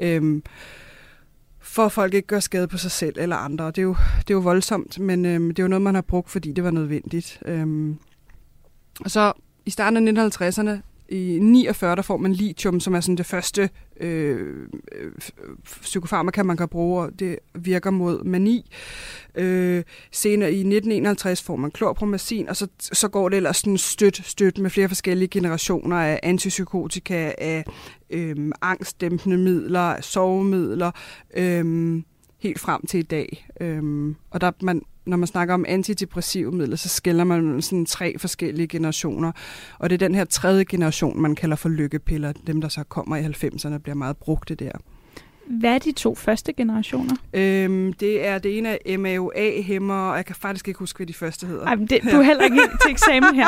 Øhm, 0.00 0.42
for 1.68 1.84
at 1.84 1.92
folk 1.92 2.14
ikke 2.14 2.26
gør 2.28 2.40
skade 2.40 2.68
på 2.68 2.78
sig 2.78 2.90
selv 2.90 3.14
eller 3.18 3.36
andre. 3.36 3.64
Og 3.64 3.76
Det 3.76 3.82
er 3.82 3.86
jo, 3.86 3.96
det 4.18 4.30
er 4.30 4.34
jo 4.34 4.40
voldsomt, 4.40 4.98
men 4.98 5.24
øhm, 5.24 5.48
det 5.48 5.58
er 5.58 5.62
jo 5.64 5.68
noget, 5.68 5.82
man 5.82 5.94
har 5.94 6.02
brugt, 6.02 6.30
fordi 6.30 6.52
det 6.52 6.64
var 6.64 6.70
nødvendigt. 6.70 7.42
Øhm, 7.46 7.98
og 9.00 9.10
så 9.10 9.32
i 9.66 9.70
starten 9.70 10.18
af 10.18 10.28
1950'erne, 10.28 10.70
i 11.08 11.38
49, 11.42 11.96
der 11.96 12.02
får 12.02 12.16
man 12.16 12.32
lithium, 12.32 12.80
som 12.80 12.94
er 12.94 13.00
sådan 13.00 13.16
det 13.16 13.26
første 13.26 13.70
øh, 14.00 14.68
øh, 14.92 15.12
psykofarmaka, 15.82 16.42
man 16.42 16.56
kan 16.56 16.68
bruge, 16.68 17.02
og 17.02 17.18
det 17.18 17.38
virker 17.54 17.90
mod 17.90 18.24
mani. 18.24 18.70
Øh, 19.34 19.82
senere 20.12 20.50
i 20.50 20.58
1951 20.58 21.42
får 21.42 21.56
man 21.56 21.70
klorpromazin, 21.70 22.48
og 22.48 22.56
så, 22.56 22.66
så 22.80 23.08
går 23.08 23.28
det 23.28 23.36
ellers 23.36 23.56
sådan 23.56 23.78
støt, 23.78 24.20
støt 24.24 24.58
med 24.58 24.70
flere 24.70 24.88
forskellige 24.88 25.28
generationer 25.28 25.96
af 25.96 26.20
antipsykotika, 26.22 27.32
af 27.38 27.64
øh, 28.10 28.52
angstdæmpende 28.62 29.38
midler, 29.38 29.80
af 29.80 30.04
sovemidler, 30.04 30.90
øh, 31.36 32.02
helt 32.38 32.60
frem 32.60 32.86
til 32.86 33.00
i 33.00 33.02
dag. 33.02 33.46
Øh, 33.60 34.14
og 34.30 34.40
der 34.40 34.50
man, 34.62 34.82
når 35.08 35.16
man 35.16 35.26
snakker 35.26 35.54
om 35.54 35.64
antidepressive 35.68 36.52
midler, 36.52 36.76
så 36.76 36.88
skiller 36.88 37.24
man 37.24 37.62
sådan 37.62 37.86
tre 37.86 38.18
forskellige 38.18 38.68
generationer. 38.68 39.32
Og 39.78 39.90
det 39.90 40.02
er 40.02 40.08
den 40.08 40.14
her 40.14 40.24
tredje 40.24 40.64
generation, 40.64 41.22
man 41.22 41.34
kalder 41.34 41.56
for 41.56 41.68
lykkepiller. 41.68 42.32
Dem, 42.46 42.60
der 42.60 42.68
så 42.68 42.84
kommer 42.84 43.16
i 43.16 43.22
90'erne, 43.24 43.78
bliver 43.78 43.94
meget 43.94 44.16
brugte 44.16 44.54
der. 44.54 44.70
Hvad 45.60 45.74
er 45.74 45.78
de 45.78 45.92
to 45.92 46.14
første 46.14 46.52
generationer? 46.52 47.14
Øhm, 47.32 47.92
det 47.92 48.26
er 48.26 48.38
det 48.38 48.58
ene 48.58 48.88
af 48.88 48.98
MAOA-hæmmer, 48.98 50.10
og 50.10 50.16
jeg 50.16 50.24
kan 50.26 50.34
faktisk 50.36 50.68
ikke 50.68 50.78
huske, 50.78 50.96
hvad 50.96 51.06
de 51.06 51.14
første 51.14 51.46
hedder. 51.46 51.64
Ej, 51.66 51.74
men 51.76 51.86
det, 51.86 52.02
du 52.02 52.16
er 52.16 52.22
heller 52.22 52.44
ikke 52.44 52.56
til 52.56 52.90
eksamen 52.90 53.34
her. 53.34 53.46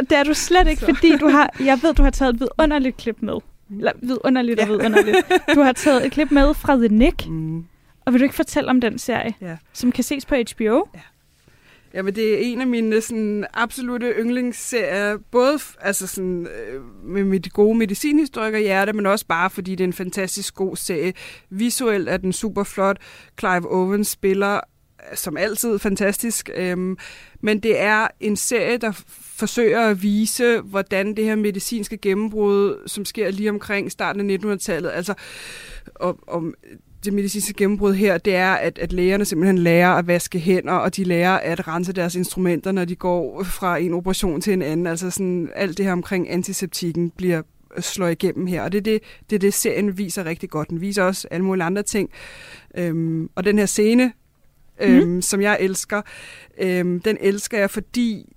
Det 0.00 0.12
er 0.18 0.24
du 0.24 0.34
slet 0.34 0.68
ikke, 0.68 0.80
Så. 0.80 0.86
fordi 0.86 1.16
du 1.16 1.28
har, 1.28 1.50
jeg 1.60 1.78
ved, 1.82 1.94
du 1.94 2.02
har 2.02 2.10
taget 2.10 2.34
et 2.34 2.40
vidunderligt 2.40 2.96
klip 2.96 3.16
med. 3.20 3.34
Eller 3.78 3.92
vidunderligt 4.02 4.60
og 4.60 4.68
vidunderligt. 4.68 5.16
Du 5.54 5.60
har 5.60 5.72
taget 5.72 6.06
et 6.06 6.12
klip 6.12 6.30
med 6.30 6.54
fra 6.54 6.76
The 6.76 6.88
Nick. 6.88 7.28
Mm. 7.28 7.64
Og 8.08 8.12
vil 8.12 8.20
du 8.20 8.24
ikke 8.24 8.34
fortælle 8.36 8.70
om 8.70 8.80
den 8.80 8.98
serie, 8.98 9.34
Ja. 9.40 9.56
som 9.72 9.92
kan 9.92 10.04
ses 10.04 10.26
på 10.26 10.34
HBO? 10.34 10.88
Ja. 10.94 11.00
Jamen, 11.94 12.14
det 12.14 12.34
er 12.34 12.38
en 12.38 12.60
af 12.60 12.66
mine 12.66 13.00
sådan, 13.00 13.46
absolute 13.54 14.12
yndlingsserier, 14.18 15.18
både 15.30 15.58
altså 15.80 16.06
sådan, 16.06 16.46
øh, 16.46 16.82
med 17.04 17.24
mit 17.24 17.52
gode 17.52 17.78
medicinhistoriker 17.78 18.58
hjerte, 18.58 18.92
men 18.92 19.06
også 19.06 19.26
bare 19.26 19.50
fordi 19.50 19.70
det 19.70 19.80
er 19.84 19.88
en 19.88 19.92
fantastisk 19.92 20.54
god 20.54 20.76
serie. 20.76 21.12
Visuelt 21.50 22.08
er 22.08 22.16
den 22.16 22.32
super 22.32 22.64
flot. 22.64 22.96
Clive 23.38 23.72
Owen 23.72 24.04
spiller 24.04 24.54
øh, 24.54 25.16
som 25.16 25.36
altid 25.36 25.78
fantastisk, 25.78 26.50
øhm, 26.54 26.96
men 27.40 27.60
det 27.60 27.80
er 27.80 28.08
en 28.20 28.36
serie, 28.36 28.76
der 28.76 28.92
forsøger 29.36 29.80
at 29.80 30.02
vise, 30.02 30.60
hvordan 30.60 31.16
det 31.16 31.24
her 31.24 31.36
medicinske 31.36 31.96
gennembrud, 31.96 32.82
som 32.86 33.04
sker 33.04 33.30
lige 33.30 33.50
omkring 33.50 33.92
starten 33.92 34.30
af 34.30 34.36
1900-tallet, 34.44 34.90
altså 34.94 35.14
om, 35.94 36.18
om 36.26 36.54
det 37.04 37.12
medicinske 37.12 37.52
gennembrud 37.52 37.94
her, 37.94 38.18
det 38.18 38.34
er, 38.34 38.52
at, 38.52 38.78
at 38.78 38.92
lægerne 38.92 39.24
simpelthen 39.24 39.58
lærer 39.58 39.90
at 39.90 40.06
vaske 40.06 40.38
hænder, 40.38 40.72
og 40.72 40.96
de 40.96 41.04
lærer 41.04 41.38
at 41.38 41.68
rense 41.68 41.92
deres 41.92 42.14
instrumenter, 42.14 42.72
når 42.72 42.84
de 42.84 42.96
går 42.96 43.42
fra 43.42 43.78
en 43.78 43.94
operation 43.94 44.40
til 44.40 44.52
en 44.52 44.62
anden. 44.62 44.86
Altså 44.86 45.10
sådan, 45.10 45.48
alt 45.54 45.78
det 45.78 45.84
her 45.84 45.92
omkring 45.92 46.30
antiseptikken 46.30 47.10
bliver 47.10 47.42
slår 47.78 48.06
igennem 48.06 48.46
her, 48.46 48.62
og 48.62 48.72
det 48.72 48.78
er 48.78 48.82
det, 48.82 49.02
det, 49.30 49.40
det 49.40 49.54
serien 49.54 49.98
viser 49.98 50.24
rigtig 50.24 50.50
godt. 50.50 50.70
Den 50.70 50.80
viser 50.80 51.02
også 51.02 51.28
alle 51.30 51.44
mulige 51.44 51.64
andre 51.64 51.82
ting. 51.82 52.10
Øhm, 52.76 53.30
og 53.34 53.44
den 53.44 53.58
her 53.58 53.66
scene, 53.66 54.12
øhm, 54.80 55.08
mm. 55.08 55.22
som 55.22 55.40
jeg 55.40 55.58
elsker, 55.60 56.02
øhm, 56.58 57.00
den 57.00 57.16
elsker 57.20 57.58
jeg, 57.58 57.70
fordi 57.70 58.32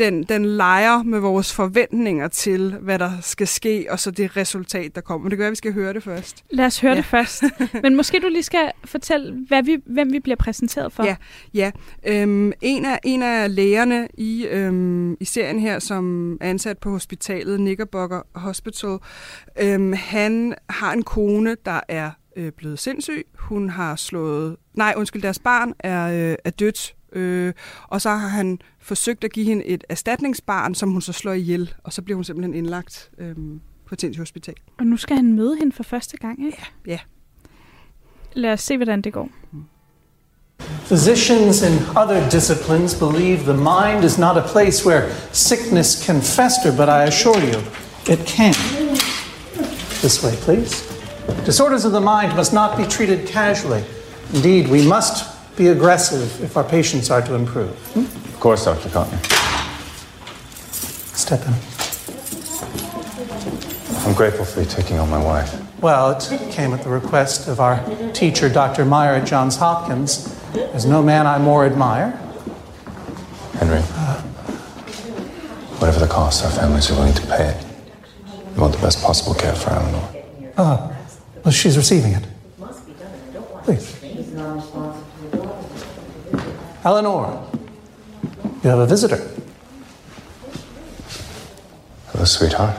den, 0.00 0.22
den 0.22 0.44
leger 0.44 1.02
med 1.02 1.18
vores 1.20 1.54
forventninger 1.54 2.28
til, 2.28 2.76
hvad 2.80 2.98
der 2.98 3.10
skal 3.20 3.46
ske, 3.46 3.86
og 3.90 4.00
så 4.00 4.10
det 4.10 4.36
resultat, 4.36 4.94
der 4.94 5.00
kommer. 5.00 5.22
Men 5.24 5.30
det 5.30 5.38
gør, 5.38 5.46
at 5.46 5.50
vi 5.50 5.56
skal 5.56 5.72
høre 5.72 5.92
det 5.92 6.02
først. 6.02 6.44
Lad 6.50 6.66
os 6.66 6.80
høre 6.80 6.92
Ja. 6.92 6.96
det 6.96 7.04
først. 7.04 7.44
Men 7.82 7.96
måske 7.96 8.20
du 8.20 8.28
lige 8.28 8.42
skal 8.42 8.70
fortælle, 8.84 9.44
hvad 9.48 9.62
vi, 9.62 9.76
hvem 9.86 10.12
vi 10.12 10.20
bliver 10.20 10.36
præsenteret 10.36 10.92
for. 10.92 11.04
Ja, 11.04 11.16
ja. 11.54 11.70
Øhm, 12.06 12.52
en, 12.62 12.84
af, 12.84 12.98
en 13.04 13.22
af 13.22 13.54
lægerne 13.54 14.08
i, 14.18 14.46
øhm, 14.46 15.12
i 15.20 15.24
serien 15.24 15.58
her, 15.58 15.78
som 15.78 16.32
er 16.40 16.50
ansat 16.50 16.78
på 16.78 16.90
hospitalet, 16.90 17.58
Knickerbocker 17.58 18.20
Hospital, 18.34 18.98
øhm, 19.62 19.92
han 19.92 20.54
har 20.70 20.92
en 20.92 21.02
kone, 21.02 21.56
der 21.64 21.80
er 21.88 22.10
øh, 22.36 22.52
blevet 22.52 22.78
sindssyg. 22.78 23.26
Hun 23.38 23.70
har 23.70 23.96
slået... 23.96 24.56
Nej, 24.74 24.94
undskyld, 24.96 25.22
deres 25.22 25.38
barn 25.38 25.72
er, 25.78 26.30
øh, 26.30 26.36
er 26.44 26.50
dødt. 26.50 26.94
Øh, 27.12 27.52
og 27.88 28.00
så 28.00 28.10
har 28.10 28.28
han 28.28 28.58
forsøgt 28.80 29.24
at 29.24 29.32
give 29.32 29.46
hende 29.46 29.64
et 29.64 29.84
erstatningsbarn, 29.88 30.74
som 30.74 30.90
hun 30.90 31.02
så 31.02 31.12
slår 31.12 31.32
ihjel, 31.32 31.74
og 31.84 31.92
så 31.92 32.02
bliver 32.02 32.16
hun 32.16 32.24
simpelthen 32.24 32.54
indlagt 32.54 33.10
øhm, 33.18 33.60
på 33.86 33.94
et 33.94 34.00
sindssygt 34.00 34.20
hospital. 34.20 34.54
Og 34.78 34.86
nu 34.86 34.96
skal 34.96 35.16
han 35.16 35.32
møde 35.32 35.56
hende 35.56 35.72
for 35.72 35.82
første 35.82 36.16
gang, 36.16 36.46
ikke? 36.46 36.64
Ja. 36.86 36.98
Lad 38.32 38.52
os 38.52 38.60
se, 38.60 38.76
hvordan 38.76 39.02
det 39.02 39.12
går. 39.12 39.28
Physicians 40.86 41.62
in 41.62 41.78
other 41.96 42.30
disciplines 42.30 42.94
believe 42.94 43.38
the 43.44 43.56
mind 43.56 44.04
is 44.04 44.18
not 44.18 44.36
a 44.36 44.46
place 44.52 44.86
where 44.86 45.02
sickness 45.32 46.06
can 46.06 46.20
fester, 46.22 46.76
but 46.76 46.88
I 46.88 47.04
assure 47.04 47.40
you, 47.40 47.58
it 48.12 48.18
can. 48.26 48.54
This 50.02 50.24
way, 50.24 50.34
please. 50.36 50.84
Disorders 51.46 51.84
of 51.84 51.92
the 51.92 52.00
mind 52.00 52.36
must 52.36 52.52
not 52.52 52.76
be 52.76 52.84
treated 52.84 53.26
casually. 53.26 53.82
Indeed, 54.34 54.68
we 54.68 54.86
must 54.86 55.29
be 55.60 55.68
aggressive 55.68 56.42
if 56.42 56.56
our 56.56 56.64
patients 56.64 57.10
are 57.10 57.20
to 57.20 57.34
improve. 57.34 57.76
Hmm? 57.92 58.00
Of 58.00 58.40
course, 58.40 58.64
Dr. 58.64 58.88
Cotton. 58.88 59.18
Step 61.12 61.40
in. 61.42 61.52
I'm 64.08 64.14
grateful 64.14 64.46
for 64.46 64.60
you 64.60 64.66
taking 64.66 64.98
on 64.98 65.10
my 65.10 65.22
wife. 65.22 65.52
Well, 65.82 66.12
it 66.12 66.50
came 66.50 66.72
at 66.72 66.82
the 66.82 66.88
request 66.88 67.46
of 67.46 67.60
our 67.60 67.78
teacher, 68.14 68.48
Dr. 68.48 68.86
Meyer 68.86 69.16
at 69.16 69.26
Johns 69.26 69.56
Hopkins. 69.56 70.34
There's 70.54 70.86
no 70.86 71.02
man 71.02 71.26
I 71.26 71.36
more 71.38 71.66
admire. 71.66 72.12
Henry, 73.58 73.82
whatever 75.76 76.00
the 76.00 76.08
cost, 76.08 76.42
our 76.42 76.50
families 76.50 76.90
are 76.90 76.94
willing 76.94 77.12
to 77.12 77.26
pay 77.26 77.48
it. 77.48 77.66
We 78.54 78.62
want 78.62 78.72
the 78.74 78.80
best 78.80 79.02
possible 79.02 79.34
care 79.34 79.54
for 79.54 79.72
Eleanor. 79.72 80.08
Ah, 80.56 80.96
well, 81.44 81.52
she's 81.52 81.76
receiving 81.76 82.12
it. 82.12 82.24
Please. 83.64 84.00
Eleanor, 86.82 87.46
you 88.64 88.70
have 88.70 88.78
a 88.78 88.86
visitor. 88.86 89.18
Hello, 92.08 92.24
sweetheart. 92.24 92.74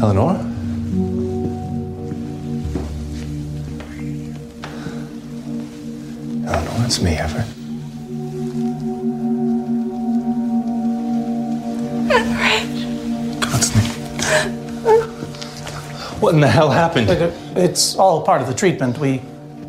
Eleanor? 0.00 0.36
Eleanor, 6.46 6.86
it's 6.86 7.02
me, 7.02 7.16
Everett. 7.16 7.65
What 16.26 16.34
in 16.34 16.40
the 16.40 16.48
hell 16.48 16.70
happened? 16.70 17.08
It's 17.56 17.94
all 17.94 18.20
part 18.20 18.42
of 18.42 18.48
the 18.48 18.52
treatment. 18.52 18.98
We, 18.98 19.22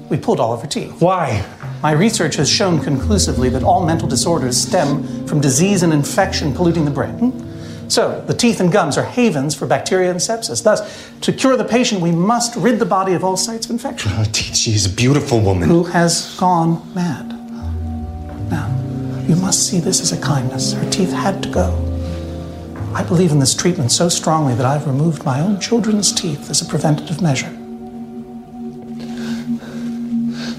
we 0.10 0.18
pulled 0.18 0.40
all 0.40 0.54
of 0.54 0.64
her 0.64 0.68
teeth. 0.68 1.00
Why? 1.00 1.46
My 1.84 1.92
research 1.92 2.34
has 2.38 2.50
shown 2.50 2.82
conclusively 2.82 3.48
that 3.50 3.62
all 3.62 3.86
mental 3.86 4.08
disorders 4.08 4.58
stem 4.58 5.28
from 5.28 5.40
disease 5.40 5.84
and 5.84 5.94
infection 5.94 6.56
polluting 6.56 6.84
the 6.84 6.90
brain. 6.90 7.32
So, 7.90 8.24
the 8.26 8.34
teeth 8.34 8.60
and 8.60 8.72
gums 8.72 8.98
are 8.98 9.04
havens 9.04 9.54
for 9.54 9.68
bacteria 9.68 10.10
and 10.10 10.20
sepsis. 10.20 10.64
Thus, 10.64 11.12
to 11.22 11.32
cure 11.32 11.56
the 11.58 11.64
patient, 11.64 12.02
we 12.02 12.12
must 12.12 12.56
rid 12.56 12.80
the 12.80 12.88
body 12.88 13.14
of 13.14 13.24
all 13.24 13.38
sites 13.38 13.68
of 13.68 13.72
infection. 13.72 14.12
Oh, 14.16 14.24
she 14.34 14.72
is 14.72 14.88
a 14.88 14.90
beautiful 14.90 15.40
woman. 15.40 15.70
Who 15.70 15.84
has 15.84 16.36
gone 16.40 16.82
mad. 16.96 17.30
Now, 18.50 18.68
you 19.28 19.36
must 19.36 19.68
see 19.68 19.80
this 19.80 20.02
as 20.02 20.12
a 20.12 20.20
kindness. 20.20 20.74
Her 20.74 20.90
teeth 20.90 21.12
had 21.12 21.44
to 21.44 21.50
go. 21.50 21.87
I 22.94 23.04
believe 23.04 23.32
in 23.32 23.40
this 23.40 23.54
treatment 23.54 23.92
so 23.92 24.10
strongly 24.10 24.56
that 24.56 24.66
I've 24.66 24.88
removed 24.88 25.24
my 25.24 25.40
own 25.40 25.60
children's 25.60 26.12
teeth 26.12 26.50
as 26.50 26.62
a 26.62 26.66
preventative 26.66 27.22
measure. 27.22 27.50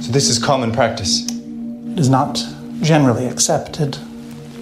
So 0.03 0.12
this 0.12 0.29
is 0.29 0.39
common 0.39 0.72
practice. 0.72 1.24
It 1.26 1.99
is 1.99 2.09
not 2.09 2.43
generally 2.81 3.26
accepted. 3.26 3.99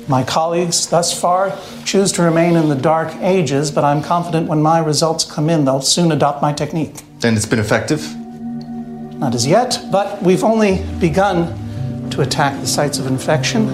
My 0.09 0.23
colleagues 0.23 0.87
thus 0.87 1.19
far 1.19 1.59
choose 1.85 2.13
to 2.13 2.23
remain 2.23 2.57
in 2.57 2.69
the 2.69 2.77
dark 2.77 3.15
ages, 3.17 3.71
but 3.71 3.85
I'm 3.85 4.03
confident 4.03 4.49
when 4.49 4.63
my 4.63 4.79
results 4.79 5.25
come 5.25 5.51
in, 5.51 5.65
they'll 5.65 5.83
soon 5.83 6.13
adopt 6.13 6.41
my 6.41 6.53
technique. 6.53 7.03
Then 7.21 7.37
it's 7.37 7.47
been 7.47 7.59
effective? 7.59 8.15
Not 8.17 9.35
as 9.35 9.47
yet, 9.47 9.79
but 9.91 10.23
we've 10.23 10.45
only 10.45 10.85
begun 11.01 12.11
to 12.11 12.23
attack 12.23 12.61
the 12.61 12.67
sites 12.67 12.99
of 12.99 13.07
infection. 13.07 13.69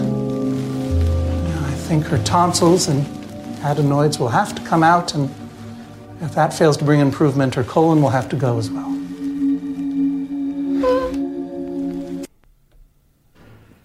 I 1.55 1.70
think 1.72 2.07
her 2.07 2.18
tonsils 2.24 2.88
and 2.88 3.07
adenoids 3.64 4.18
will 4.18 4.30
have 4.30 4.54
to 4.54 4.62
come 4.64 4.82
out, 4.84 5.14
and 5.14 5.30
if 6.20 6.30
that 6.30 6.52
fails 6.52 6.76
to 6.76 6.84
bring 6.84 7.00
improvement, 7.00 7.54
her 7.54 7.64
colon 7.64 8.02
will 8.02 8.10
have 8.10 8.28
to 8.28 8.36
go 8.36 8.58
as 8.58 8.70
well. 8.70 8.92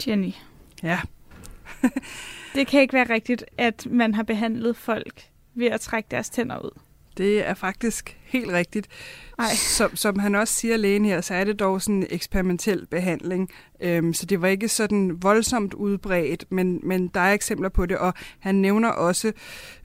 Jenny. 0.07 0.34
Ja. 0.84 0.99
det 2.55 2.67
kan 2.67 2.82
ikke 2.82 2.93
være 2.93 3.09
rigtigt, 3.09 3.45
at 3.57 3.88
man 3.89 4.13
har 4.13 4.23
behandlet 4.23 4.78
folk 4.78 5.21
ved 5.55 5.67
at 5.67 5.82
trække 5.82 6.07
deres 6.11 6.30
tænder 6.30 6.59
ud. 6.59 6.80
Det 7.17 7.47
er 7.47 7.53
faktisk 7.53 8.17
helt 8.23 8.51
rigtigt. 8.51 8.88
Ej. 9.39 9.55
Som, 9.55 9.95
som 9.95 10.19
han 10.19 10.36
også 10.36 10.53
siger, 10.53 10.78
lægen 10.78 11.05
her, 11.05 11.21
så 11.21 11.34
er 11.34 11.43
det 11.43 11.59
dog 11.59 11.82
sådan 11.82 11.95
en 11.95 12.07
eksperimentel 12.09 12.88
behandling. 12.88 13.49
Øhm, 13.82 14.13
så 14.13 14.25
det 14.25 14.41
var 14.41 14.47
ikke 14.47 14.67
sådan 14.67 15.17
voldsomt 15.21 15.73
udbredt, 15.73 16.45
men, 16.49 16.80
men 16.84 17.07
der 17.07 17.19
er 17.19 17.34
eksempler 17.34 17.69
på 17.69 17.86
det. 17.86 17.97
Og 17.97 18.13
han 18.39 18.55
nævner 18.55 18.89
også, 18.89 19.28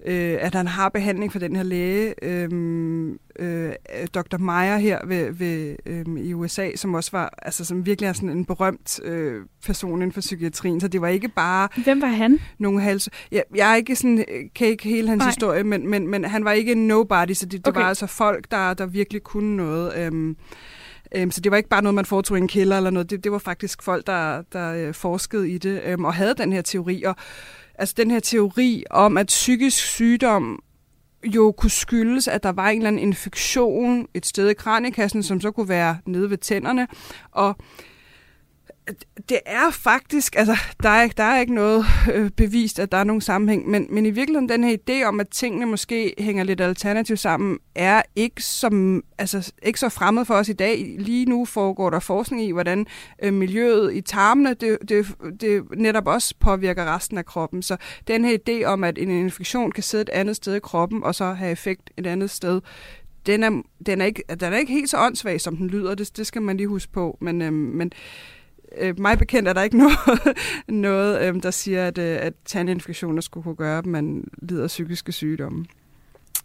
øh, 0.06 0.36
at 0.40 0.54
han 0.54 0.66
har 0.66 0.88
behandling 0.88 1.32
for 1.32 1.38
den 1.38 1.56
her 1.56 1.62
læge, 1.62 2.14
øhm, 2.22 3.18
øh, 3.38 3.72
Dr. 4.14 4.38
Meyer 4.38 4.76
her 4.76 5.06
ved, 5.06 5.32
ved, 5.32 5.76
øhm, 5.86 6.16
i 6.16 6.32
USA, 6.32 6.76
som 6.76 6.94
også 6.94 7.10
var, 7.12 7.34
altså 7.42 7.64
som 7.64 7.86
virkelig 7.86 8.08
er 8.08 8.12
sådan 8.12 8.28
en 8.28 8.44
berømt 8.44 9.00
øh, 9.04 9.42
person 9.66 9.94
inden 9.94 10.12
for 10.12 10.20
psykiatrien. 10.20 10.80
Så 10.80 10.88
det 10.88 11.00
var 11.00 11.08
ikke 11.08 11.28
bare... 11.28 11.68
Hvem 11.84 12.00
var 12.00 12.08
han? 12.08 12.38
Nogle 12.58 12.80
hals... 12.80 13.08
Jeg, 13.32 13.44
jeg 13.54 13.72
er 13.72 13.76
ikke 13.76 13.96
sådan, 13.96 14.24
kan 14.54 14.66
ikke 14.66 14.84
hele 14.84 15.08
hans 15.08 15.20
Nej. 15.20 15.28
historie, 15.28 15.64
men, 15.64 15.90
men, 15.90 16.08
men 16.08 16.24
han 16.24 16.44
var 16.44 16.52
ikke 16.52 16.72
en 16.72 16.86
nobody, 16.86 17.32
så 17.32 17.46
det, 17.46 17.52
det 17.52 17.72
Okay. 17.72 17.80
var 17.80 17.88
altså 17.88 18.06
folk, 18.06 18.50
der, 18.50 18.74
der 18.74 18.86
virkelig 18.86 19.22
kunne 19.22 19.56
noget. 19.56 19.92
Øhm, 19.96 20.36
øhm, 21.14 21.30
så 21.30 21.40
det 21.40 21.50
var 21.50 21.56
ikke 21.56 21.68
bare 21.68 21.82
noget, 21.82 21.94
man 21.94 22.04
foretog 22.04 22.38
i 22.38 22.40
en 22.40 22.48
kælder 22.48 22.76
eller 22.76 22.90
noget. 22.90 23.10
Det, 23.10 23.24
det 23.24 23.32
var 23.32 23.38
faktisk 23.38 23.82
folk, 23.82 24.06
der, 24.06 24.42
der 24.52 24.74
øh, 24.74 24.94
forskede 24.94 25.50
i 25.50 25.58
det 25.58 25.82
øhm, 25.84 26.04
og 26.04 26.14
havde 26.14 26.34
den 26.34 26.52
her 26.52 26.62
teori. 26.62 27.02
Og 27.02 27.16
altså 27.74 27.94
den 27.96 28.10
her 28.10 28.20
teori 28.20 28.84
om, 28.90 29.16
at 29.16 29.26
psykisk 29.26 29.78
sygdom 29.78 30.62
jo 31.24 31.52
kunne 31.52 31.70
skyldes, 31.70 32.28
at 32.28 32.42
der 32.42 32.52
var 32.52 32.68
en 32.68 32.78
eller 32.78 32.88
anden 32.88 33.02
infektion 33.02 34.08
et 34.14 34.26
sted 34.26 34.48
i 34.48 34.54
kraniekassen, 34.54 35.22
som 35.22 35.40
så 35.40 35.50
kunne 35.50 35.68
være 35.68 35.98
nede 36.06 36.30
ved 36.30 36.38
tænderne. 36.38 36.86
Og 37.30 37.56
det 39.28 39.40
er 39.46 39.70
faktisk, 39.70 40.36
altså 40.36 40.56
der 40.82 40.88
er, 40.88 41.08
der 41.08 41.22
er 41.22 41.40
ikke 41.40 41.54
noget 41.54 41.84
øh, 42.12 42.30
bevist, 42.30 42.78
at 42.78 42.92
der 42.92 42.98
er 42.98 43.04
nogen 43.04 43.20
sammenhæng, 43.20 43.68
men, 43.70 43.86
men 43.90 44.06
i 44.06 44.10
virkeligheden 44.10 44.48
den 44.48 44.64
her 44.64 44.76
idé 44.76 45.04
om, 45.04 45.20
at 45.20 45.28
tingene 45.28 45.66
måske 45.66 46.14
hænger 46.18 46.44
lidt 46.44 46.60
alternativt 46.60 47.18
sammen, 47.18 47.58
er 47.74 48.02
ikke, 48.16 48.42
som, 48.42 49.04
altså, 49.18 49.52
ikke 49.62 49.80
så 49.80 49.88
fremmed 49.88 50.24
for 50.24 50.34
os 50.34 50.48
i 50.48 50.52
dag. 50.52 50.96
Lige 50.98 51.26
nu 51.26 51.44
foregår 51.44 51.90
der 51.90 51.98
forskning 51.98 52.42
i, 52.42 52.50
hvordan 52.50 52.86
øh, 53.22 53.32
miljøet 53.32 53.94
i 53.94 54.00
tarmene, 54.00 54.54
det, 54.54 54.78
det, 54.88 55.06
det 55.40 55.64
netop 55.76 56.06
også 56.06 56.34
påvirker 56.40 56.94
resten 56.94 57.18
af 57.18 57.26
kroppen. 57.26 57.62
Så 57.62 57.76
den 58.06 58.24
her 58.24 58.38
idé 58.48 58.64
om, 58.64 58.84
at 58.84 58.98
en 58.98 59.10
infektion 59.10 59.72
kan 59.72 59.82
sidde 59.82 60.02
et 60.02 60.08
andet 60.08 60.36
sted 60.36 60.54
i 60.54 60.60
kroppen, 60.60 61.04
og 61.04 61.14
så 61.14 61.32
have 61.32 61.52
effekt 61.52 61.90
et 61.96 62.06
andet 62.06 62.30
sted, 62.30 62.60
den 63.26 63.42
er, 63.42 63.62
den 63.86 64.00
er, 64.00 64.04
ikke, 64.04 64.22
den 64.40 64.52
er 64.52 64.56
ikke 64.56 64.72
helt 64.72 64.90
så 64.90 64.98
åndssvag, 64.98 65.40
som 65.40 65.56
den 65.56 65.68
lyder. 65.68 65.94
Det, 65.94 66.16
det 66.16 66.26
skal 66.26 66.42
man 66.42 66.56
lige 66.56 66.66
huske 66.66 66.92
på. 66.92 67.18
Men, 67.20 67.42
øh, 67.42 67.52
men 67.52 67.86
øh, 67.86 68.41
Øh, 68.78 69.00
mig 69.00 69.18
bekendt 69.18 69.48
er 69.48 69.52
der 69.52 69.62
ikke 69.62 69.78
noget, 69.84 70.36
noget 70.68 71.28
øh, 71.28 71.42
der 71.42 71.50
siger, 71.50 71.86
at, 71.86 71.98
øh, 71.98 72.18
at 72.20 72.32
tandinfektioner 72.44 73.20
skulle 73.20 73.44
kunne 73.44 73.56
gøre, 73.56 73.78
at 73.78 73.86
man 73.86 74.24
lider 74.42 74.62
af 74.62 74.68
psykiske 74.68 75.12
sygdomme. 75.12 75.64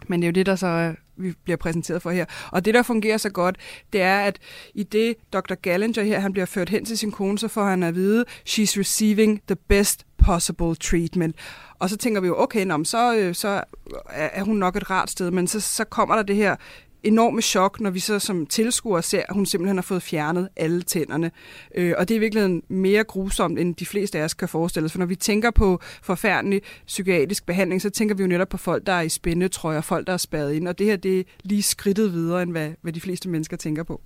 Men 0.08 0.22
det 0.22 0.26
er 0.26 0.30
jo 0.30 0.34
det, 0.34 0.46
der 0.46 0.56
så 0.56 0.68
øh, 0.68 0.96
vi 1.18 1.34
bliver 1.44 1.58
præsenteret 1.58 2.02
for 2.02 2.12
her. 2.12 2.26
Og 2.52 2.66
det, 2.66 2.74
der 2.74 2.84
fungerer 2.84 3.18
så 3.18 3.30
godt, 3.30 3.58
det 3.94 4.02
er, 4.02 4.20
at 4.20 4.40
i 4.74 4.84
det 4.84 5.16
Dr. 5.34 5.54
Gallinger 5.54 6.04
her, 6.04 6.20
han 6.20 6.34
bliver 6.34 6.46
ført 6.46 6.70
hen 6.70 6.86
til 6.86 6.98
sin 6.98 7.12
kone, 7.12 7.40
så 7.40 7.48
får 7.48 7.66
han 7.66 7.84
at 7.84 7.96
vide, 7.96 8.26
she's 8.50 8.80
receiving 8.80 9.42
the 9.48 9.56
best 9.56 10.06
possible 10.18 10.76
treatment. 10.76 11.36
Og 11.80 11.90
så 11.90 11.98
tænker 11.98 12.22
vi 12.22 12.28
jo, 12.28 12.42
okay, 12.42 12.66
nå, 12.66 12.84
så, 12.84 13.16
øh, 13.16 13.36
så 13.36 13.64
er 14.10 14.30
er 14.34 14.44
hun 14.44 14.58
nok 14.58 14.76
et 14.76 14.90
rart 14.90 15.10
sted, 15.10 15.32
men 15.32 15.48
så, 15.48 15.60
så 15.60 15.84
kommer 15.84 16.16
der 16.16 16.24
det 16.24 16.36
her 16.36 16.56
enorme 17.04 17.42
chok, 17.42 17.80
når 17.80 17.90
vi 17.90 18.00
så 18.00 18.20
som 18.20 18.46
tilskuere 18.46 19.02
ser, 19.02 19.24
at 19.30 19.36
hun 19.36 19.46
simpelthen 19.46 19.78
har 19.78 19.82
fået 19.82 20.04
fjernet 20.04 20.50
alle 20.56 20.82
tænderne. 20.82 21.32
Øh, 21.76 21.94
og 21.98 22.10
det 22.10 22.16
er 22.16 22.20
virkelig 22.20 22.62
mere 22.68 23.04
grusomt, 23.04 23.60
end 23.60 23.76
de 23.76 23.86
fleste 23.86 24.20
af 24.20 24.24
os 24.24 24.34
kan 24.34 24.50
forestille 24.50 24.86
os. 24.86 24.92
For 24.92 25.00
når 25.00 25.06
vi 25.06 25.16
tænker 25.16 25.52
på 25.52 25.80
forfærdelig 26.02 26.62
psykiatrisk 26.88 27.46
behandling, 27.46 27.82
så 27.82 27.90
tænker 27.90 28.16
vi 28.16 28.24
jo 28.24 28.28
netop 28.28 28.50
på 28.50 28.58
folk, 28.58 28.86
der 28.86 28.94
er 28.94 29.02
i 29.02 29.10
spændetrøjer, 29.10 29.82
folk, 29.82 30.08
der 30.08 30.14
er 30.14 30.18
spadet 30.18 30.54
ind. 30.54 30.68
Og 30.68 30.80
det 30.80 30.88
her, 30.88 30.96
det 30.96 31.20
er 31.20 31.24
lige 31.44 31.64
skridtet 31.64 32.14
videre, 32.14 32.42
end 32.42 32.52
hvad, 32.52 32.72
hvad 32.82 32.94
de 32.94 33.02
fleste 33.02 33.30
mennesker 33.30 33.58
tænker 33.58 33.84
på. 33.84 34.02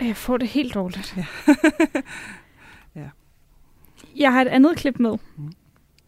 Jeg 0.00 0.16
får 0.16 0.36
det 0.36 0.48
helt 0.48 0.74
dårligt. 0.74 1.16
Ja. 1.16 1.26
ja. 3.00 3.08
Jeg 4.16 4.32
har 4.32 4.42
et 4.42 4.48
andet 4.48 4.76
klip 4.76 4.98
med 4.98 5.18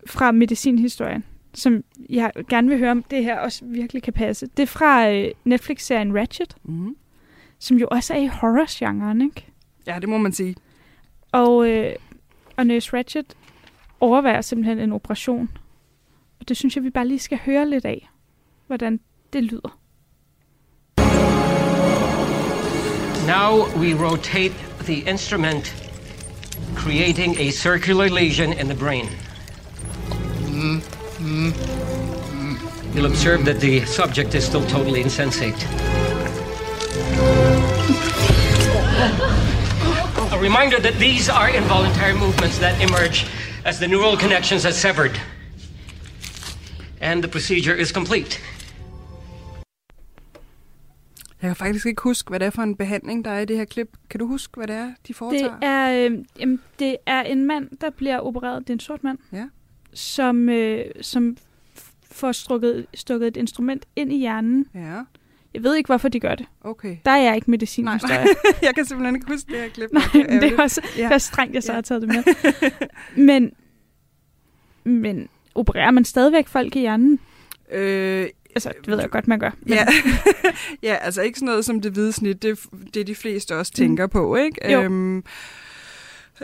fra 0.06 0.32
medicinhistorien, 0.32 1.24
som 1.54 1.84
jeg 2.08 2.32
gerne 2.48 2.68
vil 2.68 2.78
høre, 2.78 2.90
om 2.90 3.02
det 3.02 3.24
her 3.24 3.38
også 3.38 3.64
virkelig 3.64 4.02
kan 4.02 4.12
passe. 4.12 4.46
Det 4.56 4.62
er 4.62 4.66
fra 4.66 5.10
øh, 5.10 5.30
Netflix-serien 5.44 6.18
Ratchet, 6.18 6.56
mm. 6.62 6.96
som 7.58 7.76
jo 7.76 7.88
også 7.90 8.14
er 8.14 8.18
i 8.18 8.26
horror-genren, 8.26 9.22
ikke? 9.22 9.46
Ja, 9.86 9.98
det 10.00 10.08
må 10.08 10.18
man 10.18 10.32
sige. 10.32 10.56
Og, 11.32 11.68
øh, 11.68 11.94
og 12.56 12.66
Nurse 12.66 12.96
Ratchet 12.96 13.34
overvejer 14.00 14.40
simpelthen 14.40 14.78
en 14.78 14.92
operation. 14.92 15.50
Og 16.40 16.48
det 16.48 16.56
synes 16.56 16.76
jeg, 16.76 16.84
vi 16.84 16.90
bare 16.90 17.08
lige 17.08 17.18
skal 17.18 17.38
høre 17.38 17.70
lidt 17.70 17.84
af, 17.84 18.08
hvordan 18.66 19.00
det 19.32 19.44
lyder. 19.44 19.78
Now 23.26 23.80
we 23.80 23.94
rotate 23.94 24.54
the 24.84 25.10
instrument, 25.10 25.64
creating 26.76 27.38
a 27.38 27.50
circular 27.50 28.08
lesion 28.08 28.52
in 28.52 28.66
the 28.66 28.78
brain. 28.78 29.04
You'll 32.94 33.06
observe 33.06 33.44
that 33.44 33.60
the 33.60 33.84
subject 33.84 34.34
is 34.34 34.44
still 34.44 34.64
totally 34.66 35.00
insensate. 35.00 35.66
A 40.32 40.38
reminder 40.38 40.78
that 40.80 40.94
these 40.94 41.28
are 41.28 41.48
involuntary 41.50 42.14
movements 42.14 42.58
that 42.58 42.80
emerge 42.80 43.26
as 43.64 43.78
the 43.78 43.86
neural 43.86 44.16
connections 44.16 44.64
are 44.64 44.72
severed. 44.72 45.20
And 47.00 47.22
the 47.22 47.28
procedure 47.28 47.74
is 47.74 47.88
complete. 47.88 48.40
Jeg 51.42 51.48
kan 51.48 51.56
faktisk 51.56 51.86
ikke 51.86 52.02
huske, 52.02 52.28
hvad 52.28 52.40
det 52.40 52.46
er 52.46 52.50
for 52.50 52.62
en 52.62 52.76
behandling, 52.76 53.24
der 53.24 53.30
er 53.30 53.40
i 53.40 53.44
det 53.44 53.56
her 53.56 53.64
klip. 53.64 53.88
Kan 54.10 54.20
du 54.20 54.26
huske, 54.26 54.56
hvad 54.56 54.66
det 54.66 54.76
er, 54.76 54.92
de 55.08 55.14
foretager? 55.14 55.58
Det 55.58 55.68
er, 55.68 56.10
øh, 56.10 56.18
jamen, 56.38 56.60
det 56.78 56.96
er 57.06 57.22
en 57.22 57.44
mand, 57.44 57.68
der 57.80 57.90
bliver 57.90 58.18
opereret. 58.18 58.62
Det 58.62 58.70
er 58.70 58.74
en 58.74 58.80
sort 58.80 59.04
mand. 59.04 59.18
Ja. 59.32 59.44
Som, 59.92 60.48
øh, 60.48 60.84
som 61.00 61.36
får 62.10 62.32
strukket, 62.32 62.86
stukket 62.94 63.28
et 63.28 63.36
instrument 63.36 63.86
ind 63.96 64.12
i 64.12 64.18
hjernen. 64.18 64.66
Ja. 64.74 65.00
Jeg 65.54 65.62
ved 65.62 65.76
ikke, 65.76 65.86
hvorfor 65.86 66.08
de 66.08 66.20
gør 66.20 66.34
det. 66.34 66.46
Okay. 66.60 66.96
Der 67.04 67.10
er 67.10 67.16
jeg 67.16 67.36
ikke 67.36 67.50
medicinhistorie. 67.50 68.26
jeg 68.62 68.74
kan 68.74 68.84
simpelthen 68.84 69.14
ikke 69.14 69.26
huske 69.32 69.52
det 69.52 69.60
her 69.60 69.68
klip. 69.68 69.90
Nej, 69.92 70.02
det 70.12 70.52
er 70.52 70.62
også 70.62 70.80
ja. 70.96 71.04
det 71.04 71.12
er 71.12 71.18
strengt, 71.18 71.54
jeg 71.54 71.62
så 71.62 71.72
har 71.72 71.80
taget 71.80 72.02
det 72.02 72.08
med. 72.08 72.24
men, 73.26 73.52
men 74.84 75.28
opererer 75.54 75.90
man 75.90 76.04
stadigvæk 76.04 76.48
folk 76.48 76.76
i 76.76 76.80
hjernen? 76.80 77.18
Øh, 77.72 78.28
altså, 78.54 78.72
det 78.80 78.88
ved 78.88 79.00
jeg 79.00 79.10
godt, 79.10 79.28
man 79.28 79.38
gør. 79.38 79.50
Men... 79.60 79.74
Ja. 79.74 79.86
ja, 80.90 80.94
altså 80.94 81.22
ikke 81.22 81.38
sådan 81.38 81.46
noget 81.46 81.64
som 81.64 81.80
det 81.80 81.92
hvide 81.92 82.12
snit, 82.12 82.42
det, 82.42 82.58
det 82.94 83.00
er 83.00 83.04
de 83.04 83.14
fleste 83.14 83.56
også 83.56 83.72
tænker 83.72 84.06
mm. 84.06 84.10
på, 84.10 84.36
ikke? 84.36 84.72
Jo. 84.72 84.82
Øhm, 84.82 85.24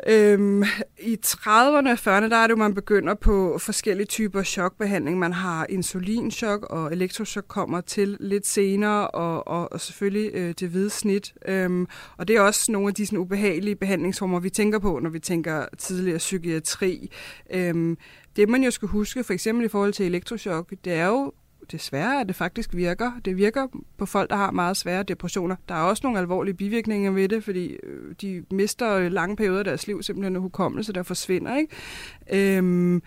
Øhm, 0.07 0.63
I 0.99 1.19
30'erne 1.27 1.91
og 1.91 1.93
40'erne, 1.93 2.29
der 2.31 2.37
er 2.37 2.47
det 2.47 2.51
jo, 2.51 2.57
man 2.57 2.75
begynder 2.75 3.15
på 3.15 3.59
forskellige 3.59 4.07
typer 4.07 4.43
chokbehandling. 4.43 5.19
Man 5.19 5.33
har 5.33 5.67
insulinchok, 5.69 6.63
og 6.63 6.93
elektrochok 6.93 7.45
kommer 7.49 7.81
til 7.81 8.17
lidt 8.21 8.47
senere, 8.47 9.09
og, 9.09 9.49
og, 9.49 9.73
og 9.73 9.81
selvfølgelig 9.81 10.31
øh, 10.35 10.55
det 10.61 10.69
hvide 10.69 10.91
snit. 10.91 11.35
Øhm, 11.49 11.87
og 12.17 12.29
det 12.29 12.37
er 12.37 12.41
også 12.41 12.73
nogle 12.73 12.89
af 12.89 12.95
de 12.95 13.07
sådan, 13.07 13.19
ubehagelige 13.19 13.77
behandlingsformer, 13.77 14.41
vi 14.41 14.51
tænker 14.51 14.79
på, 14.79 14.99
når 14.99 15.11
vi 15.11 15.19
tænker 15.19 15.67
tidligere 15.79 16.19
psykiatri. 16.19 17.11
Øhm, 17.51 17.99
det 18.37 18.49
man 18.49 18.65
jo 18.65 18.71
skal 18.71 18.89
huske, 18.89 19.25
for 19.25 19.33
eksempel 19.33 19.65
i 19.65 19.69
forhold 19.69 19.93
til 19.93 20.07
elektrochok, 20.07 20.73
det 20.85 20.93
er 20.93 21.07
jo 21.07 21.33
desværre, 21.73 22.21
at 22.21 22.29
det 22.29 22.37
faktisk 22.37 22.75
virker. 22.75 23.13
Det 23.25 23.37
virker 23.37 23.67
på 23.99 24.07
folk, 24.07 24.31
der 24.31 24.37
har 24.37 24.51
meget 24.51 24.77
svære 24.77 25.03
depressioner. 25.03 25.57
Der 25.69 25.75
er 25.75 25.83
også 25.83 26.01
nogle 26.05 26.19
alvorlige 26.19 26.55
bivirkninger 26.55 27.11
ved 27.11 27.29
det, 27.29 27.45
fordi 27.45 27.77
øh, 27.83 28.15
de 28.21 28.45
mister 28.51 28.93
øh, 28.93 29.13
lange 29.13 29.37
perioder 29.37 29.59
af 29.59 29.65
deres 29.65 29.87
liv, 29.87 30.03
simpelthen 30.03 30.37
en 30.37 30.43
hukommelse, 30.43 30.93
der 30.93 31.03
forsvinder. 31.03 31.57
Ikke? 31.57 32.57
Øhm, 32.57 33.03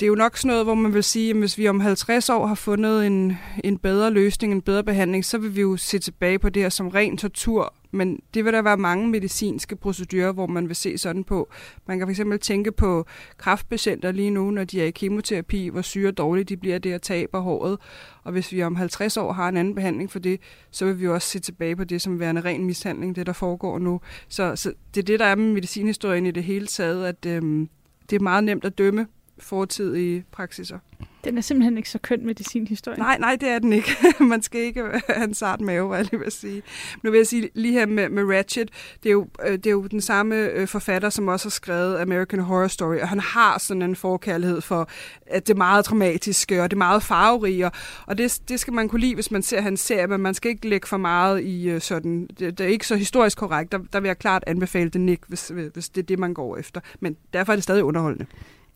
det 0.00 0.06
er 0.06 0.08
jo 0.08 0.14
nok 0.14 0.36
sådan 0.36 0.48
noget, 0.48 0.64
hvor 0.64 0.74
man 0.74 0.94
vil 0.94 1.04
sige, 1.04 1.30
at 1.30 1.36
hvis 1.36 1.58
vi 1.58 1.68
om 1.68 1.80
50 1.80 2.30
år 2.30 2.46
har 2.46 2.54
fundet 2.54 3.06
en, 3.06 3.38
en 3.64 3.78
bedre 3.78 4.10
løsning, 4.10 4.52
en 4.52 4.62
bedre 4.62 4.84
behandling, 4.84 5.24
så 5.24 5.38
vil 5.38 5.56
vi 5.56 5.60
jo 5.60 5.76
se 5.76 5.98
tilbage 5.98 6.38
på 6.38 6.48
det 6.48 6.62
her 6.62 6.68
som 6.68 6.88
ren 6.88 7.16
tortur. 7.16 7.74
Men 7.96 8.20
det 8.34 8.44
vil 8.44 8.52
der 8.52 8.62
være 8.62 8.76
mange 8.76 9.08
medicinske 9.08 9.76
procedurer, 9.76 10.32
hvor 10.32 10.46
man 10.46 10.68
vil 10.68 10.76
se 10.76 10.98
sådan 10.98 11.24
på. 11.24 11.48
Man 11.86 11.98
kan 11.98 12.14
fx 12.14 12.20
tænke 12.40 12.72
på 12.72 13.06
kraftpatienter 13.38 14.12
lige 14.12 14.30
nu, 14.30 14.50
når 14.50 14.64
de 14.64 14.82
er 14.82 14.84
i 14.84 14.90
kemoterapi, 14.90 15.68
hvor 15.68 15.82
syre 15.82 16.10
dårligt 16.10 16.48
de 16.48 16.56
bliver 16.56 16.78
det 16.78 16.92
at 16.92 17.02
tabe 17.02 17.38
håret. 17.38 17.78
Og 18.24 18.32
hvis 18.32 18.52
vi 18.52 18.62
om 18.62 18.76
50 18.76 19.16
år 19.16 19.32
har 19.32 19.48
en 19.48 19.56
anden 19.56 19.74
behandling 19.74 20.10
for 20.10 20.18
det, 20.18 20.40
så 20.70 20.84
vil 20.84 21.00
vi 21.00 21.08
også 21.08 21.28
se 21.28 21.38
tilbage 21.38 21.76
på 21.76 21.84
det 21.84 22.02
som 22.02 22.20
værende 22.20 22.40
ren 22.40 22.64
mishandling, 22.64 23.16
det 23.16 23.26
der 23.26 23.32
foregår 23.32 23.78
nu. 23.78 24.00
Så, 24.28 24.56
så 24.56 24.72
det 24.94 25.00
er 25.00 25.04
det, 25.04 25.20
der 25.20 25.26
er 25.26 25.34
med 25.34 25.52
medicinhistorien 25.52 26.26
i 26.26 26.30
det 26.30 26.44
hele 26.44 26.66
taget, 26.66 27.06
at 27.06 27.26
øhm, 27.26 27.68
det 28.10 28.16
er 28.16 28.20
meget 28.20 28.44
nemt 28.44 28.64
at 28.64 28.78
dømme 28.78 29.06
fortidige 29.38 30.24
praksiser. 30.32 30.78
Den 31.24 31.38
er 31.38 31.42
simpelthen 31.42 31.76
ikke 31.76 31.90
så 31.90 31.98
køn 31.98 32.26
medicinhistorie. 32.26 32.98
Nej, 32.98 33.18
nej, 33.18 33.36
det 33.40 33.48
er 33.48 33.58
den 33.58 33.72
ikke. 33.72 33.96
Man 34.20 34.42
skal 34.42 34.60
ikke 34.60 34.82
have 35.08 35.24
en 35.24 35.34
sart 35.34 35.60
mave, 35.60 35.88
hvad 35.88 35.98
jeg 35.98 36.06
lige 36.10 36.20
vil 36.20 36.32
sige. 36.32 36.62
Nu 37.02 37.10
vil 37.10 37.18
jeg 37.18 37.26
sige 37.26 37.48
lige 37.54 37.72
her 37.72 37.86
med, 37.86 38.08
med 38.08 38.36
Ratchet, 38.36 38.70
det 39.02 39.08
er, 39.08 39.12
jo, 39.12 39.28
øh, 39.46 39.52
det 39.52 39.66
er 39.66 39.70
jo 39.70 39.86
den 39.86 40.00
samme 40.00 40.36
øh, 40.36 40.68
forfatter, 40.68 41.10
som 41.10 41.28
også 41.28 41.46
har 41.46 41.50
skrevet 41.50 42.00
American 42.00 42.38
Horror 42.38 42.68
Story, 42.68 42.96
og 42.96 43.08
han 43.08 43.20
har 43.20 43.58
sådan 43.58 43.82
en 43.82 43.96
forkærlighed 43.96 44.60
for, 44.60 44.88
at 45.26 45.48
det 45.48 45.56
meget 45.56 45.86
dramatiske, 45.86 46.62
og 46.62 46.70
det 46.70 46.78
meget 46.78 47.02
farverige, 47.02 47.70
og 48.06 48.18
det, 48.18 48.40
det 48.48 48.60
skal 48.60 48.72
man 48.72 48.88
kunne 48.88 49.00
lide, 49.00 49.14
hvis 49.14 49.30
man 49.30 49.42
ser 49.42 49.60
hans 49.60 49.80
serie, 49.80 50.06
men 50.06 50.20
man 50.20 50.34
skal 50.34 50.50
ikke 50.50 50.68
lægge 50.68 50.86
for 50.86 50.96
meget 50.96 51.42
i 51.42 51.68
øh, 51.68 51.80
sådan, 51.80 52.26
det, 52.38 52.58
det 52.58 52.66
er 52.66 52.70
ikke 52.70 52.86
så 52.86 52.96
historisk 52.96 53.38
korrekt, 53.38 53.72
der, 53.72 53.78
der 53.92 54.00
vil 54.00 54.08
jeg 54.08 54.18
klart 54.18 54.44
anbefale 54.46 54.90
det 54.90 55.00
Nick, 55.00 55.22
hvis, 55.28 55.52
hvis 55.72 55.88
det 55.88 56.02
er 56.02 56.06
det, 56.06 56.18
man 56.18 56.34
går 56.34 56.56
efter. 56.56 56.80
Men 57.00 57.16
derfor 57.32 57.52
er 57.52 57.56
det 57.56 57.62
stadig 57.62 57.84
underholdende. 57.84 58.26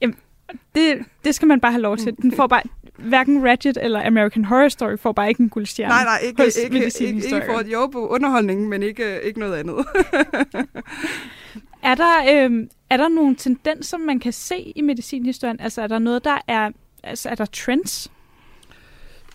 Jamen, 0.00 0.16
det, 0.74 0.98
det 1.24 1.34
skal 1.34 1.48
man 1.48 1.60
bare 1.60 1.72
have 1.72 1.82
lov 1.82 1.96
til. 1.96 2.16
Den 2.22 2.32
får 2.32 2.46
bare, 2.46 2.62
hverken 2.98 3.48
Ratchet 3.48 3.78
eller 3.80 4.06
American 4.06 4.44
Horror 4.44 4.68
Story 4.68 4.96
får 4.96 5.12
bare 5.12 5.28
ikke 5.28 5.42
en 5.42 5.48
guldstjerne. 5.48 5.90
Nej, 5.90 6.04
nej, 6.04 6.18
ikke, 6.24 6.42
hos 6.42 6.56
ikke, 6.56 6.76
ikke, 6.76 7.24
ikke 7.24 7.42
for 7.46 7.62
jo 7.72 7.86
på 7.86 8.08
underholdningen, 8.08 8.68
men 8.68 8.82
ikke, 8.82 9.22
ikke 9.22 9.40
noget 9.40 9.54
andet. 9.54 9.76
er, 11.90 11.94
der, 11.94 12.18
øh, 12.30 12.66
er 12.90 12.96
der 12.96 13.08
nogle 13.08 13.36
tendenser, 13.36 13.98
man 13.98 14.20
kan 14.20 14.32
se 14.32 14.72
i 14.76 14.80
medicinhistorien? 14.80 15.60
Altså 15.60 15.82
er 15.82 15.86
der 15.86 15.98
noget, 15.98 16.24
der 16.24 16.38
er, 16.48 16.70
altså 17.02 17.28
er 17.28 17.34
der 17.34 17.44
trends? 17.44 18.10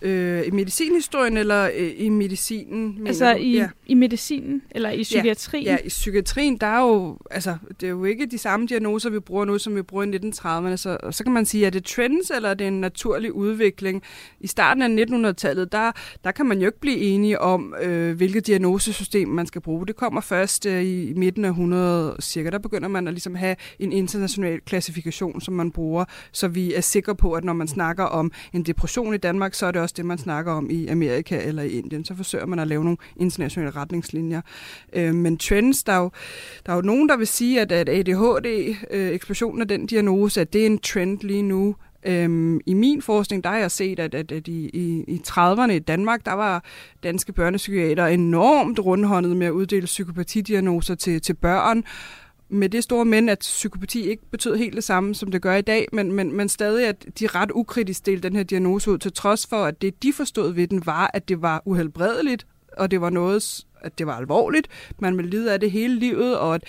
Øh, 0.02 0.46
I 0.46 0.50
medicinhistorien 0.50 1.36
eller 1.36 1.70
øh, 1.76 1.92
i 1.96 2.08
medicinen? 2.08 3.06
Altså 3.06 3.32
du? 3.32 3.38
i, 3.38 3.56
ja. 3.56 3.68
i 3.86 3.94
medicinen 3.94 4.62
eller 4.70 4.90
i 4.90 5.02
psykiatrien? 5.02 5.64
Ja, 5.64 5.72
ja, 5.72 5.78
i 5.84 5.88
psykiatrien, 5.88 6.56
der 6.56 6.66
er 6.66 6.80
jo, 6.80 7.18
altså, 7.30 7.56
det 7.80 7.86
er 7.86 7.90
jo 7.90 8.04
ikke 8.04 8.26
de 8.26 8.38
samme 8.38 8.66
diagnoser, 8.66 9.10
vi 9.10 9.20
bruger 9.20 9.44
nu, 9.44 9.58
som 9.58 9.76
vi 9.76 9.82
bruger 9.82 10.04
i 10.04 10.16
1930'erne. 10.16 10.76
Så, 10.76 10.98
så 11.10 11.24
kan 11.24 11.32
man 11.32 11.46
sige, 11.46 11.66
er 11.66 11.70
det 11.70 11.84
trends, 11.84 12.30
eller 12.30 12.48
er 12.48 12.54
det 12.54 12.66
en 12.66 12.80
naturlig 12.80 13.32
udvikling? 13.32 14.02
I 14.40 14.46
starten 14.46 14.82
af 14.82 15.04
1900-tallet, 15.04 15.72
der, 15.72 15.92
der 16.24 16.30
kan 16.30 16.46
man 16.46 16.58
jo 16.58 16.66
ikke 16.66 16.80
blive 16.80 16.96
enige 16.96 17.40
om, 17.40 17.74
øh, 17.82 18.16
hvilket 18.16 18.46
diagnosesystem 18.46 19.28
man 19.28 19.46
skal 19.46 19.60
bruge. 19.60 19.86
Det 19.86 19.96
kommer 19.96 20.20
først 20.20 20.66
øh, 20.66 20.82
i, 20.82 21.10
i 21.10 21.14
midten 21.14 21.44
af 21.44 21.48
100 21.48 22.16
cirka. 22.20 22.50
Der 22.50 22.58
begynder 22.58 22.88
man 22.88 23.08
at 23.08 23.14
ligesom 23.14 23.34
have 23.34 23.56
en 23.78 23.92
international 23.92 24.60
klassifikation, 24.60 25.40
som 25.40 25.54
man 25.54 25.70
bruger, 25.70 26.04
så 26.32 26.48
vi 26.48 26.74
er 26.74 26.80
sikre 26.80 27.16
på, 27.16 27.32
at 27.32 27.44
når 27.44 27.52
man 27.52 27.68
snakker 27.68 28.04
om 28.04 28.32
en 28.52 28.62
depression 28.62 29.14
i 29.14 29.16
Danmark, 29.16 29.54
så 29.54 29.66
er 29.66 29.70
det 29.70 29.85
også 29.86 29.94
det, 29.96 30.06
man 30.06 30.18
snakker 30.18 30.52
om 30.52 30.70
i 30.70 30.86
Amerika 30.86 31.40
eller 31.42 31.62
i 31.62 31.68
Indien. 31.68 32.04
Så 32.04 32.14
forsøger 32.14 32.46
man 32.46 32.58
at 32.58 32.68
lave 32.68 32.84
nogle 32.84 32.96
internationale 33.16 33.70
retningslinjer. 33.70 34.40
Øh, 34.92 35.14
men 35.14 35.38
trends, 35.38 35.84
der 35.84 35.92
er, 35.92 36.00
jo, 36.00 36.10
der 36.66 36.72
er 36.72 36.76
jo 36.76 36.82
nogen, 36.82 37.08
der 37.08 37.16
vil 37.16 37.26
sige, 37.26 37.60
at, 37.60 37.72
at 37.72 37.88
ADHD, 37.88 38.76
øh, 38.90 39.08
eksplosionen 39.10 39.62
af 39.62 39.68
den 39.68 39.86
diagnose, 39.86 40.40
at 40.40 40.52
det 40.52 40.62
er 40.62 40.66
en 40.66 40.78
trend 40.78 41.18
lige 41.20 41.42
nu. 41.42 41.76
Øhm, 42.06 42.60
I 42.66 42.74
min 42.74 43.02
forskning, 43.02 43.44
der 43.44 43.50
har 43.50 43.58
jeg 43.58 43.70
set, 43.70 43.98
at, 43.98 44.14
at, 44.14 44.32
at 44.32 44.48
i, 44.48 44.70
i, 44.72 45.04
i 45.08 45.20
30'erne 45.28 45.70
i 45.70 45.78
Danmark, 45.78 46.26
der 46.26 46.32
var 46.32 46.64
danske 47.02 47.32
børnepsykiater 47.32 48.06
enormt 48.06 48.78
rundhåndet 48.78 49.36
med 49.36 49.46
at 49.46 49.50
uddele 49.50 49.86
psykopatidiagnoser 49.86 50.94
til, 50.94 51.20
til 51.20 51.34
børn, 51.34 51.84
med 52.48 52.68
det 52.68 52.82
store 52.82 53.04
men, 53.04 53.28
at 53.28 53.38
psykopati 53.38 54.10
ikke 54.10 54.30
betød 54.30 54.56
helt 54.56 54.76
det 54.76 54.84
samme, 54.84 55.14
som 55.14 55.30
det 55.30 55.42
gør 55.42 55.54
i 55.54 55.62
dag, 55.62 55.88
men, 55.92 56.12
men, 56.12 56.32
men 56.32 56.48
stadig, 56.48 56.86
at 56.86 57.06
de 57.18 57.26
ret 57.26 57.50
ukritisk 57.50 58.06
delte 58.06 58.28
den 58.28 58.36
her 58.36 58.42
diagnose 58.42 58.90
ud, 58.90 58.98
til 58.98 59.12
trods 59.12 59.46
for, 59.46 59.64
at 59.64 59.82
det, 59.82 60.02
de 60.02 60.12
forstod 60.12 60.52
ved 60.52 60.68
den, 60.68 60.86
var, 60.86 61.10
at 61.14 61.28
det 61.28 61.42
var 61.42 61.62
uhelbredeligt, 61.64 62.46
og 62.76 62.90
det 62.90 63.00
var 63.00 63.10
noget, 63.10 63.64
at 63.80 63.98
det 63.98 64.06
var 64.06 64.16
alvorligt, 64.16 64.68
man 64.98 65.16
ville 65.16 65.30
lide 65.30 65.52
af 65.52 65.60
det 65.60 65.70
hele 65.70 65.98
livet, 65.98 66.38
og 66.38 66.54
at, 66.54 66.64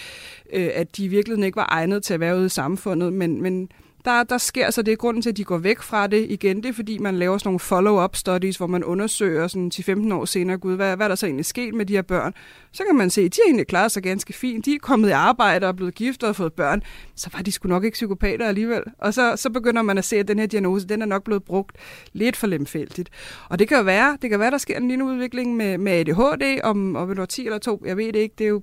øh, 0.53 0.69
at 0.73 0.97
de 0.97 1.05
i 1.05 1.07
virkeligheden 1.07 1.43
ikke 1.43 1.55
var 1.55 1.69
egnet 1.71 2.03
til 2.03 2.13
at 2.13 2.19
være 2.19 2.37
ude 2.37 2.45
i 2.45 2.49
samfundet, 2.49 3.13
men, 3.13 3.41
men 3.41 3.69
der, 4.07 4.23
der 4.23 4.37
sker 4.37 4.71
så 4.71 4.81
det 4.81 4.97
grunden 4.97 5.21
til, 5.21 5.29
at 5.29 5.37
de 5.37 5.43
går 5.43 5.57
væk 5.57 5.81
fra 5.81 6.07
det 6.07 6.25
igen. 6.29 6.57
Det 6.57 6.65
er, 6.65 6.73
fordi 6.73 6.97
man 6.97 7.15
laver 7.15 7.37
sådan 7.37 7.47
nogle 7.47 7.59
follow-up 7.59 8.15
studies, 8.15 8.57
hvor 8.57 8.67
man 8.67 8.83
undersøger 8.83 9.47
sådan 9.47 9.71
10-15 9.75 10.13
år 10.13 10.25
senere, 10.25 10.57
gud, 10.57 10.75
hvad, 10.75 10.95
hvad 10.95 11.05
er 11.05 11.07
der 11.07 11.15
så 11.15 11.25
egentlig 11.25 11.45
sket 11.45 11.73
med 11.73 11.85
de 11.85 11.93
her 11.93 12.01
børn? 12.01 12.33
Så 12.71 12.83
kan 12.83 12.95
man 12.95 13.09
se, 13.09 13.21
at 13.21 13.35
de 13.35 13.39
har 13.43 13.47
egentlig 13.47 13.67
klaret 13.67 13.91
sig 13.91 14.03
ganske 14.03 14.33
fint. 14.33 14.65
De 14.65 14.73
er 14.73 14.79
kommet 14.81 15.09
i 15.09 15.11
arbejde 15.11 15.67
og 15.67 15.75
blevet 15.75 15.95
gift 15.95 16.23
og 16.23 16.35
fået 16.35 16.53
børn. 16.53 16.83
Så 17.15 17.29
var 17.33 17.41
de 17.41 17.51
sgu 17.51 17.69
nok 17.69 17.83
ikke 17.83 17.95
psykopater 17.95 18.47
alligevel. 18.47 18.83
Og 18.97 19.13
så, 19.13 19.35
så 19.35 19.49
begynder 19.49 19.81
man 19.81 19.97
at 19.97 20.05
se, 20.05 20.15
at 20.15 20.27
den 20.27 20.39
her 20.39 20.45
diagnose, 20.45 20.87
den 20.87 21.01
er 21.01 21.05
nok 21.05 21.23
blevet 21.23 21.43
brugt 21.43 21.77
lidt 22.13 22.37
for 22.37 22.47
lemfældigt. 22.47 23.09
Og 23.49 23.59
det 23.59 23.67
kan 23.67 23.77
jo 23.77 23.83
være, 23.83 24.17
det 24.21 24.29
kan 24.29 24.39
være 24.39 24.51
der 24.51 24.57
sker 24.57 24.77
en 24.77 24.87
lille 24.87 25.05
udvikling 25.05 25.55
med, 25.55 25.77
med 25.77 25.91
ADHD 25.91 26.61
om, 26.63 26.95
om 26.95 27.11
et 27.11 27.19
år 27.19 27.25
10 27.25 27.45
eller 27.45 27.59
to. 27.59 27.83
Jeg 27.85 27.97
ved 27.97 28.13
det 28.13 28.19
ikke, 28.19 28.35
det, 28.37 28.43
er 28.43 28.49
jo, 28.49 28.61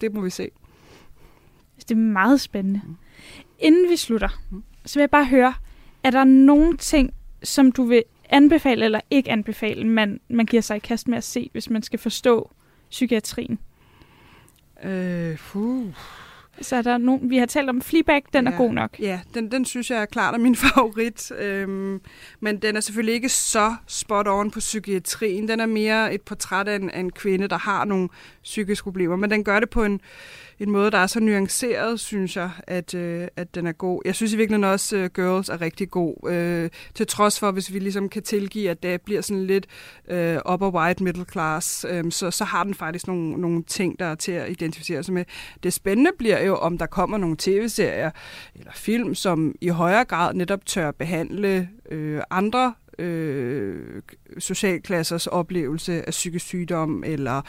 det 0.00 0.14
må 0.14 0.20
vi 0.20 0.30
se. 0.30 0.48
Det 1.88 1.90
er 1.90 1.96
meget 1.96 2.40
spændende. 2.40 2.80
Inden 3.58 3.90
vi 3.90 3.96
slutter, 3.96 4.28
så 4.86 4.94
vil 4.98 5.02
jeg 5.02 5.10
bare 5.10 5.26
høre, 5.26 5.54
er 6.02 6.10
der 6.10 6.24
nogle 6.24 6.76
ting, 6.76 7.14
som 7.42 7.72
du 7.72 7.84
vil 7.84 8.02
anbefale 8.30 8.84
eller 8.84 9.00
ikke 9.10 9.30
anbefale, 9.30 9.86
man, 9.86 10.20
man 10.28 10.46
giver 10.46 10.62
sig 10.62 10.76
i 10.76 10.80
kast 10.80 11.08
med 11.08 11.18
at 11.18 11.24
se, 11.24 11.48
hvis 11.52 11.70
man 11.70 11.82
skal 11.82 11.98
forstå 11.98 12.50
psykiatrien? 12.90 13.58
Øh, 14.84 15.38
fuh. 15.38 15.86
Så 16.60 16.76
er 16.76 16.82
der 16.82 16.98
nogen, 16.98 17.30
vi 17.30 17.36
har 17.36 17.46
talt 17.46 17.68
om 17.68 17.82
Fleabag, 17.82 18.22
den 18.32 18.46
ja, 18.46 18.52
er 18.52 18.56
god 18.56 18.72
nok. 18.72 19.00
Ja, 19.00 19.20
den, 19.34 19.50
den 19.50 19.64
synes 19.64 19.90
jeg 19.90 20.00
er 20.00 20.06
klart 20.06 20.34
er 20.34 20.38
min 20.38 20.56
favorit. 20.66 21.32
Øhm, 21.32 22.00
men 22.40 22.56
den 22.56 22.76
er 22.76 22.80
selvfølgelig 22.80 23.14
ikke 23.14 23.28
så 23.28 23.74
spot 23.86 24.26
on 24.28 24.50
på 24.50 24.58
psykiatrien. 24.58 25.48
Den 25.48 25.60
er 25.60 25.66
mere 25.66 26.14
et 26.14 26.22
portræt 26.22 26.68
af 26.68 26.76
en, 26.76 26.90
af 26.90 27.00
en 27.00 27.12
kvinde, 27.12 27.48
der 27.48 27.58
har 27.58 27.84
nogle 27.84 28.08
psykiske 28.46 28.84
problemer. 28.84 29.16
Men 29.16 29.30
den 29.30 29.44
gør 29.44 29.60
det 29.60 29.70
på 29.70 29.84
en, 29.84 30.00
en 30.58 30.70
måde, 30.70 30.90
der 30.90 30.98
er 30.98 31.06
så 31.06 31.20
nuanceret, 31.20 32.00
synes 32.00 32.36
jeg, 32.36 32.50
at, 32.66 32.94
øh, 32.94 33.28
at 33.36 33.54
den 33.54 33.66
er 33.66 33.72
god. 33.72 34.02
Jeg 34.04 34.14
synes 34.14 34.32
i 34.32 34.36
virkeligheden 34.36 34.72
også, 34.72 34.96
at 34.96 35.02
uh, 35.02 35.08
Girls 35.14 35.48
er 35.48 35.60
rigtig 35.60 35.90
god. 35.90 36.30
Øh, 36.30 36.70
til 36.94 37.06
trods 37.06 37.40
for, 37.40 37.50
hvis 37.50 37.72
vi 37.72 37.78
ligesom 37.78 38.08
kan 38.08 38.22
tilgive, 38.22 38.70
at 38.70 38.82
det 38.82 39.02
bliver 39.02 39.20
sådan 39.20 39.46
lidt 39.46 39.66
øh, 40.08 40.38
upper 40.52 40.70
white 40.70 41.04
middle 41.04 41.24
class, 41.32 41.86
øh, 41.88 42.12
så, 42.12 42.30
så 42.30 42.44
har 42.44 42.64
den 42.64 42.74
faktisk 42.74 43.06
nogle, 43.06 43.40
nogle 43.40 43.62
ting, 43.62 43.98
der 43.98 44.04
er 44.04 44.14
til 44.14 44.32
at 44.32 44.50
identificere 44.50 45.02
sig 45.02 45.14
med. 45.14 45.24
Det 45.62 45.72
spændende 45.72 46.10
bliver 46.18 46.42
jo, 46.42 46.56
om 46.56 46.78
der 46.78 46.86
kommer 46.86 47.18
nogle 47.18 47.36
tv-serier 47.38 48.10
eller 48.54 48.72
film, 48.74 49.14
som 49.14 49.54
i 49.60 49.68
højere 49.68 50.04
grad 50.04 50.34
netop 50.34 50.66
tør 50.66 50.90
behandle 50.90 51.68
øh, 51.90 52.20
andre 52.30 52.74
øh, 52.98 54.02
socialklassers 54.38 55.26
oplevelse 55.26 56.06
af 56.06 56.10
psykisk 56.10 56.46
sygdom, 56.46 57.04
eller 57.06 57.42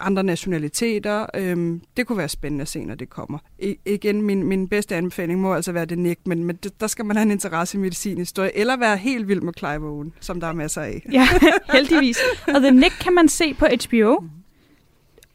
andre 0.00 0.22
nationaliteter. 0.24 1.26
Øhm, 1.34 1.82
det 1.96 2.06
kunne 2.06 2.18
være 2.18 2.28
spændende 2.28 2.62
at 2.62 2.68
se, 2.68 2.84
når 2.84 2.94
det 2.94 3.10
kommer. 3.10 3.38
I, 3.58 3.76
igen, 3.86 4.22
min, 4.22 4.42
min 4.42 4.68
bedste 4.68 4.96
anbefaling 4.96 5.40
må 5.40 5.54
altså 5.54 5.72
være 5.72 5.84
det 5.84 5.98
Nick, 5.98 6.20
men, 6.26 6.44
men 6.44 6.56
det, 6.56 6.80
der 6.80 6.86
skal 6.86 7.04
man 7.04 7.16
have 7.16 7.22
en 7.22 7.30
interesse 7.30 7.78
i 7.78 7.80
medicinhistorie, 7.80 8.56
eller 8.56 8.76
være 8.76 8.96
helt 8.96 9.28
vild 9.28 9.40
med 9.40 9.52
Clive 9.58 9.88
Owen, 9.88 10.12
som 10.20 10.40
der 10.40 10.46
er 10.46 10.52
masser 10.52 10.82
af. 10.82 11.06
Ja, 11.12 11.28
heldigvis. 11.74 12.18
Og 12.54 12.60
The 12.60 12.70
Nick 12.70 12.94
kan 13.00 13.14
man 13.14 13.28
se 13.28 13.54
på 13.54 13.66
HBO, 13.88 14.24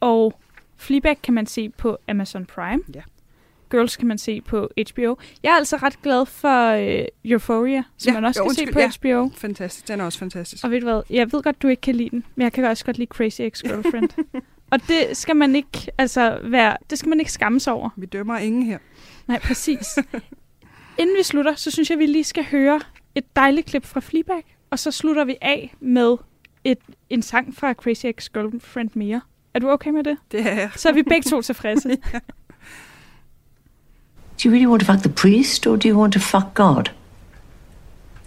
og 0.00 0.40
Fleabag 0.76 1.16
kan 1.22 1.34
man 1.34 1.46
se 1.46 1.68
på 1.68 1.98
Amazon 2.08 2.46
Prime. 2.46 2.82
Ja. 2.94 3.00
Girls 3.70 3.96
kan 3.96 4.08
man 4.08 4.18
se 4.18 4.40
på 4.40 4.68
HBO. 4.90 5.18
Jeg 5.42 5.50
er 5.50 5.56
altså 5.56 5.76
ret 5.76 6.02
glad 6.02 6.26
for 6.26 6.76
uh, 6.76 7.04
Euphoria, 7.24 7.82
som 7.96 8.10
ja, 8.10 8.20
man 8.20 8.24
også 8.24 8.40
kan 8.40 8.48
undskyld, 8.48 8.66
se 8.66 8.72
på 8.72 9.10
ja. 9.10 9.20
HBO. 9.20 9.30
Fantastisk, 9.34 9.88
den 9.88 10.00
er 10.00 10.04
også 10.04 10.18
fantastisk. 10.18 10.64
Og 10.64 10.70
ved 10.70 10.80
du 10.80 10.86
hvad, 10.86 11.02
jeg 11.10 11.32
ved 11.32 11.42
godt, 11.42 11.62
du 11.62 11.68
ikke 11.68 11.80
kan 11.80 11.94
lide 11.94 12.10
den, 12.10 12.24
men 12.34 12.42
jeg 12.42 12.52
kan 12.52 12.64
også 12.64 12.84
godt 12.84 12.98
lide 12.98 13.08
Crazy 13.08 13.40
Ex-Girlfriend. 13.40 14.40
Og 14.70 14.88
det 14.88 15.16
skal 15.16 15.36
man 15.36 15.56
ikke, 15.56 15.86
altså, 15.98 16.40
være, 16.42 16.76
det 16.90 16.98
skal 16.98 17.08
man 17.08 17.20
ikke 17.20 17.32
skamme 17.32 17.60
sig 17.60 17.72
over. 17.72 17.90
Vi 17.96 18.06
dømmer 18.06 18.38
ingen 18.38 18.62
her. 18.62 18.78
Nej, 19.26 19.38
præcis. 19.38 19.98
Inden 21.00 21.16
vi 21.18 21.22
slutter, 21.22 21.54
så 21.54 21.70
synes 21.70 21.90
jeg, 21.90 21.98
vi 21.98 22.06
lige 22.06 22.24
skal 22.24 22.44
høre 22.44 22.80
et 23.14 23.36
dejligt 23.36 23.66
klip 23.66 23.84
fra 23.84 24.00
Fleabag, 24.00 24.56
og 24.70 24.78
så 24.78 24.90
slutter 24.90 25.24
vi 25.24 25.36
af 25.40 25.74
med 25.80 26.16
et, 26.64 26.78
en 27.10 27.22
sang 27.22 27.56
fra 27.56 27.72
Crazy 27.72 28.06
Ex-Girlfriend 28.06 28.90
mere. 28.94 29.20
Er 29.54 29.58
du 29.58 29.70
okay 29.70 29.90
med 29.90 30.04
det? 30.04 30.18
Det 30.32 30.40
er 30.40 30.54
jeg. 30.54 30.70
Så 30.76 30.88
er 30.88 30.92
vi 30.92 31.02
begge 31.02 31.30
to 31.30 31.42
tilfredse. 31.42 31.88
ja. 32.14 32.18
Do 34.38 34.48
you 34.48 34.52
really 34.52 34.66
want 34.66 34.80
to 34.80 34.86
fuck 34.86 35.02
the 35.02 35.08
priest, 35.08 35.66
or 35.66 35.76
do 35.76 35.88
you 35.88 35.98
want 35.98 36.12
to 36.12 36.20
fuck 36.20 36.54
God? 36.54 36.92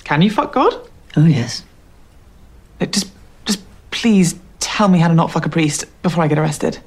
Can 0.04 0.22
you 0.22 0.30
fuck 0.30 0.52
God? 0.54 0.74
Oh, 1.16 1.26
yes. 1.26 1.64
Uh, 2.82 2.86
just, 2.86 3.10
just 3.46 3.62
please 3.92 4.36
tell 4.60 4.90
me 4.90 5.00
how 5.00 5.08
to 5.08 5.14
not 5.14 5.32
fuck 5.32 5.46
a 5.46 5.50
priest 5.50 5.86
before 6.04 6.24
I 6.24 6.28
get 6.28 6.38
arrested. 6.38 6.80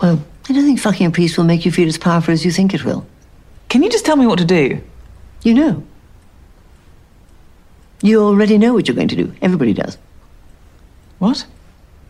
Well, 0.00 0.24
I 0.48 0.52
don't 0.52 0.64
think 0.64 0.78
fucking 0.78 1.06
a 1.06 1.10
priest 1.10 1.36
will 1.36 1.44
make 1.44 1.64
you 1.64 1.72
feel 1.72 1.88
as 1.88 1.98
powerful 1.98 2.32
as 2.32 2.44
you 2.44 2.52
think 2.52 2.72
it 2.72 2.84
will. 2.84 3.04
Can 3.68 3.82
you 3.82 3.90
just 3.90 4.06
tell 4.06 4.16
me 4.16 4.26
what 4.26 4.38
to 4.38 4.44
do? 4.44 4.80
You 5.42 5.54
know. 5.54 5.82
You 8.02 8.22
already 8.22 8.58
know 8.58 8.74
what 8.74 8.86
you're 8.86 8.94
going 8.94 9.08
to 9.08 9.16
do. 9.16 9.34
Everybody 9.42 9.72
does. 9.72 9.98
What? 11.18 11.46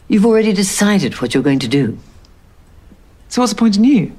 You've 0.08 0.26
already 0.26 0.52
decided 0.52 1.14
what 1.22 1.32
you're 1.32 1.42
going 1.42 1.60
to 1.60 1.68
do. 1.68 1.98
So 3.28 3.40
what's 3.40 3.52
the 3.52 3.58
point 3.58 3.76
in 3.76 3.84
you? 3.84 4.12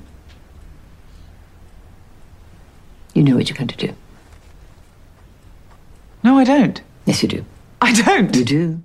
You 3.18 3.24
know 3.24 3.36
what 3.36 3.50
you're 3.50 3.58
going 3.58 3.78
to 3.78 3.88
do. 3.88 3.94
No, 6.24 6.40
I 6.40 6.44
don't. 6.44 6.84
Yes, 7.10 7.24
you 7.24 7.30
do. 7.30 7.44
I 7.82 7.92
don't. 7.92 8.36
You 8.38 8.46
do. 8.46 8.80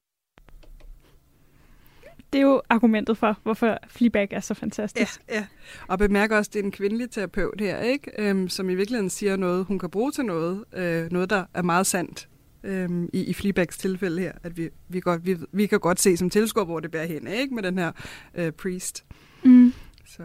Det 2.32 2.38
er 2.38 2.42
jo 2.42 2.62
argumentet 2.68 3.18
for, 3.18 3.38
hvorfor 3.42 3.78
Fleabag 3.88 4.28
er 4.30 4.40
så 4.40 4.54
fantastisk. 4.54 5.20
Ja, 5.28 5.34
ja. 5.34 5.46
og 5.88 5.98
bemærker 5.98 6.36
også, 6.36 6.48
at 6.48 6.54
det 6.54 6.60
er 6.60 6.64
en 6.64 6.70
kvindelig 6.70 7.10
terapeut 7.10 7.60
her, 7.60 7.80
ikke? 7.80 8.10
Øhm, 8.18 8.48
som 8.48 8.70
i 8.70 8.74
virkeligheden 8.74 9.10
siger 9.10 9.36
noget, 9.36 9.64
hun 9.64 9.78
kan 9.78 9.90
bruge 9.90 10.12
til 10.12 10.24
noget, 10.24 10.64
øh, 10.72 11.12
noget 11.12 11.30
der 11.30 11.44
er 11.54 11.62
meget 11.62 11.86
sandt 11.86 12.28
øhm, 12.64 13.08
i, 13.12 13.24
i 13.24 13.32
Fleabags 13.32 13.78
tilfælde 13.78 14.20
her, 14.20 14.32
at 14.42 14.56
vi, 14.56 14.68
vi, 14.88 15.00
godt, 15.00 15.26
vi, 15.26 15.36
vi 15.52 15.66
kan 15.66 15.80
godt 15.80 16.00
se 16.00 16.16
som 16.16 16.30
tilskuer, 16.30 16.64
hvor 16.64 16.80
det 16.80 16.90
bærer 16.90 17.06
hen, 17.06 17.26
ikke? 17.26 17.54
Med 17.54 17.62
den 17.62 17.78
her 17.78 17.92
øh, 18.34 18.52
priest. 18.52 19.04
Mm. 19.44 19.72
Så. 20.06 20.22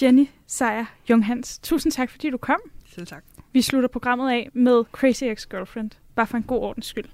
Jenny 0.00 0.30
Sejer 0.46 0.84
Junghans, 1.10 1.58
tusind 1.62 1.92
tak, 1.92 2.10
fordi 2.10 2.30
du 2.30 2.36
kom. 2.36 2.60
Selv 2.94 3.06
tak. 3.06 3.24
Vi 3.52 3.62
slutter 3.62 3.88
programmet 3.88 4.30
af 4.30 4.48
med 4.52 4.84
Crazy 4.92 5.24
Ex-Girlfriend, 5.24 5.90
bare 6.14 6.26
for 6.26 6.36
en 6.36 6.42
god 6.42 6.58
ordens 6.58 6.86
skyld. 6.86 7.08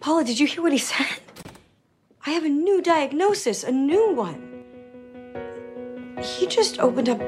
Paula, 0.00 0.26
did 0.26 0.40
you 0.40 0.46
hear 0.46 0.62
what 0.62 0.72
he 0.72 0.78
said? 0.78 1.20
I 2.26 2.30
have 2.30 2.44
a 2.44 2.48
new 2.48 2.80
diagnosis, 2.84 3.64
a 3.64 3.70
new 3.70 4.18
one. 4.18 4.40
He 6.16 6.46
just 6.46 6.78
opened 6.78 7.08
up 7.08 7.20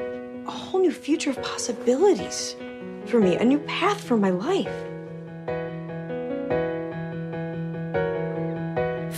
a 0.47 0.51
whole 0.51 0.81
new 0.81 0.91
future 0.91 1.31
of 1.31 1.37
possibilities 1.37 2.55
for 3.05 3.19
me, 3.19 3.35
a 3.35 3.43
new 3.43 3.59
path 3.59 4.01
for 4.07 4.17
my 4.17 4.29
life. 4.29 4.92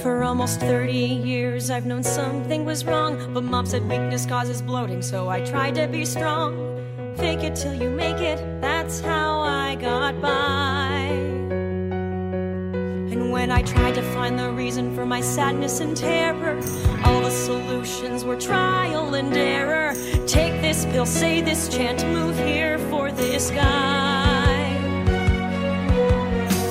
For 0.06 0.22
almost 0.22 0.60
30 0.60 0.94
years, 0.94 1.72
I've 1.72 1.88
known 1.88 2.04
something 2.04 2.64
was 2.64 2.86
wrong, 2.86 3.34
but 3.34 3.44
mom 3.44 3.66
said 3.66 3.82
weakness 3.90 4.28
causes 4.28 4.62
bloating, 4.62 5.02
so 5.02 5.30
I 5.30 5.42
tried 5.42 5.74
to 5.74 5.88
be 5.88 6.06
strong. 6.06 6.54
Fake 7.18 7.42
it 7.42 7.56
till 7.56 7.74
you 7.74 7.90
make 7.90 8.22
it, 8.22 8.38
that's 8.62 9.00
how 9.00 9.40
I 9.40 9.74
got 9.74 10.22
by. 10.22 11.10
And 13.10 13.32
when 13.32 13.50
I 13.50 13.64
tried 13.64 13.96
to 13.96 14.04
find 14.14 14.38
the 14.38 14.52
reason 14.52 14.94
for 14.94 15.08
my 15.08 15.22
sadness 15.22 15.80
and 15.80 15.98
terror, 15.98 16.62
all 17.04 17.22
the 17.22 17.32
solutions 17.32 18.24
were 18.24 18.40
trial 18.40 19.16
and 19.16 19.36
error. 19.36 19.96
Take 20.28 20.62
this 20.62 20.86
pill, 20.86 21.08
say 21.08 21.42
this 21.42 21.68
chant, 21.68 22.06
move 22.10 22.38
here 22.38 22.78
for 22.92 23.12
this 23.12 23.50
guy. 23.50 24.35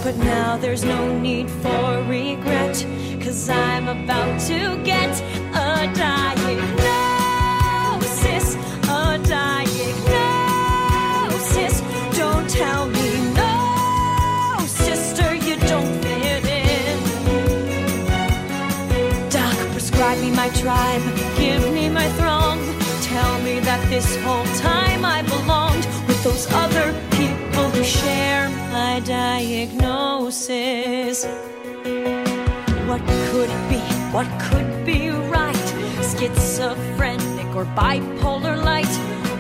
But 0.05 0.17
now 0.19 0.59
there's 0.59 0.85
no 0.85 1.19
need 1.19 1.49
for 1.49 2.03
regret, 2.07 2.87
cause 3.23 3.49
I'm 3.49 3.89
about 3.89 4.39
to 4.43 4.77
get 4.85 5.19
a 5.55 5.91
diagnosis, 5.95 6.77
a 8.85 9.19
diagnosis. 9.25 10.15
Don't 12.19 12.51
tell 12.51 12.87
me 12.87 13.33
no, 13.33 14.59
sister, 14.67 15.35
you 15.35 15.57
don't 15.57 16.03
fit 16.03 16.45
in. 16.45 16.99
Doc, 19.31 19.57
prescribe 19.73 20.19
me 20.19 20.31
my 20.33 20.51
tribe, 20.51 21.03
give 21.39 21.73
me 21.73 21.89
my 21.89 22.09
throng. 22.19 22.61
Tell 23.01 23.39
me 23.41 23.59
that 23.61 23.89
this 23.89 24.17
whole 24.23 24.45
time 24.57 25.07
I 25.07 25.23
belonged 25.23 25.87
with 26.07 26.23
those 26.23 26.47
other 26.53 26.93
share 27.85 28.49
my 28.73 29.01
diagnosis. 29.01 29.67
What 32.89 33.01
could 33.29 33.51
it 33.51 33.69
be, 33.69 33.79
what 34.11 34.27
could 34.41 34.87
be 34.87 35.11
right? 35.11 35.55
Schizophrenic 36.03 37.55
or 37.55 37.67
bipolar 37.77 38.57
light? 38.63 38.89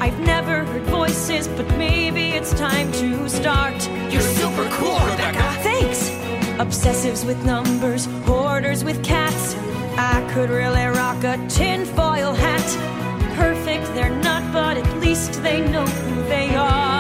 I've 0.01 0.19
never 0.21 0.65
heard 0.65 0.83
voices, 0.83 1.49
but 1.49 1.67
maybe 1.79 2.31
it's 2.31 2.53
time 2.53 2.93
to 2.93 3.29
start. 3.29 3.89
You're 4.13 4.21
super 4.21 4.69
cool, 4.73 4.99
Rebecca. 5.11 5.43
Thanks. 5.63 6.11
Obsessives 6.59 7.25
with 7.27 7.43
numbers, 7.45 8.07
hoarders 8.27 8.85
with 8.85 9.03
cats. 9.03 9.55
I 9.97 10.21
could 10.35 10.51
really 10.51 10.85
rock 10.85 11.25
a 11.25 11.39
tinfoil 11.49 12.35
hat. 12.35 12.69
Perfect, 13.37 13.87
they're 13.95 14.15
not, 14.23 14.53
but 14.53 14.77
at 14.77 15.01
least 15.01 15.43
they 15.43 15.61
know 15.69 15.87
who 15.87 16.23
they 16.25 16.55
are. 16.55 16.94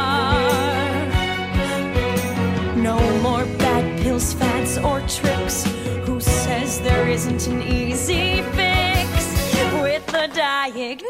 more 3.25 3.47
bad 3.57 3.85
pills, 4.03 4.35
fads, 4.35 4.77
or 4.77 5.01
tricks. 5.09 5.64
Who 6.05 6.20
says 6.20 6.79
there 6.81 7.09
isn't 7.09 7.47
an 7.47 7.62
easy 7.62 8.43
fix? 8.57 9.11
With 9.81 10.05
the 10.07 10.29
diagnosis, 10.35 11.07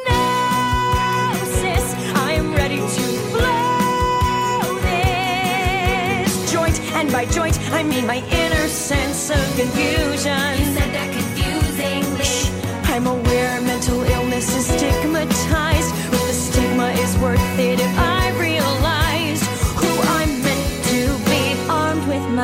I 2.29 2.31
am 2.41 2.55
ready 2.55 2.81
to 2.97 3.05
blow 3.35 4.79
this 4.89 6.53
joint. 6.53 6.79
And 6.99 7.11
by 7.11 7.25
joint, 7.27 7.59
I 7.73 7.83
mean 7.83 8.07
my 8.07 8.21
inner 8.43 8.69
sense 8.69 9.31
of 9.31 9.45
confusion. 9.61 10.53
You 10.61 10.67
said 10.77 10.91
that 10.97 11.11
confusingly. 11.19 12.25
Shh. 12.25 12.49
I'm 12.95 13.09
aware 13.09 13.61
mental 13.61 14.01
illness 14.05 14.55
is 14.55 14.67
stigmatized, 14.67 15.93
but 16.13 16.23
the 16.29 16.37
stigma 16.47 16.89
is 17.05 17.19
worth 17.19 17.59
it 17.59 17.81
if 17.81 17.99
I. 17.99 18.14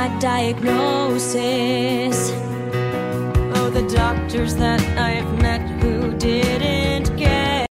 my 0.01 0.09
diagnosis. 0.19 1.37
Oh, 3.57 3.69
the 3.71 3.87
doctors 3.95 4.55
that 4.57 4.81